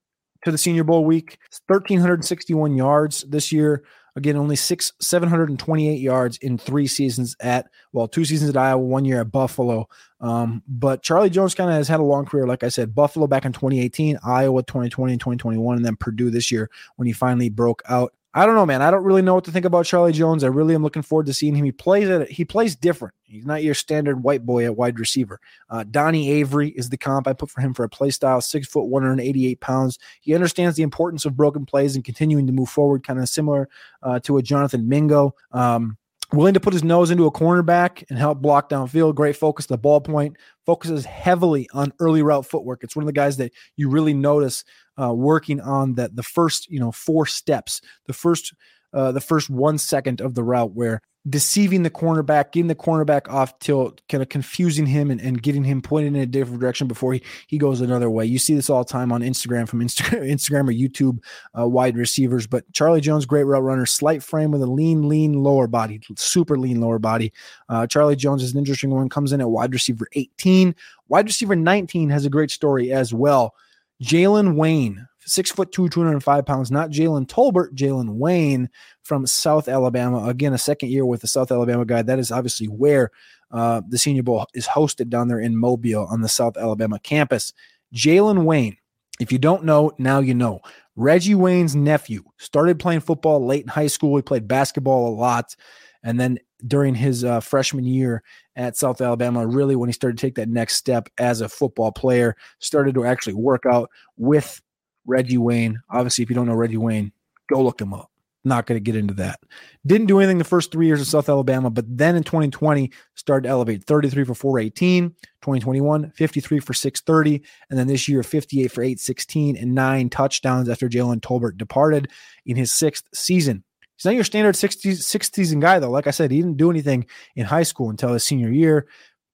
to 0.46 0.52
the 0.52 0.58
Senior 0.58 0.84
Bowl 0.84 1.06
week, 1.06 1.40
1,361 1.68 2.76
yards 2.76 3.24
this 3.24 3.52
year. 3.52 3.84
Again, 4.16 4.38
only 4.38 4.56
six, 4.56 4.92
728 5.00 6.00
yards 6.00 6.38
in 6.38 6.60
three 6.60 6.86
seasons 6.86 7.36
at, 7.40 7.66
well, 7.94 8.08
two 8.08 8.26
seasons 8.26 8.52
at 8.52 8.58
Iowa, 8.58 8.84
one 8.84 9.06
year 9.06 9.22
at 9.22 9.32
Buffalo. 9.32 9.90
Um, 10.22 10.62
but 10.68 11.02
Charlie 11.02 11.32
Jones 11.32 11.56
kind 11.56 11.72
of 11.72 11.76
has 11.78 11.88
had 11.88 12.00
a 12.00 12.04
long 12.04 12.26
career. 12.26 12.46
Like 12.46 12.64
I 12.64 12.70
said, 12.70 12.94
Buffalo 12.94 13.26
back 13.26 13.44
in 13.44 13.54
2018, 13.54 14.20
Iowa 14.24 14.62
2020 14.62 15.14
and 15.14 15.20
2021, 15.20 15.78
and 15.78 15.86
then 15.86 15.96
Purdue 15.96 16.30
this 16.30 16.52
year 16.52 16.70
when 16.98 17.08
he 17.08 17.12
finally 17.12 17.50
broke 17.50 17.82
out 17.90 18.14
I 18.36 18.48
don't 18.48 18.56
know, 18.56 18.66
man. 18.66 18.82
I 18.82 18.90
don't 18.90 19.04
really 19.04 19.22
know 19.22 19.36
what 19.36 19.44
to 19.44 19.52
think 19.52 19.66
about 19.66 19.86
Charlie 19.86 20.12
Jones. 20.12 20.44
I 20.44 20.48
really 20.48 20.74
am 20.74 20.82
looking 20.82 21.04
forward 21.04 21.28
to 21.28 21.34
seeing 21.34 21.54
him. 21.54 21.66
He 21.66 21.72
plays 21.72 22.10
it. 22.10 22.32
He 22.32 22.44
plays 22.44 22.76
different. 22.76 23.14
He's 23.24 23.46
not 23.46 23.64
your 23.64 23.76
standard 23.76 24.24
white 24.24 24.44
boy 24.44 24.66
at 24.66 24.76
wide 24.76 25.00
receiver. 25.00 25.40
Uh, 25.70 25.84
Donnie 25.84 26.32
Avery 26.32 26.70
is 26.70 26.90
the 26.90 26.98
comp 26.98 27.28
I 27.28 27.34
put 27.34 27.52
for 27.52 27.62
him 27.62 27.76
for 27.76 27.84
a 27.84 27.90
play 27.90 28.10
style, 28.10 28.42
six 28.42 28.68
foot, 28.68 28.86
188 28.86 29.60
pounds. 29.60 30.00
He 30.22 30.34
understands 30.34 30.76
the 30.76 30.84
importance 30.84 31.26
of 31.26 31.38
broken 31.38 31.66
plays 31.66 31.96
and 31.96 32.04
continuing 32.04 32.48
to 32.48 32.54
move 32.54 32.70
forward, 32.70 33.06
kind 33.06 33.20
of 33.20 33.30
similar 33.30 33.70
uh, 34.02 34.20
to 34.22 34.38
a 34.38 34.42
Jonathan 34.42 34.90
Mingo. 34.90 35.36
Um, 35.52 35.98
willing 36.32 36.56
to 36.56 36.60
put 36.60 36.74
his 36.74 36.84
nose 36.84 37.12
into 37.12 37.28
a 37.28 37.32
cornerback 37.32 38.04
and 38.10 38.18
help 38.18 38.42
block 38.42 38.70
downfield. 38.70 39.16
Great 39.16 39.38
focus 39.38 39.68
the 39.68 39.78
ball 39.78 40.02
point. 40.02 40.38
Focuses 40.66 41.06
heavily 41.06 41.70
on 41.74 41.94
early 42.00 42.24
route 42.24 42.46
footwork. 42.46 42.84
It's 42.84 42.96
one 42.96 43.04
of 43.04 43.08
the 43.08 43.14
guys 43.14 43.38
that 43.38 43.52
you 43.76 43.90
really 43.90 44.14
notice 44.14 44.64
uh, 45.02 45.14
working 45.14 45.60
on 45.62 45.96
that 45.96 46.16
the 46.16 46.24
first 46.24 46.70
you 46.70 46.80
know 46.80 46.92
four 46.92 47.26
steps, 47.26 47.82
the 48.08 48.14
first 48.14 48.54
uh, 48.94 49.12
the 49.12 49.22
first 49.22 49.50
one 49.50 49.78
second 49.78 50.22
of 50.22 50.36
the 50.36 50.44
route 50.44 50.74
where 50.74 51.02
deceiving 51.30 51.84
the 51.84 51.90
cornerback, 51.90 52.52
getting 52.52 52.68
the 52.68 52.76
cornerback 52.76 53.30
off 53.30 53.58
tilt, 53.60 54.02
kind 54.10 54.22
of 54.22 54.28
confusing 54.28 54.86
him 54.86 55.10
and, 55.10 55.22
and 55.22 55.42
getting 55.42 55.64
him 55.64 55.82
pointed 55.82 56.14
in 56.14 56.22
a 56.22 56.26
different 56.26 56.60
direction 56.60 56.86
before 56.88 57.14
he, 57.14 57.24
he 57.48 57.58
goes 57.58 57.80
another 57.80 58.10
way. 58.10 58.26
You 58.26 58.38
see 58.38 58.56
this 58.56 58.70
all 58.70 58.84
the 58.84 58.92
time 58.92 59.12
on 59.12 59.22
Instagram 59.22 59.68
from 59.68 59.80
Instagram, 59.80 60.30
Instagram 60.32 60.68
or 60.68 60.74
YouTube 60.74 61.20
uh, 61.58 61.68
wide 61.68 61.96
receivers. 61.96 62.46
But 62.46 62.70
Charlie 62.74 63.00
Jones, 63.00 63.26
great 63.26 63.46
route 63.46 63.64
runner, 63.64 63.86
slight 63.86 64.22
frame 64.22 64.52
with 64.52 64.62
a 64.62 64.68
lean, 64.68 65.08
lean 65.08 65.42
lower 65.42 65.68
body, 65.68 66.02
super 66.18 66.58
lean 66.58 66.82
lower 66.82 67.00
body. 67.00 67.32
Uh, 67.70 67.88
Charlie 67.88 68.18
Jones 68.18 68.44
is 68.44 68.52
an 68.52 68.60
interesting 68.60 68.90
one, 68.90 69.08
comes 69.08 69.32
in 69.32 69.40
at 69.40 69.50
wide 69.50 69.74
receiver 69.74 70.08
18. 70.14 70.76
Wide 71.08 71.26
receiver 71.26 71.56
19 71.56 72.10
has 72.10 72.26
a 72.26 72.30
great 72.30 72.52
story 72.52 72.92
as 72.92 73.14
well. 73.14 73.56
Jalen 74.04 74.56
Wayne, 74.56 75.08
six 75.22 75.50
foot 75.50 75.72
two, 75.72 75.88
205 75.88 76.46
pounds, 76.46 76.70
not 76.70 76.90
Jalen 76.90 77.26
Tolbert, 77.26 77.74
Jalen 77.74 78.16
Wayne 78.16 78.70
from 79.04 79.26
South 79.26 79.70
Alabama. 79.70 80.28
Again, 80.28 80.54
a 80.54 80.58
second 80.58 80.90
year 80.90 81.06
with 81.06 81.22
the 81.22 81.28
South 81.28 81.52
Alabama 81.52 81.86
guy. 81.86 82.02
That 82.02 82.20
is 82.20 82.30
obviously 82.30 82.68
where 82.68 83.12
uh, 83.52 83.82
the 83.88 83.98
Senior 83.98 84.24
Bowl 84.24 84.46
is 84.54 84.68
hosted 84.68 85.10
down 85.10 85.30
there 85.30 85.40
in 85.40 85.56
Mobile 85.56 86.06
on 86.10 86.22
the 86.22 86.28
South 86.28 86.58
Alabama 86.58 87.00
campus. 87.00 87.54
Jalen 87.96 88.44
Wayne, 88.44 88.76
if 89.22 89.32
you 89.32 89.38
don't 89.38 89.64
know, 89.64 89.92
now 89.98 90.20
you 90.20 90.34
know. 90.34 90.60
Reggie 90.96 91.36
Wayne's 91.36 91.76
nephew 91.76 92.24
started 92.38 92.80
playing 92.80 93.00
football 93.00 93.46
late 93.46 93.64
in 93.64 93.70
high 93.70 93.88
school. 93.88 94.16
He 94.16 94.22
played 94.22 94.48
basketball 94.48 95.08
a 95.08 95.16
lot. 95.16 95.56
And 96.04 96.20
then 96.20 96.40
during 96.66 96.96
his 96.96 97.24
uh, 97.24 97.40
freshman 97.40 97.86
year 97.86 98.24
at 98.56 98.78
South 98.78 99.02
Alabama, 99.02 99.48
really 99.48 99.76
when 99.76 99.90
he 99.90 99.94
started 99.94 100.18
to 100.18 100.22
take 100.22 100.36
that 100.36 100.50
next 100.50 100.76
step 100.76 101.10
as 101.18 101.42
a 101.42 101.50
football 101.50 101.92
player, 101.92 102.36
started 102.60 102.96
to 102.96 103.06
actually 103.06 103.34
work 103.34 103.66
out 103.66 103.90
with 104.18 104.62
Reggie 105.06 105.38
Wayne. 105.38 105.82
Obviously, 105.90 106.24
if 106.24 106.30
you 106.30 106.36
don't 106.36 106.48
know 106.48 106.54
Reggie 106.54 106.78
Wayne, 106.78 107.12
go 107.50 107.62
look 107.62 107.82
him 107.82 107.94
up. 107.94 108.10
Not 108.46 108.66
going 108.66 108.76
to 108.76 108.84
get 108.84 108.98
into 108.98 109.14
that. 109.16 109.40
Didn't 109.86 110.08
do 110.08 110.20
anything 110.20 110.38
the 110.38 110.44
first 110.44 110.70
three 110.70 110.86
years 110.86 111.00
of 111.00 111.08
South 111.08 111.30
Alabama, 111.30 111.70
but 111.70 111.86
then 111.88 112.18
in 112.18 112.24
2020 112.24 112.92
started 113.16 113.44
to 113.44 113.50
elevate 113.50 113.86
33 113.86 114.26
for 114.26 114.36
418, 114.36 115.12
2021, 115.12 116.12
53 116.12 116.60
for 116.60 116.74
630, 116.74 117.42
and 117.70 117.80
then 117.80 117.88
this 117.88 118.10
year 118.10 118.22
58 118.22 118.68
for 118.70 118.84
816 118.84 119.56
and 119.56 119.74
nine 119.74 120.10
touchdowns 120.10 120.68
after 120.68 120.90
Jalen 120.90 121.22
Tolbert 121.22 121.58
departed 121.58 122.10
in 122.46 122.58
his 122.58 122.74
sixth 122.74 123.06
season. 123.14 123.64
He's 123.96 124.06
not 124.06 124.16
your 124.16 124.24
standard 124.24 124.56
60, 124.56 124.96
sixth 124.96 125.36
season 125.36 125.60
guy, 125.60 125.80
though. 125.80 125.92
Like 125.92 126.08
I 126.08 126.12
said, 126.12 126.32
he 126.32 126.38
didn't 126.38 126.58
do 126.58 126.70
anything 126.70 127.06
in 127.36 127.46
high 127.46 127.64
school 127.64 127.90
until 127.90 128.14
his 128.14 128.24
senior 128.24 128.50
year 128.50 128.88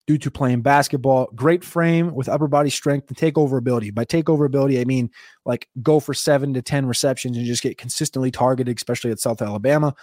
due 0.10 0.18
to 0.18 0.32
playing 0.32 0.62
basketball. 0.62 1.30
Great 1.36 1.64
frame 1.64 2.14
with 2.16 2.28
upper 2.28 2.48
body 2.48 2.72
strength 2.72 3.08
and 3.10 3.18
takeover 3.18 3.60
ability. 3.60 3.92
By 3.92 4.06
takeover 4.06 4.46
ability, 4.46 4.82
I 4.82 4.86
mean 4.86 5.12
like 5.46 5.70
go 5.84 6.00
for 6.00 6.16
seven 6.16 6.54
to 6.56 6.62
10 6.62 6.88
receptions 6.88 7.38
and 7.38 7.46
just 7.46 7.62
get 7.62 7.78
consistently 7.78 8.32
targeted, 8.32 8.76
especially 8.76 9.12
at 9.12 9.20
South 9.20 9.42
Alabama. 9.42 9.94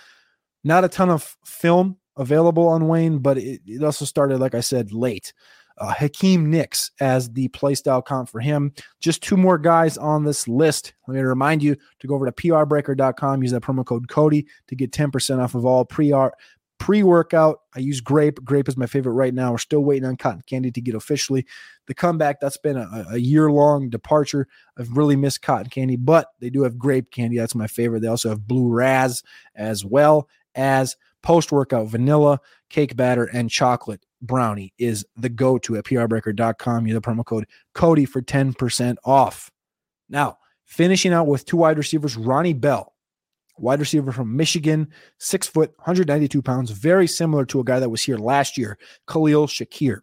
Not 0.63 0.85
a 0.85 0.89
ton 0.89 1.11
of 1.11 1.37
film 1.45 1.97
available 2.17 2.69
on 2.69 2.89
Wayne, 2.89 3.19
but 3.19 3.37
it, 3.37 3.63
it 3.67 3.83
also 3.83 4.05
started, 4.05 4.39
like 4.39 4.55
I 4.55 4.61
said, 4.61 4.93
late. 4.93 5.33
Uh, 5.79 5.93
Hakeem 5.93 6.51
Nicks 6.51 6.91
as 7.01 7.31
the 7.31 7.49
playstyle 7.49 8.05
comp 8.05 8.29
for 8.29 8.41
him. 8.41 8.73
Just 9.01 9.23
two 9.23 9.37
more 9.37 9.59
guys 9.59 9.99
on 9.99 10.25
this 10.25 10.49
list. 10.49 10.95
Let 11.07 11.17
me 11.17 11.21
remind 11.21 11.63
you 11.63 11.77
to 12.01 12.07
go 12.07 12.15
over 12.15 12.27
to 12.27 12.33
prbreaker.com, 12.33 13.43
use 13.43 13.53
that 13.53 13.63
promo 13.63 13.85
code 13.85 14.09
Cody 14.09 14.47
to 14.69 14.75
get 14.75 14.93
10% 14.93 15.39
off 15.39 15.55
of 15.55 15.67
all 15.67 15.85
pre 15.85 16.13
pre 16.79 17.03
workout. 17.03 17.61
I 17.75 17.81
use 17.81 18.01
grape. 18.01 18.43
Grape 18.45 18.69
is 18.69 18.77
my 18.77 18.87
favorite 18.87 19.15
right 19.15 19.35
now. 19.35 19.53
We're 19.53 19.59
still 19.59 19.85
waiting 19.85 20.07
on 20.07 20.17
cotton 20.17 20.43
candy 20.47 20.71
to 20.71 20.81
get 20.81 20.95
officially 20.95 21.47
the 21.87 21.95
comeback. 21.95 22.41
That's 22.41 22.57
been 22.57 22.77
a, 22.77 23.07
a 23.11 23.19
year 23.19 23.51
long 23.51 23.89
departure. 23.89 24.47
I've 24.79 24.97
really 24.97 25.17
missed 25.17 25.43
cotton 25.43 25.71
candy, 25.71 25.97
but 25.97 26.29
they 26.41 26.51
do 26.51 26.63
have 26.63 26.79
grape 26.79 27.11
candy. 27.11 27.39
That's 27.39 27.55
my 27.55 27.67
favorite. 27.67 28.01
They 28.01 28.09
also 28.09 28.29
have 28.29 28.47
blue 28.47 28.69
raz 28.69 29.23
as 29.55 29.85
well 29.85 30.29
as 30.55 30.97
post 31.23 31.53
workout 31.53 31.89
vanilla, 31.89 32.41
cake 32.71 32.97
batter, 32.97 33.25
and 33.25 33.51
chocolate 33.51 34.06
brownie 34.23 34.73
is 34.79 35.05
the 35.17 35.29
go 35.29 35.59
to 35.59 35.77
at 35.77 35.85
prbreaker.com. 35.85 36.87
Use 36.87 36.95
the 36.95 37.01
promo 37.01 37.25
code 37.25 37.47
Cody 37.75 38.05
for 38.05 38.23
10% 38.23 38.97
off. 39.05 39.51
Now, 40.09 40.39
finishing 40.65 41.13
out 41.13 41.27
with 41.27 41.45
two 41.45 41.57
wide 41.59 41.79
receivers, 41.79 42.17
Ronnie 42.17 42.55
Bell 42.55 42.93
wide 43.59 43.81
receiver 43.81 44.13
from 44.13 44.37
Michigan, 44.37 44.89
six 45.19 45.47
foot, 45.47 45.71
192 45.79 46.43
pounds, 46.43 46.71
very 46.71 47.07
similar 47.07 47.45
to 47.47 47.61
a 47.61 47.65
guy 47.65 47.81
that 47.81 47.91
was 47.91 48.03
here 48.03 48.19
last 48.19 48.59
year, 48.59 48.79
Khalil 49.07 49.47
Shakir. 49.47 50.01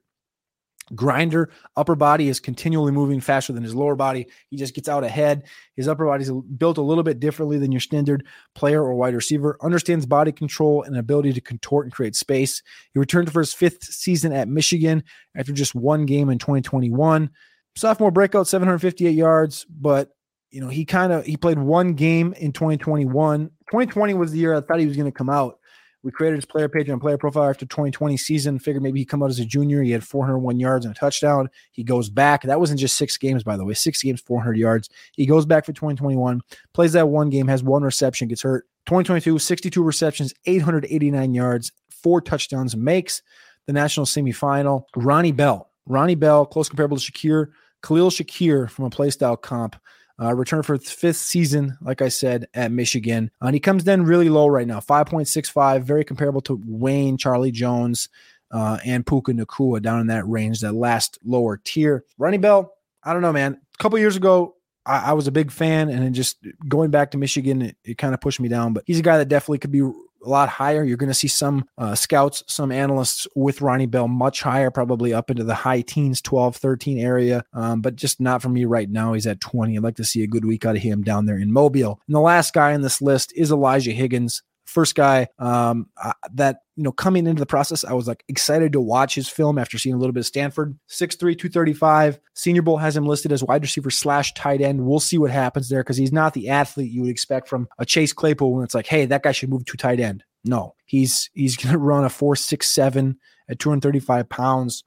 Grinder, 0.94 1.50
upper 1.78 1.96
body 1.96 2.28
is 2.28 2.40
continually 2.40 2.92
moving 2.92 3.22
faster 3.22 3.54
than 3.54 3.64
his 3.64 3.76
lower 3.76 3.96
body. 3.96 4.28
He 4.50 4.58
just 4.58 4.76
gets 4.76 4.90
out 4.90 5.04
ahead. 5.04 5.44
His 5.76 5.88
upper 5.88 6.06
body 6.06 6.24
is 6.24 6.32
built 6.32 6.78
a 6.78 6.82
little 6.82 7.04
bit 7.04 7.20
differently 7.20 7.58
than 7.58 7.72
your 7.72 7.82
standard 7.82 8.26
player 8.54 8.84
or 8.84 8.94
wide 8.94 9.16
receiver. 9.16 9.58
Understands 9.62 10.06
body 10.06 10.32
control 10.32 10.84
and 10.84 10.98
ability 10.98 11.34
to 11.34 11.42
contort 11.42 11.86
and 11.86 11.94
create 11.94 12.16
space. 12.16 12.62
He 12.94 13.00
returned 13.00 13.32
for 13.32 13.40
his 13.40 13.54
fifth 13.54 13.84
season 13.84 14.34
at 14.34 14.48
Michigan 14.48 15.04
after 15.36 15.54
just 15.54 15.74
one 15.74 16.06
game 16.06 16.30
in 16.30 16.38
2021. 16.38 17.30
Sophomore 17.76 18.12
breakout, 18.12 18.48
758 18.48 19.12
yards, 19.12 19.66
but 19.66 20.12
you 20.52 20.62
know, 20.62 20.70
he 20.70 20.86
kind 20.86 21.12
of 21.12 21.26
he 21.26 21.36
played 21.36 21.58
one 21.58 21.94
game 21.94 22.34
in 22.34 22.52
2021. 22.52 23.48
2020 23.72 24.14
was 24.14 24.32
the 24.32 24.38
year 24.38 24.54
I 24.54 24.62
thought 24.62 24.80
he 24.80 24.86
was 24.86 24.96
going 24.96 25.12
to 25.12 25.18
come 25.18 25.30
out. 25.30 25.58
We 26.04 26.12
created 26.12 26.36
his 26.36 26.46
player 26.46 26.68
page 26.68 26.90
and 26.90 27.00
player 27.00 27.18
profile 27.18 27.50
after 27.50 27.66
2020 27.66 28.18
season. 28.18 28.60
Figured 28.60 28.84
maybe 28.84 29.00
he'd 29.00 29.06
come 29.06 29.24
out 29.24 29.30
as 29.30 29.40
a 29.40 29.46
junior. 29.46 29.82
He 29.82 29.92
had 29.92 30.04
401 30.04 30.60
yards 30.60 30.86
and 30.86 30.94
a 30.94 31.00
touchdown. 31.00 31.50
He 31.72 31.84
goes 31.84 32.10
back. 32.10 32.44
That 32.44 32.60
wasn't 32.60 32.82
just 32.82 32.98
six 32.98 33.18
games, 33.18 33.44
by 33.44 33.56
the 33.56 33.64
way. 33.64 33.74
Six 33.74 34.04
games, 34.04 34.20
400 34.22 34.58
yards. 34.58 34.90
He 35.14 35.26
goes 35.26 35.46
back 35.46 35.66
for 35.66 35.72
2021. 35.72 36.42
Plays 36.74 36.92
that 36.94 37.08
one 37.08 37.30
game, 37.30 37.48
has 37.48 37.64
one 37.64 37.84
reception, 37.84 38.28
gets 38.28 38.42
hurt. 38.42 38.68
2022, 38.86 39.40
62 39.40 39.82
receptions, 39.82 40.34
889 40.46 41.34
yards, 41.34 41.72
four 41.90 42.20
touchdowns, 42.20 42.76
makes 42.76 43.22
the 43.66 43.72
national 43.72 44.06
semifinal. 44.06 44.84
Ronnie 44.98 45.32
Bell. 45.32 45.70
Ronnie 45.86 46.16
Bell, 46.16 46.46
close 46.46 46.68
comparable 46.68 46.98
to 46.98 47.12
Shakir. 47.12 47.48
Khalil 47.82 48.10
Shakir 48.10 48.70
from 48.70 48.86
a 48.86 48.90
playstyle 48.90 49.42
comp. 49.42 49.78
Uh, 50.22 50.34
returned 50.34 50.66
for 50.66 50.78
fifth 50.78 51.18
season, 51.18 51.76
like 51.82 52.02
I 52.02 52.10
said, 52.10 52.48
at 52.54 52.72
Michigan. 52.72 53.32
Uh, 53.42 53.48
and 53.48 53.56
he 53.56 53.60
comes 53.60 53.88
in 53.88 54.06
really 54.06 54.30
low 54.30 54.48
right 54.48 54.68
now, 54.68 54.80
5.65, 54.80 55.82
very 55.82 56.04
comparable 56.04 56.42
to 56.42 56.62
Wayne, 56.66 57.18
Charlie 57.18 57.52
Jones, 57.52 58.10
uh, 58.52 58.78
and 58.86 59.06
Puka 59.06 59.34
Nacua 59.34 59.82
down 59.82 60.00
in 60.00 60.08
that 60.08 60.28
range, 60.28 60.62
that 60.62 60.76
last 60.76 61.18
lower 61.26 61.58
tier. 61.58 62.06
Ronnie 62.20 62.38
Bell, 62.38 62.72
I 63.04 63.12
don't 63.12 63.24
know, 63.24 63.34
man. 63.34 63.60
A 63.74 63.78
couple 63.82 63.98
years 63.98 64.16
ago, 64.16 64.56
I, 64.86 65.10
I, 65.10 65.14
was 65.14 65.28
a 65.28 65.32
big 65.32 65.52
fan, 65.52 65.90
and 65.90 66.14
just 66.14 66.38
going 66.68 66.92
back 66.92 67.12
to 67.12 67.18
Michigan, 67.18 67.62
it, 67.62 67.78
it 67.84 67.98
kind 67.98 68.14
of 68.14 68.22
pushed 68.22 68.40
me 68.40 68.50
down. 68.50 68.74
But 68.74 68.84
he's 68.86 69.00
a 69.00 69.04
guy 69.04 69.18
that 69.18 69.30
definitely 69.30 69.60
could 69.60 69.72
be 69.72 69.82
a 70.24 70.30
lot 70.30 70.50
higher. 70.50 70.84
You're 70.84 70.98
going 70.98 71.10
to 71.10 71.14
see 71.14 71.28
some 71.28 71.66
uh, 71.78 71.96
scouts, 71.96 72.44
some 72.48 72.72
analysts 72.72 73.28
with 73.36 73.62
Ronnie 73.62 73.86
Bell 73.86 74.08
much 74.08 74.42
higher, 74.42 74.72
probably 74.72 75.14
up 75.14 75.30
into 75.30 75.44
the 75.44 75.56
high 75.56 75.82
teens, 75.82 76.22
12, 76.22 76.56
13 76.56 77.00
area, 77.00 77.44
um, 77.54 77.82
but 77.82 77.96
just 77.96 78.20
not 78.20 78.42
for 78.42 78.50
me 78.50 78.66
right 78.66 78.90
now. 78.90 79.14
He's 79.14 79.28
at 79.28 79.42
20. 79.42 79.78
I'd 79.78 79.84
like 79.84 79.96
to 79.96 80.04
see 80.04 80.24
a 80.24 80.28
good 80.28 80.46
week 80.46 80.66
out 80.66 80.76
of 80.76 80.82
him 80.82 81.04
down 81.04 81.26
there 81.26 81.38
in 81.38 81.52
Mobile. 81.52 82.00
And 82.08 82.16
the 82.16 82.22
last 82.22 82.54
guy 82.54 82.74
on 82.74 82.82
this 82.82 83.02
list 83.02 83.34
is 83.36 83.52
Elijah 83.52 83.92
Higgins 83.92 84.44
first 84.74 84.96
guy 84.96 85.28
um, 85.40 85.88
that 86.34 86.62
you 86.76 86.84
know 86.84 86.92
coming 86.92 87.28
into 87.28 87.40
the 87.40 87.46
process 87.46 87.86
i 87.86 87.94
was 87.94 88.08
like 88.08 88.24
excited 88.28 88.74
to 88.74 88.82
watch 88.82 89.14
his 89.14 89.30
film 89.30 89.58
after 89.58 89.78
seeing 89.78 89.94
a 89.94 89.98
little 89.98 90.14
bit 90.14 90.22
of 90.22 90.26
stanford. 90.26 90.78
6'3 90.90 91.20
235 91.20 92.20
senior 92.34 92.62
bowl 92.62 92.78
has 92.78 92.98
him 92.98 93.06
listed 93.06 93.32
as 93.32 93.44
wide 93.44 93.62
receiver 93.62 93.92
slash 93.92 94.34
tight 94.34 94.62
end. 94.62 94.86
We'll 94.86 95.00
see 95.00 95.18
what 95.18 95.32
happens 95.32 95.70
there 95.70 95.84
because 95.84 95.98
he's 95.98 96.12
not 96.12 96.34
the 96.34 96.50
athlete 96.50 96.92
you 96.92 97.02
would 97.02 97.12
expect 97.12 97.48
from 97.48 97.68
a 97.78 97.86
chase 97.86 98.14
claypool 98.14 98.54
when 98.54 98.64
it's 98.64 98.76
like 98.76 98.88
hey 98.88 99.06
that 99.06 99.24
guy 99.24 99.32
should 99.32 99.50
move 99.50 99.66
to 99.66 99.78
tight 99.78 100.00
end. 100.00 100.24
No 100.44 100.76
he's 100.86 101.30
he's 101.34 101.58
going 101.58 101.74
to 101.74 101.80
run 101.80 102.06
a 102.06 102.10
467 102.10 103.18
at 103.50 103.60
235 103.60 104.30
pounds 104.30 104.84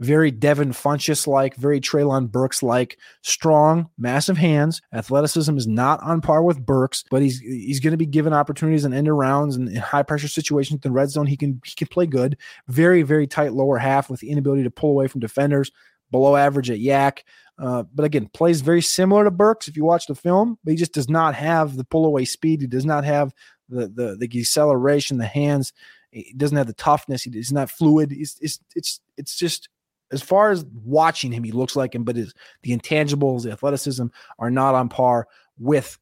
very 0.00 0.30
Devin 0.30 0.70
Funchess 0.70 1.26
like, 1.26 1.56
very 1.56 1.80
Treylon 1.80 2.30
Burks 2.30 2.62
like, 2.62 2.98
strong, 3.22 3.90
massive 3.98 4.36
hands. 4.36 4.80
Athleticism 4.92 5.56
is 5.56 5.66
not 5.66 6.00
on 6.02 6.20
par 6.20 6.42
with 6.42 6.64
Burks, 6.64 7.04
but 7.10 7.22
he's 7.22 7.40
he's 7.40 7.80
going 7.80 7.92
to 7.92 7.96
be 7.96 8.06
given 8.06 8.32
opportunities 8.32 8.84
and 8.84 8.94
end 8.94 9.08
arounds 9.08 9.56
and 9.56 9.68
in 9.68 9.76
high 9.76 10.02
pressure 10.02 10.28
situations 10.28 10.76
in 10.76 10.88
the 10.88 10.94
red 10.94 11.10
zone. 11.10 11.26
He 11.26 11.36
can 11.36 11.60
he 11.64 11.74
can 11.74 11.88
play 11.88 12.06
good. 12.06 12.36
Very 12.68 13.02
very 13.02 13.26
tight 13.26 13.52
lower 13.52 13.78
half 13.78 14.08
with 14.08 14.20
the 14.20 14.30
inability 14.30 14.62
to 14.64 14.70
pull 14.70 14.90
away 14.90 15.08
from 15.08 15.20
defenders. 15.20 15.70
Below 16.10 16.36
average 16.36 16.70
at 16.70 16.78
YAC. 16.78 17.18
Uh, 17.58 17.82
but 17.94 18.04
again, 18.04 18.30
plays 18.32 18.62
very 18.62 18.80
similar 18.80 19.24
to 19.24 19.30
Burks 19.30 19.68
if 19.68 19.76
you 19.76 19.84
watch 19.84 20.06
the 20.06 20.14
film, 20.14 20.58
but 20.64 20.70
he 20.70 20.76
just 20.76 20.94
does 20.94 21.08
not 21.08 21.34
have 21.34 21.76
the 21.76 21.84
pull 21.84 22.06
away 22.06 22.24
speed. 22.24 22.60
He 22.60 22.66
does 22.66 22.86
not 22.86 23.04
have 23.04 23.34
the 23.68 23.88
the 23.88 24.16
the 24.16 24.40
acceleration, 24.40 25.18
the 25.18 25.26
hands. 25.26 25.72
He 26.10 26.32
doesn't 26.36 26.56
have 26.56 26.68
the 26.68 26.72
toughness. 26.72 27.24
He, 27.24 27.30
he's 27.30 27.52
not 27.52 27.70
fluid. 27.70 28.12
It's 28.12 28.38
it's 28.40 28.60
it's 28.74 29.00
it's 29.16 29.36
just 29.36 29.68
as 30.10 30.22
far 30.22 30.50
as 30.50 30.64
watching 30.84 31.32
him, 31.32 31.44
he 31.44 31.52
looks 31.52 31.76
like 31.76 31.94
him, 31.94 32.04
but 32.04 32.16
his 32.16 32.34
the 32.62 32.76
intangibles, 32.76 33.42
the 33.42 33.52
athleticism 33.52 34.06
are 34.38 34.50
not 34.50 34.74
on 34.74 34.88
par 34.88 35.28
with 35.58 35.98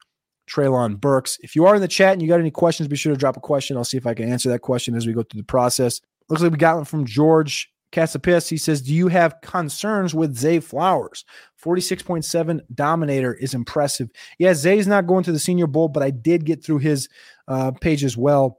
Treylon 0.49 1.01
Burks. 1.01 1.39
If 1.43 1.57
you 1.57 1.67
are 1.67 1.75
in 1.75 1.81
the 1.81 1.89
chat 1.89 2.13
and 2.13 2.23
you 2.23 2.29
got 2.29 2.41
any 2.41 2.51
questions, 2.51 2.89
be 2.89 2.97
sure 2.97 3.13
to 3.13 3.19
drop 3.19 3.37
a 3.37 3.41
question. 3.41 3.77
I'll 3.77 3.85
see 3.85 3.97
if 3.97 4.07
I 4.07 4.15
can 4.15 4.31
answer 4.31 4.49
that 4.51 4.61
question 4.61 4.95
as 4.95 5.07
we 5.07 5.13
go 5.13 5.23
through 5.23 5.41
the 5.41 5.47
process. 5.47 6.01
Looks 6.29 6.43
like 6.43 6.53
we 6.53 6.59
got 6.59 6.77
one 6.77 6.85
from 6.85 7.05
George 7.05 7.71
Casapis. 7.93 8.49
He 8.49 8.57
says, 8.57 8.83
Do 8.83 8.95
you 8.95 9.09
have 9.09 9.41
concerns 9.43 10.15
with 10.15 10.37
Zay 10.37 10.61
Flowers? 10.61 11.25
46.7 11.63 12.61
Dominator 12.75 13.35
is 13.35 13.55
impressive. 13.55 14.11
Yeah, 14.39 14.55
Zay's 14.55 14.87
not 14.87 15.07
going 15.07 15.25
to 15.25 15.33
the 15.33 15.39
Senior 15.39 15.67
Bowl, 15.67 15.89
but 15.89 16.03
I 16.03 16.11
did 16.11 16.45
get 16.45 16.65
through 16.65 16.79
his 16.79 17.09
uh, 17.49 17.73
page 17.73 18.05
as 18.05 18.17
well. 18.17 18.59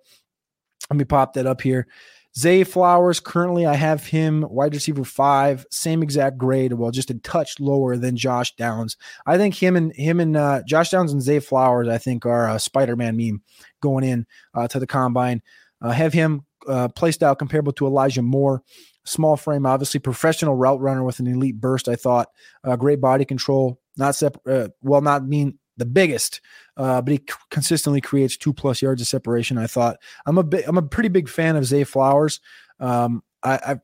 Let 0.90 0.98
me 0.98 1.06
pop 1.06 1.34
that 1.34 1.46
up 1.46 1.62
here. 1.62 1.88
Zay 2.36 2.64
Flowers, 2.64 3.20
currently 3.20 3.66
I 3.66 3.76
have 3.76 4.06
him 4.06 4.46
wide 4.50 4.74
receiver 4.74 5.04
five, 5.04 5.66
same 5.72 6.04
exact 6.04 6.38
grade, 6.38 6.74
well, 6.74 6.92
just 6.92 7.10
a 7.10 7.16
touch 7.20 7.60
lower 7.60 7.98
than 7.98 8.16
Josh 8.16 8.56
Downs. 8.56 8.96
I 9.26 9.38
think 9.38 9.56
him 9.56 9.76
and 9.76 9.92
him 9.96 10.20
and 10.20 10.38
uh, 10.38 10.62
Josh 10.68 10.90
Downs 10.90 11.12
and 11.12 11.22
Zay 11.22 11.40
Flowers, 11.40 11.88
I 11.88 11.98
think, 11.98 12.26
are 12.26 12.50
a 12.50 12.60
Spider-Man 12.60 13.18
meme 13.18 13.42
going 13.82 14.04
in 14.04 14.26
uh, 14.54 14.68
to 14.68 14.80
the 14.80 14.88
combine. 14.88 15.42
Uh, 15.82 15.92
have 15.92 16.14
him 16.14 16.46
uh, 16.68 16.90
placed 16.90 17.24
out 17.24 17.40
comparable 17.40 17.74
to 17.74 17.88
Elijah 17.88 18.22
Moore. 18.22 18.64
Small 19.06 19.38
frame, 19.38 19.66
obviously 19.66 20.00
professional 20.00 20.56
route 20.56 20.82
runner 20.82 21.04
with 21.04 21.20
an 21.20 21.28
elite 21.28 21.60
burst. 21.60 21.88
I 21.88 21.96
thought 21.96 22.28
uh, 22.64 22.76
great 22.76 23.00
body 23.00 23.26
control, 23.26 23.80
not 23.96 24.16
separate. 24.16 24.66
Uh, 24.66 24.70
well, 24.82 25.02
not 25.02 25.26
mean 25.26 25.60
the 25.78 25.86
biggest, 25.86 26.42
uh, 26.76 27.02
but 27.02 27.12
he 27.12 27.18
c- 27.18 27.36
consistently 27.50 28.02
creates 28.02 28.36
two 28.36 28.54
plus 28.54 28.82
yards 28.82 29.02
of 29.02 29.08
separation. 29.08 29.58
I 29.58 29.68
thought 29.68 29.98
I'm 30.26 30.38
a 30.38 30.44
bit, 30.44 30.66
I'm 30.68 30.78
a 30.78 30.82
pretty 30.82 31.10
big 31.10 31.30
fan 31.30 31.56
of 31.56 31.66
Zay 31.66 31.84
Flowers. 31.84 32.40
Um, 32.80 33.24
I, 33.44 33.54
I, 33.56 33.76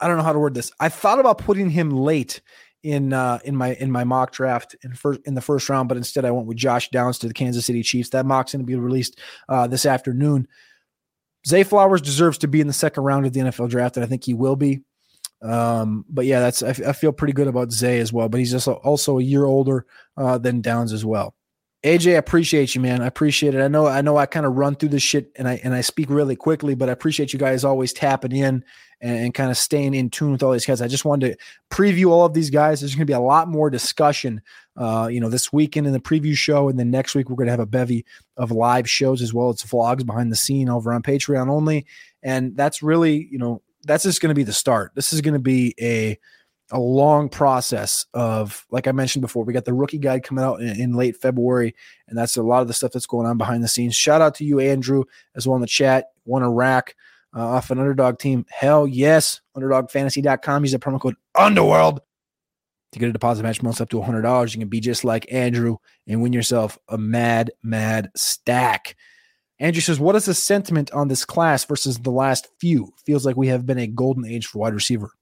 I 0.00 0.08
don't 0.08 0.16
know 0.16 0.24
how 0.24 0.32
to 0.32 0.38
word 0.38 0.54
this. 0.54 0.72
I 0.80 0.88
thought 0.88 1.20
about 1.20 1.38
putting 1.38 1.70
him 1.70 1.90
late 1.90 2.40
in 2.82 3.12
uh, 3.12 3.38
in 3.44 3.54
my 3.54 3.74
in 3.74 3.90
my 3.90 4.04
mock 4.04 4.32
draft 4.32 4.74
in 4.82 4.94
first 4.94 5.20
in 5.24 5.34
the 5.34 5.40
first 5.40 5.68
round, 5.68 5.88
but 5.88 5.96
instead 5.96 6.24
I 6.24 6.30
went 6.30 6.46
with 6.46 6.56
Josh 6.56 6.90
Downs 6.90 7.18
to 7.20 7.28
the 7.28 7.34
Kansas 7.34 7.64
City 7.64 7.82
Chiefs. 7.82 8.10
That 8.10 8.26
mock's 8.26 8.52
going 8.52 8.62
to 8.62 8.66
be 8.66 8.74
released 8.74 9.20
uh, 9.48 9.66
this 9.66 9.86
afternoon. 9.86 10.48
Zay 11.46 11.62
Flowers 11.62 12.00
deserves 12.00 12.38
to 12.38 12.48
be 12.48 12.60
in 12.60 12.66
the 12.66 12.72
second 12.72 13.04
round 13.04 13.26
of 13.26 13.32
the 13.32 13.40
NFL 13.40 13.70
draft, 13.70 13.96
and 13.96 14.04
I 14.04 14.08
think 14.08 14.24
he 14.24 14.34
will 14.34 14.56
be. 14.56 14.80
Um, 15.42 16.04
but 16.08 16.24
yeah, 16.24 16.40
that's 16.40 16.62
I, 16.62 16.68
I, 16.68 16.92
feel 16.92 17.10
pretty 17.10 17.32
good 17.32 17.48
about 17.48 17.72
Zay 17.72 17.98
as 17.98 18.12
well. 18.12 18.28
But 18.28 18.38
he's 18.38 18.52
just 18.52 18.68
also 18.68 19.18
a 19.18 19.22
year 19.22 19.44
older 19.44 19.86
uh, 20.16 20.38
than 20.38 20.60
Downs 20.60 20.92
as 20.92 21.04
well. 21.04 21.34
AJ, 21.84 22.14
I 22.14 22.18
appreciate 22.18 22.76
you, 22.76 22.80
man. 22.80 23.02
I 23.02 23.06
appreciate 23.06 23.56
it. 23.56 23.60
I 23.60 23.66
know, 23.66 23.88
I 23.88 24.02
know, 24.02 24.16
I 24.16 24.26
kind 24.26 24.46
of 24.46 24.54
run 24.54 24.76
through 24.76 24.90
this 24.90 25.02
shit 25.02 25.32
and 25.36 25.48
I 25.48 25.60
and 25.64 25.74
I 25.74 25.80
speak 25.80 26.10
really 26.10 26.36
quickly, 26.36 26.76
but 26.76 26.88
I 26.88 26.92
appreciate 26.92 27.32
you 27.32 27.40
guys 27.40 27.64
always 27.64 27.92
tapping 27.92 28.30
in 28.30 28.64
and, 29.00 29.18
and 29.18 29.34
kind 29.34 29.50
of 29.50 29.56
staying 29.56 29.94
in 29.94 30.08
tune 30.08 30.30
with 30.30 30.44
all 30.44 30.52
these 30.52 30.64
guys. 30.64 30.80
I 30.80 30.86
just 30.86 31.04
wanted 31.04 31.32
to 31.32 31.76
preview 31.76 32.10
all 32.10 32.24
of 32.24 32.34
these 32.34 32.50
guys. 32.50 32.80
There's 32.80 32.94
going 32.94 33.04
to 33.06 33.10
be 33.10 33.12
a 33.12 33.20
lot 33.20 33.48
more 33.48 33.68
discussion, 33.68 34.42
uh, 34.76 35.08
you 35.10 35.20
know, 35.20 35.28
this 35.28 35.52
weekend 35.52 35.88
in 35.88 35.92
the 35.92 35.98
preview 35.98 36.36
show, 36.36 36.68
and 36.68 36.78
then 36.78 36.92
next 36.92 37.16
week 37.16 37.28
we're 37.28 37.36
going 37.36 37.48
to 37.48 37.52
have 37.52 37.58
a 37.58 37.66
bevy 37.66 38.06
of 38.36 38.52
live 38.52 38.88
shows 38.88 39.20
as 39.20 39.34
well 39.34 39.48
as 39.48 39.56
vlogs 39.56 40.06
behind 40.06 40.30
the 40.30 40.36
scene 40.36 40.68
over 40.68 40.92
on 40.92 41.02
Patreon 41.02 41.50
only. 41.50 41.84
And 42.22 42.56
that's 42.56 42.80
really, 42.80 43.26
you 43.28 43.38
know, 43.38 43.60
that's 43.84 44.04
just 44.04 44.20
going 44.20 44.30
to 44.30 44.34
be 44.34 44.44
the 44.44 44.52
start. 44.52 44.92
This 44.94 45.12
is 45.12 45.20
going 45.20 45.34
to 45.34 45.40
be 45.40 45.74
a 45.80 46.18
a 46.70 46.80
long 46.80 47.28
process 47.28 48.06
of, 48.14 48.66
like 48.70 48.88
I 48.88 48.92
mentioned 48.92 49.20
before, 49.20 49.44
we 49.44 49.52
got 49.52 49.66
the 49.66 49.74
rookie 49.74 49.98
guide 49.98 50.24
coming 50.24 50.42
out 50.42 50.62
in, 50.62 50.80
in, 50.80 50.94
late 50.94 51.18
February, 51.18 51.74
and 52.08 52.16
that's 52.16 52.38
a 52.38 52.42
lot 52.42 52.62
of 52.62 52.68
the 52.68 52.72
stuff 52.72 52.92
that's 52.92 53.06
going 53.06 53.26
on 53.26 53.36
behind 53.36 53.62
the 53.62 53.68
scenes. 53.68 53.94
Shout 53.94 54.22
out 54.22 54.34
to 54.36 54.44
you, 54.44 54.58
Andrew, 54.58 55.04
as 55.36 55.46
well 55.46 55.56
in 55.56 55.60
the 55.60 55.66
chat. 55.66 56.06
Won 56.24 56.42
a 56.42 56.50
rack 56.50 56.96
uh, 57.36 57.46
off 57.46 57.70
an 57.70 57.78
underdog 57.78 58.18
team. 58.18 58.46
Hell 58.48 58.86
yes. 58.86 59.40
Underdogfantasy.com. 59.56 60.64
Use 60.64 60.72
the 60.72 60.78
promo 60.78 61.00
code 61.00 61.16
Underworld 61.34 62.00
to 62.92 62.98
get 62.98 63.08
a 63.08 63.12
deposit 63.12 63.42
match 63.42 63.62
most 63.62 63.80
up 63.80 63.88
to 63.90 64.00
$100. 64.00 64.54
You 64.54 64.60
can 64.60 64.68
be 64.68 64.80
just 64.80 65.04
like 65.04 65.30
Andrew 65.32 65.76
and 66.06 66.22
win 66.22 66.32
yourself 66.32 66.78
a 66.88 66.98
mad, 66.98 67.50
mad 67.62 68.10
stack. 68.14 68.96
Andrew 69.62 69.80
says, 69.80 70.00
What 70.00 70.16
is 70.16 70.24
the 70.24 70.34
sentiment 70.34 70.90
on 70.90 71.06
this 71.06 71.24
class 71.24 71.64
versus 71.64 71.98
the 71.98 72.10
last 72.10 72.48
few? 72.60 72.92
Feels 73.06 73.24
like 73.24 73.36
we 73.36 73.46
have 73.46 73.64
been 73.64 73.78
a 73.78 73.86
golden 73.86 74.26
age 74.26 74.46
for 74.46 74.58
wide 74.58 74.74
receiver. 74.74 75.12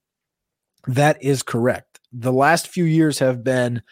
That 0.87 1.23
is 1.23 1.43
correct. 1.43 1.99
The 2.11 2.33
last 2.33 2.67
few 2.67 2.83
years 2.83 3.19
have 3.19 3.43
been 3.43 3.83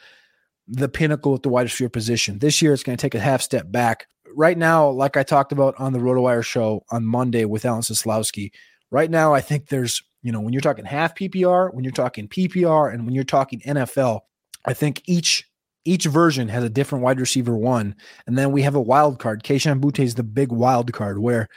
the 0.67 0.89
pinnacle 0.89 1.35
at 1.35 1.43
the 1.43 1.49
wide 1.49 1.63
receiver 1.67 1.89
position. 1.89 2.39
This 2.39 2.63
year, 2.63 2.73
it's 2.73 2.81
going 2.81 2.97
to 2.97 3.01
take 3.01 3.13
a 3.13 3.19
half 3.19 3.43
step 3.43 3.71
back. 3.71 4.07
Right 4.35 4.57
now, 4.57 4.89
like 4.89 5.17
I 5.17 5.23
talked 5.23 5.51
about 5.51 5.75
on 5.77 5.93
the 5.93 5.99
RotoWire 5.99 6.43
show 6.43 6.83
on 6.89 7.05
Monday 7.05 7.45
with 7.45 7.63
Alan 7.63 7.81
Seslowsky, 7.81 8.51
right 8.89 9.09
now, 9.09 9.35
I 9.35 9.41
think 9.41 9.67
there's, 9.67 10.01
you 10.23 10.31
know, 10.31 10.41
when 10.41 10.53
you're 10.53 10.61
talking 10.61 10.85
half 10.85 11.13
PPR, 11.13 11.71
when 11.73 11.83
you're 11.83 11.91
talking 11.91 12.27
PPR, 12.27 12.91
and 12.91 13.05
when 13.05 13.13
you're 13.13 13.23
talking 13.23 13.61
NFL, 13.61 14.21
I 14.65 14.73
think 14.73 15.03
each 15.05 15.48
each 15.85 16.05
version 16.05 16.47
has 16.49 16.63
a 16.63 16.69
different 16.69 17.03
wide 17.03 17.19
receiver 17.19 17.55
one. 17.57 17.95
And 18.27 18.37
then 18.37 18.51
we 18.51 18.61
have 18.63 18.75
a 18.75 18.81
wild 18.81 19.19
card. 19.19 19.43
Kayshon 19.43 19.79
Boutte 19.79 20.03
is 20.03 20.15
the 20.15 20.23
big 20.23 20.51
wild 20.51 20.91
card 20.93 21.19
where 21.19 21.47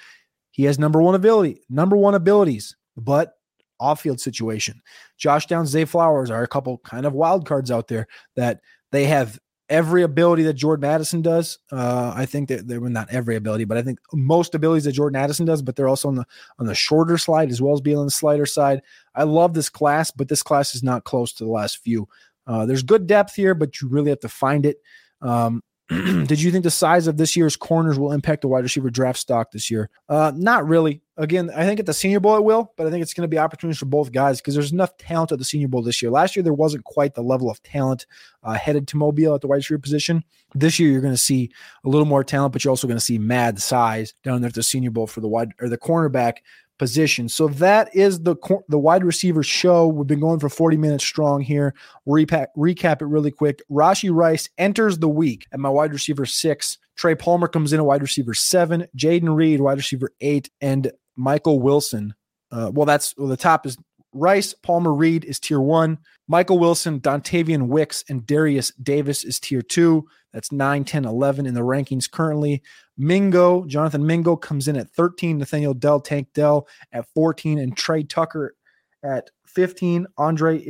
he 0.51 0.65
has 0.65 0.79
number 0.79 1.01
one 1.03 1.15
ability, 1.15 1.63
number 1.69 1.97
one 1.97 2.15
abilities, 2.15 2.77
but 2.97 3.35
off-field 3.81 4.21
situation. 4.21 4.81
Josh 5.19 5.47
Downs, 5.47 5.71
Zay 5.71 5.85
Flowers 5.85 6.31
are 6.31 6.43
a 6.43 6.49
couple 6.49 6.79
kind 6.79 7.05
of 7.05 7.15
wild 7.15 7.47
cards 7.47 7.71
out 7.71 7.89
there 7.89 8.07
that 8.37 8.61
they 8.93 9.07
have 9.07 9.39
every 9.69 10.03
ability 10.03 10.43
that 10.43 10.53
Jordan 10.53 10.85
Addison 10.85 11.23
does. 11.23 11.59
Uh, 11.73 12.13
I 12.15 12.27
think 12.27 12.49
that 12.49 12.69
they're 12.69 12.81
not 12.81 13.09
every 13.11 13.37
ability, 13.37 13.65
but 13.65 13.79
I 13.79 13.83
think 13.83 13.99
most 14.13 14.55
abilities 14.55 14.85
that 14.85 14.93
Jordan 14.93 15.21
Addison 15.21 15.47
does, 15.47 15.63
but 15.63 15.77
they're 15.77 15.89
also 15.89 16.09
on 16.09 16.15
the 16.15 16.27
on 16.59 16.67
the 16.67 16.75
shorter 16.75 17.17
slide 17.17 17.51
as 17.51 17.63
well 17.63 17.73
as 17.73 17.81
being 17.81 17.97
on 17.97 18.05
the 18.05 18.11
slider 18.11 18.47
side. 18.47 18.83
I 19.15 19.23
love 19.25 19.55
this 19.55 19.71
class, 19.71 20.11
but 20.11 20.29
this 20.29 20.43
class 20.43 20.75
is 20.75 20.83
not 20.83 21.05
close 21.05 21.33
to 21.35 21.45
the 21.45 21.51
last 21.51 21.79
few. 21.79 22.07
Uh, 22.47 22.67
there's 22.67 22.83
good 22.83 23.07
depth 23.07 23.35
here, 23.35 23.55
but 23.55 23.81
you 23.81 23.89
really 23.89 24.11
have 24.11 24.21
to 24.21 24.29
find 24.29 24.67
it. 24.67 24.79
Um, 25.21 25.63
did 25.89 26.41
you 26.41 26.51
think 26.51 26.65
the 26.65 26.71
size 26.71 27.07
of 27.07 27.17
this 27.17 27.37
year's 27.37 27.57
corners 27.57 27.99
will 27.99 28.13
impact 28.13 28.43
the 28.43 28.49
wide 28.49 28.63
receiver 28.63 28.89
draft 28.89 29.19
stock 29.19 29.51
this 29.51 29.71
year? 29.71 29.91
Uh, 30.09 30.33
not 30.35 30.67
really. 30.67 31.03
Again, 31.17 31.51
I 31.55 31.67
think 31.67 31.81
at 31.81 31.87
the 31.87 31.93
Senior 31.93 32.21
Bowl 32.21 32.37
it 32.37 32.45
will, 32.45 32.73
but 32.77 32.87
I 32.87 32.91
think 32.91 33.03
it's 33.03 33.13
going 33.13 33.25
to 33.25 33.29
be 33.29 33.39
opportunities 33.39 33.79
for 33.79 33.87
both 33.87 34.13
guys 34.13 34.41
because 34.41 34.55
there's 34.55 34.73
enough 34.73 34.97
talent 34.97 35.33
at 35.33 35.39
the 35.39 35.45
Senior 35.45 35.69
Bowl 35.69 35.83
this 35.83 36.01
year. 36.01 36.11
Last 36.11 36.35
year 36.35 36.43
there 36.43 36.55
wasn't 36.55 36.85
quite 36.85 37.15
the 37.15 37.23
level 37.23 37.51
of 37.51 37.63
talent 37.63 38.07
uh, 38.43 38.55
headed 38.55 38.89
to 38.89 38.97
Mobile 38.97 39.35
at 39.35 39.41
the 39.41 39.49
wide 39.49 39.57
receiver 39.57 39.79
position. 39.79 40.25
This 40.55 40.79
year 40.79 40.91
you're 40.91 41.03
going 41.03 41.15
to 41.15 41.19
see 41.19 41.51
a 41.85 41.89
little 41.89 42.07
more 42.07 42.25
talent, 42.25 42.53
but 42.53 42.65
you're 42.65 42.71
also 42.71 42.87
going 42.87 42.99
to 42.99 43.05
see 43.05 43.19
mad 43.19 43.61
size 43.61 44.15
down 44.23 44.41
there 44.41 44.49
at 44.49 44.55
the 44.55 44.63
Senior 44.63 44.91
Bowl 44.91 45.07
for 45.07 45.21
the 45.21 45.29
wide 45.29 45.53
or 45.61 45.69
the 45.69 45.79
cornerback 45.79 46.37
position. 46.83 47.29
So 47.29 47.47
that 47.47 47.95
is 47.95 48.23
the 48.23 48.35
the 48.69 48.77
wide 48.77 49.05
receiver 49.05 49.45
show. 49.45 49.87
We've 49.87 50.05
been 50.05 50.19
going 50.19 50.41
for 50.41 50.49
40 50.49 50.77
minutes 50.77 51.05
strong 51.05 51.41
here. 51.41 51.77
Repack, 52.07 52.49
recap 52.57 53.03
it 53.03 53.07
really 53.07 53.31
quick. 53.31 53.63
Rashee 53.71 54.13
Rice 54.13 54.49
enters 54.59 54.99
the 54.99 55.09
week 55.09 55.47
at 55.53 55.61
my 55.61 55.69
wide 55.69 55.93
receiver 55.93 56.27
six. 56.27 56.79
Trey 56.97 57.15
Palmer 57.15 57.47
comes 57.47 57.73
in 57.73 57.79
at 57.79 57.87
wide 57.87 58.03
receiver 58.03 58.35
seven. 58.35 58.89
Jayden 58.97 59.33
Reed, 59.33 59.61
wide 59.61 59.77
receiver 59.77 60.11
eight, 60.21 60.51
and 60.61 60.91
Michael 61.15 61.61
Wilson. 61.61 62.15
Uh, 62.51 62.73
well, 62.75 62.85
that's 62.85 63.17
well, 63.17 63.29
the 63.29 63.37
top 63.37 63.65
is 63.65 63.79
Rice, 64.13 64.53
Palmer, 64.53 64.93
Reed 64.93 65.25
is 65.25 65.39
tier 65.39 65.61
one. 65.61 65.99
Michael 66.27 66.59
Wilson, 66.59 66.99
Dontayvion 66.99 67.69
Wicks, 67.69 68.03
and 68.09 68.27
Derius 68.27 68.73
Davis 68.83 69.23
is 69.23 69.39
tier 69.39 69.63
two. 69.63 70.09
That's 70.33 70.53
9, 70.53 70.85
10, 70.85 71.05
11 71.05 71.47
in 71.47 71.55
the 71.55 71.61
rankings 71.61 72.11
currently. 72.11 72.63
Mingo, 72.97 73.65
Jonathan 73.67 74.07
Mingo 74.07 74.37
comes 74.37 74.69
in 74.69 74.77
at 74.77 74.91
13. 74.91 75.39
Nathaniel 75.39 75.75
Dell, 75.75 76.01
Tank 76.01 76.29
Dell 76.35 76.67
at 76.93 77.07
14. 77.15 77.59
And 77.59 77.77
Tre 77.77 78.03
Tucker 78.03 78.55
at 79.03 79.31
15. 79.47 80.07
Andrei 80.19 80.65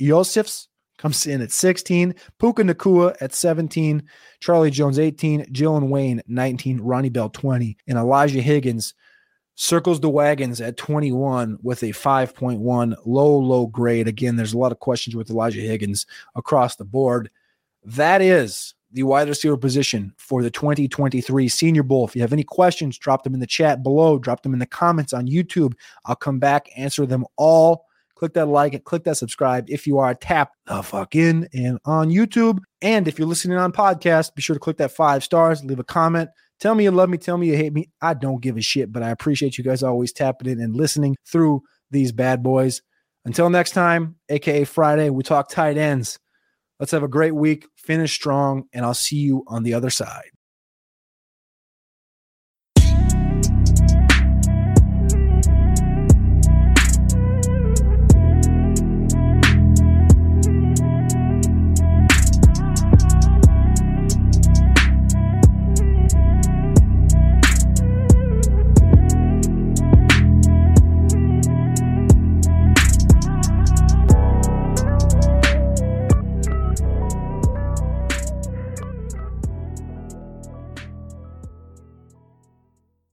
Iosivas 0.00 0.68
comes 0.98 1.26
in 1.26 1.42
at 1.42 1.52
16. 1.52 2.14
Puka 2.38 2.62
Nacua 2.62 3.16
at 3.20 3.34
17. 3.34 4.02
Charlie 4.40 4.70
Jones, 4.70 4.98
18. 4.98 5.46
Jalen 5.46 5.88
Wayne, 5.88 6.22
19. 6.26 6.80
Ronnie 6.80 7.08
Bell, 7.08 7.30
20. 7.30 7.76
And 7.88 7.98
Elijah 7.98 8.40
Higgins 8.40 8.94
circles 9.56 10.00
the 10.00 10.10
wagons 10.10 10.60
at 10.60 10.76
21 10.76 11.58
with 11.62 11.82
a 11.82 11.90
5.1 11.90 12.96
low, 13.04 13.38
low 13.38 13.66
grade. 13.66 14.08
Again, 14.08 14.36
there's 14.36 14.52
a 14.52 14.58
lot 14.58 14.72
of 14.72 14.80
questions 14.80 15.14
with 15.14 15.30
Elijah 15.30 15.60
Higgins 15.60 16.06
across 16.34 16.76
the 16.76 16.84
board. 16.84 17.30
That 17.84 18.20
is 18.22 18.74
the 18.94 19.02
wide 19.02 19.28
receiver 19.28 19.56
position 19.56 20.14
for 20.16 20.42
the 20.42 20.50
2023 20.50 21.48
Senior 21.48 21.82
Bowl. 21.82 22.06
If 22.06 22.14
you 22.14 22.22
have 22.22 22.32
any 22.32 22.44
questions, 22.44 22.96
drop 22.96 23.24
them 23.24 23.34
in 23.34 23.40
the 23.40 23.46
chat 23.46 23.82
below, 23.82 24.18
drop 24.18 24.42
them 24.42 24.54
in 24.54 24.60
the 24.60 24.66
comments 24.66 25.12
on 25.12 25.26
YouTube. 25.26 25.74
I'll 26.06 26.16
come 26.16 26.38
back, 26.38 26.68
answer 26.76 27.04
them 27.04 27.26
all. 27.36 27.86
Click 28.14 28.34
that 28.34 28.46
like 28.46 28.72
and 28.72 28.84
click 28.84 29.02
that 29.04 29.16
subscribe 29.16 29.68
if 29.68 29.88
you 29.88 29.98
are. 29.98 30.14
Tap 30.14 30.52
the 30.66 30.80
fuck 30.82 31.16
in 31.16 31.48
and 31.52 31.80
on 31.84 32.08
YouTube. 32.08 32.60
And 32.80 33.08
if 33.08 33.18
you're 33.18 33.26
listening 33.26 33.58
on 33.58 33.72
podcast, 33.72 34.36
be 34.36 34.42
sure 34.42 34.54
to 34.54 34.60
click 34.60 34.76
that 34.76 34.92
five 34.92 35.24
stars, 35.24 35.64
leave 35.64 35.80
a 35.80 35.84
comment. 35.84 36.30
Tell 36.60 36.76
me 36.76 36.84
you 36.84 36.92
love 36.92 37.10
me, 37.10 37.18
tell 37.18 37.36
me 37.36 37.48
you 37.48 37.56
hate 37.56 37.72
me. 37.72 37.90
I 38.00 38.14
don't 38.14 38.40
give 38.40 38.56
a 38.56 38.62
shit, 38.62 38.92
but 38.92 39.02
I 39.02 39.10
appreciate 39.10 39.58
you 39.58 39.64
guys 39.64 39.82
always 39.82 40.12
tapping 40.12 40.48
in 40.48 40.60
and 40.60 40.76
listening 40.76 41.16
through 41.26 41.62
these 41.90 42.12
bad 42.12 42.44
boys. 42.44 42.80
Until 43.24 43.50
next 43.50 43.72
time, 43.72 44.14
aka 44.28 44.62
Friday, 44.62 45.10
we 45.10 45.24
talk 45.24 45.48
tight 45.48 45.76
ends. 45.76 46.20
Let's 46.80 46.92
have 46.92 47.02
a 47.02 47.08
great 47.08 47.34
week, 47.34 47.66
finish 47.76 48.12
strong, 48.12 48.64
and 48.72 48.84
I'll 48.84 48.94
see 48.94 49.16
you 49.16 49.44
on 49.46 49.62
the 49.62 49.74
other 49.74 49.90
side. 49.90 50.30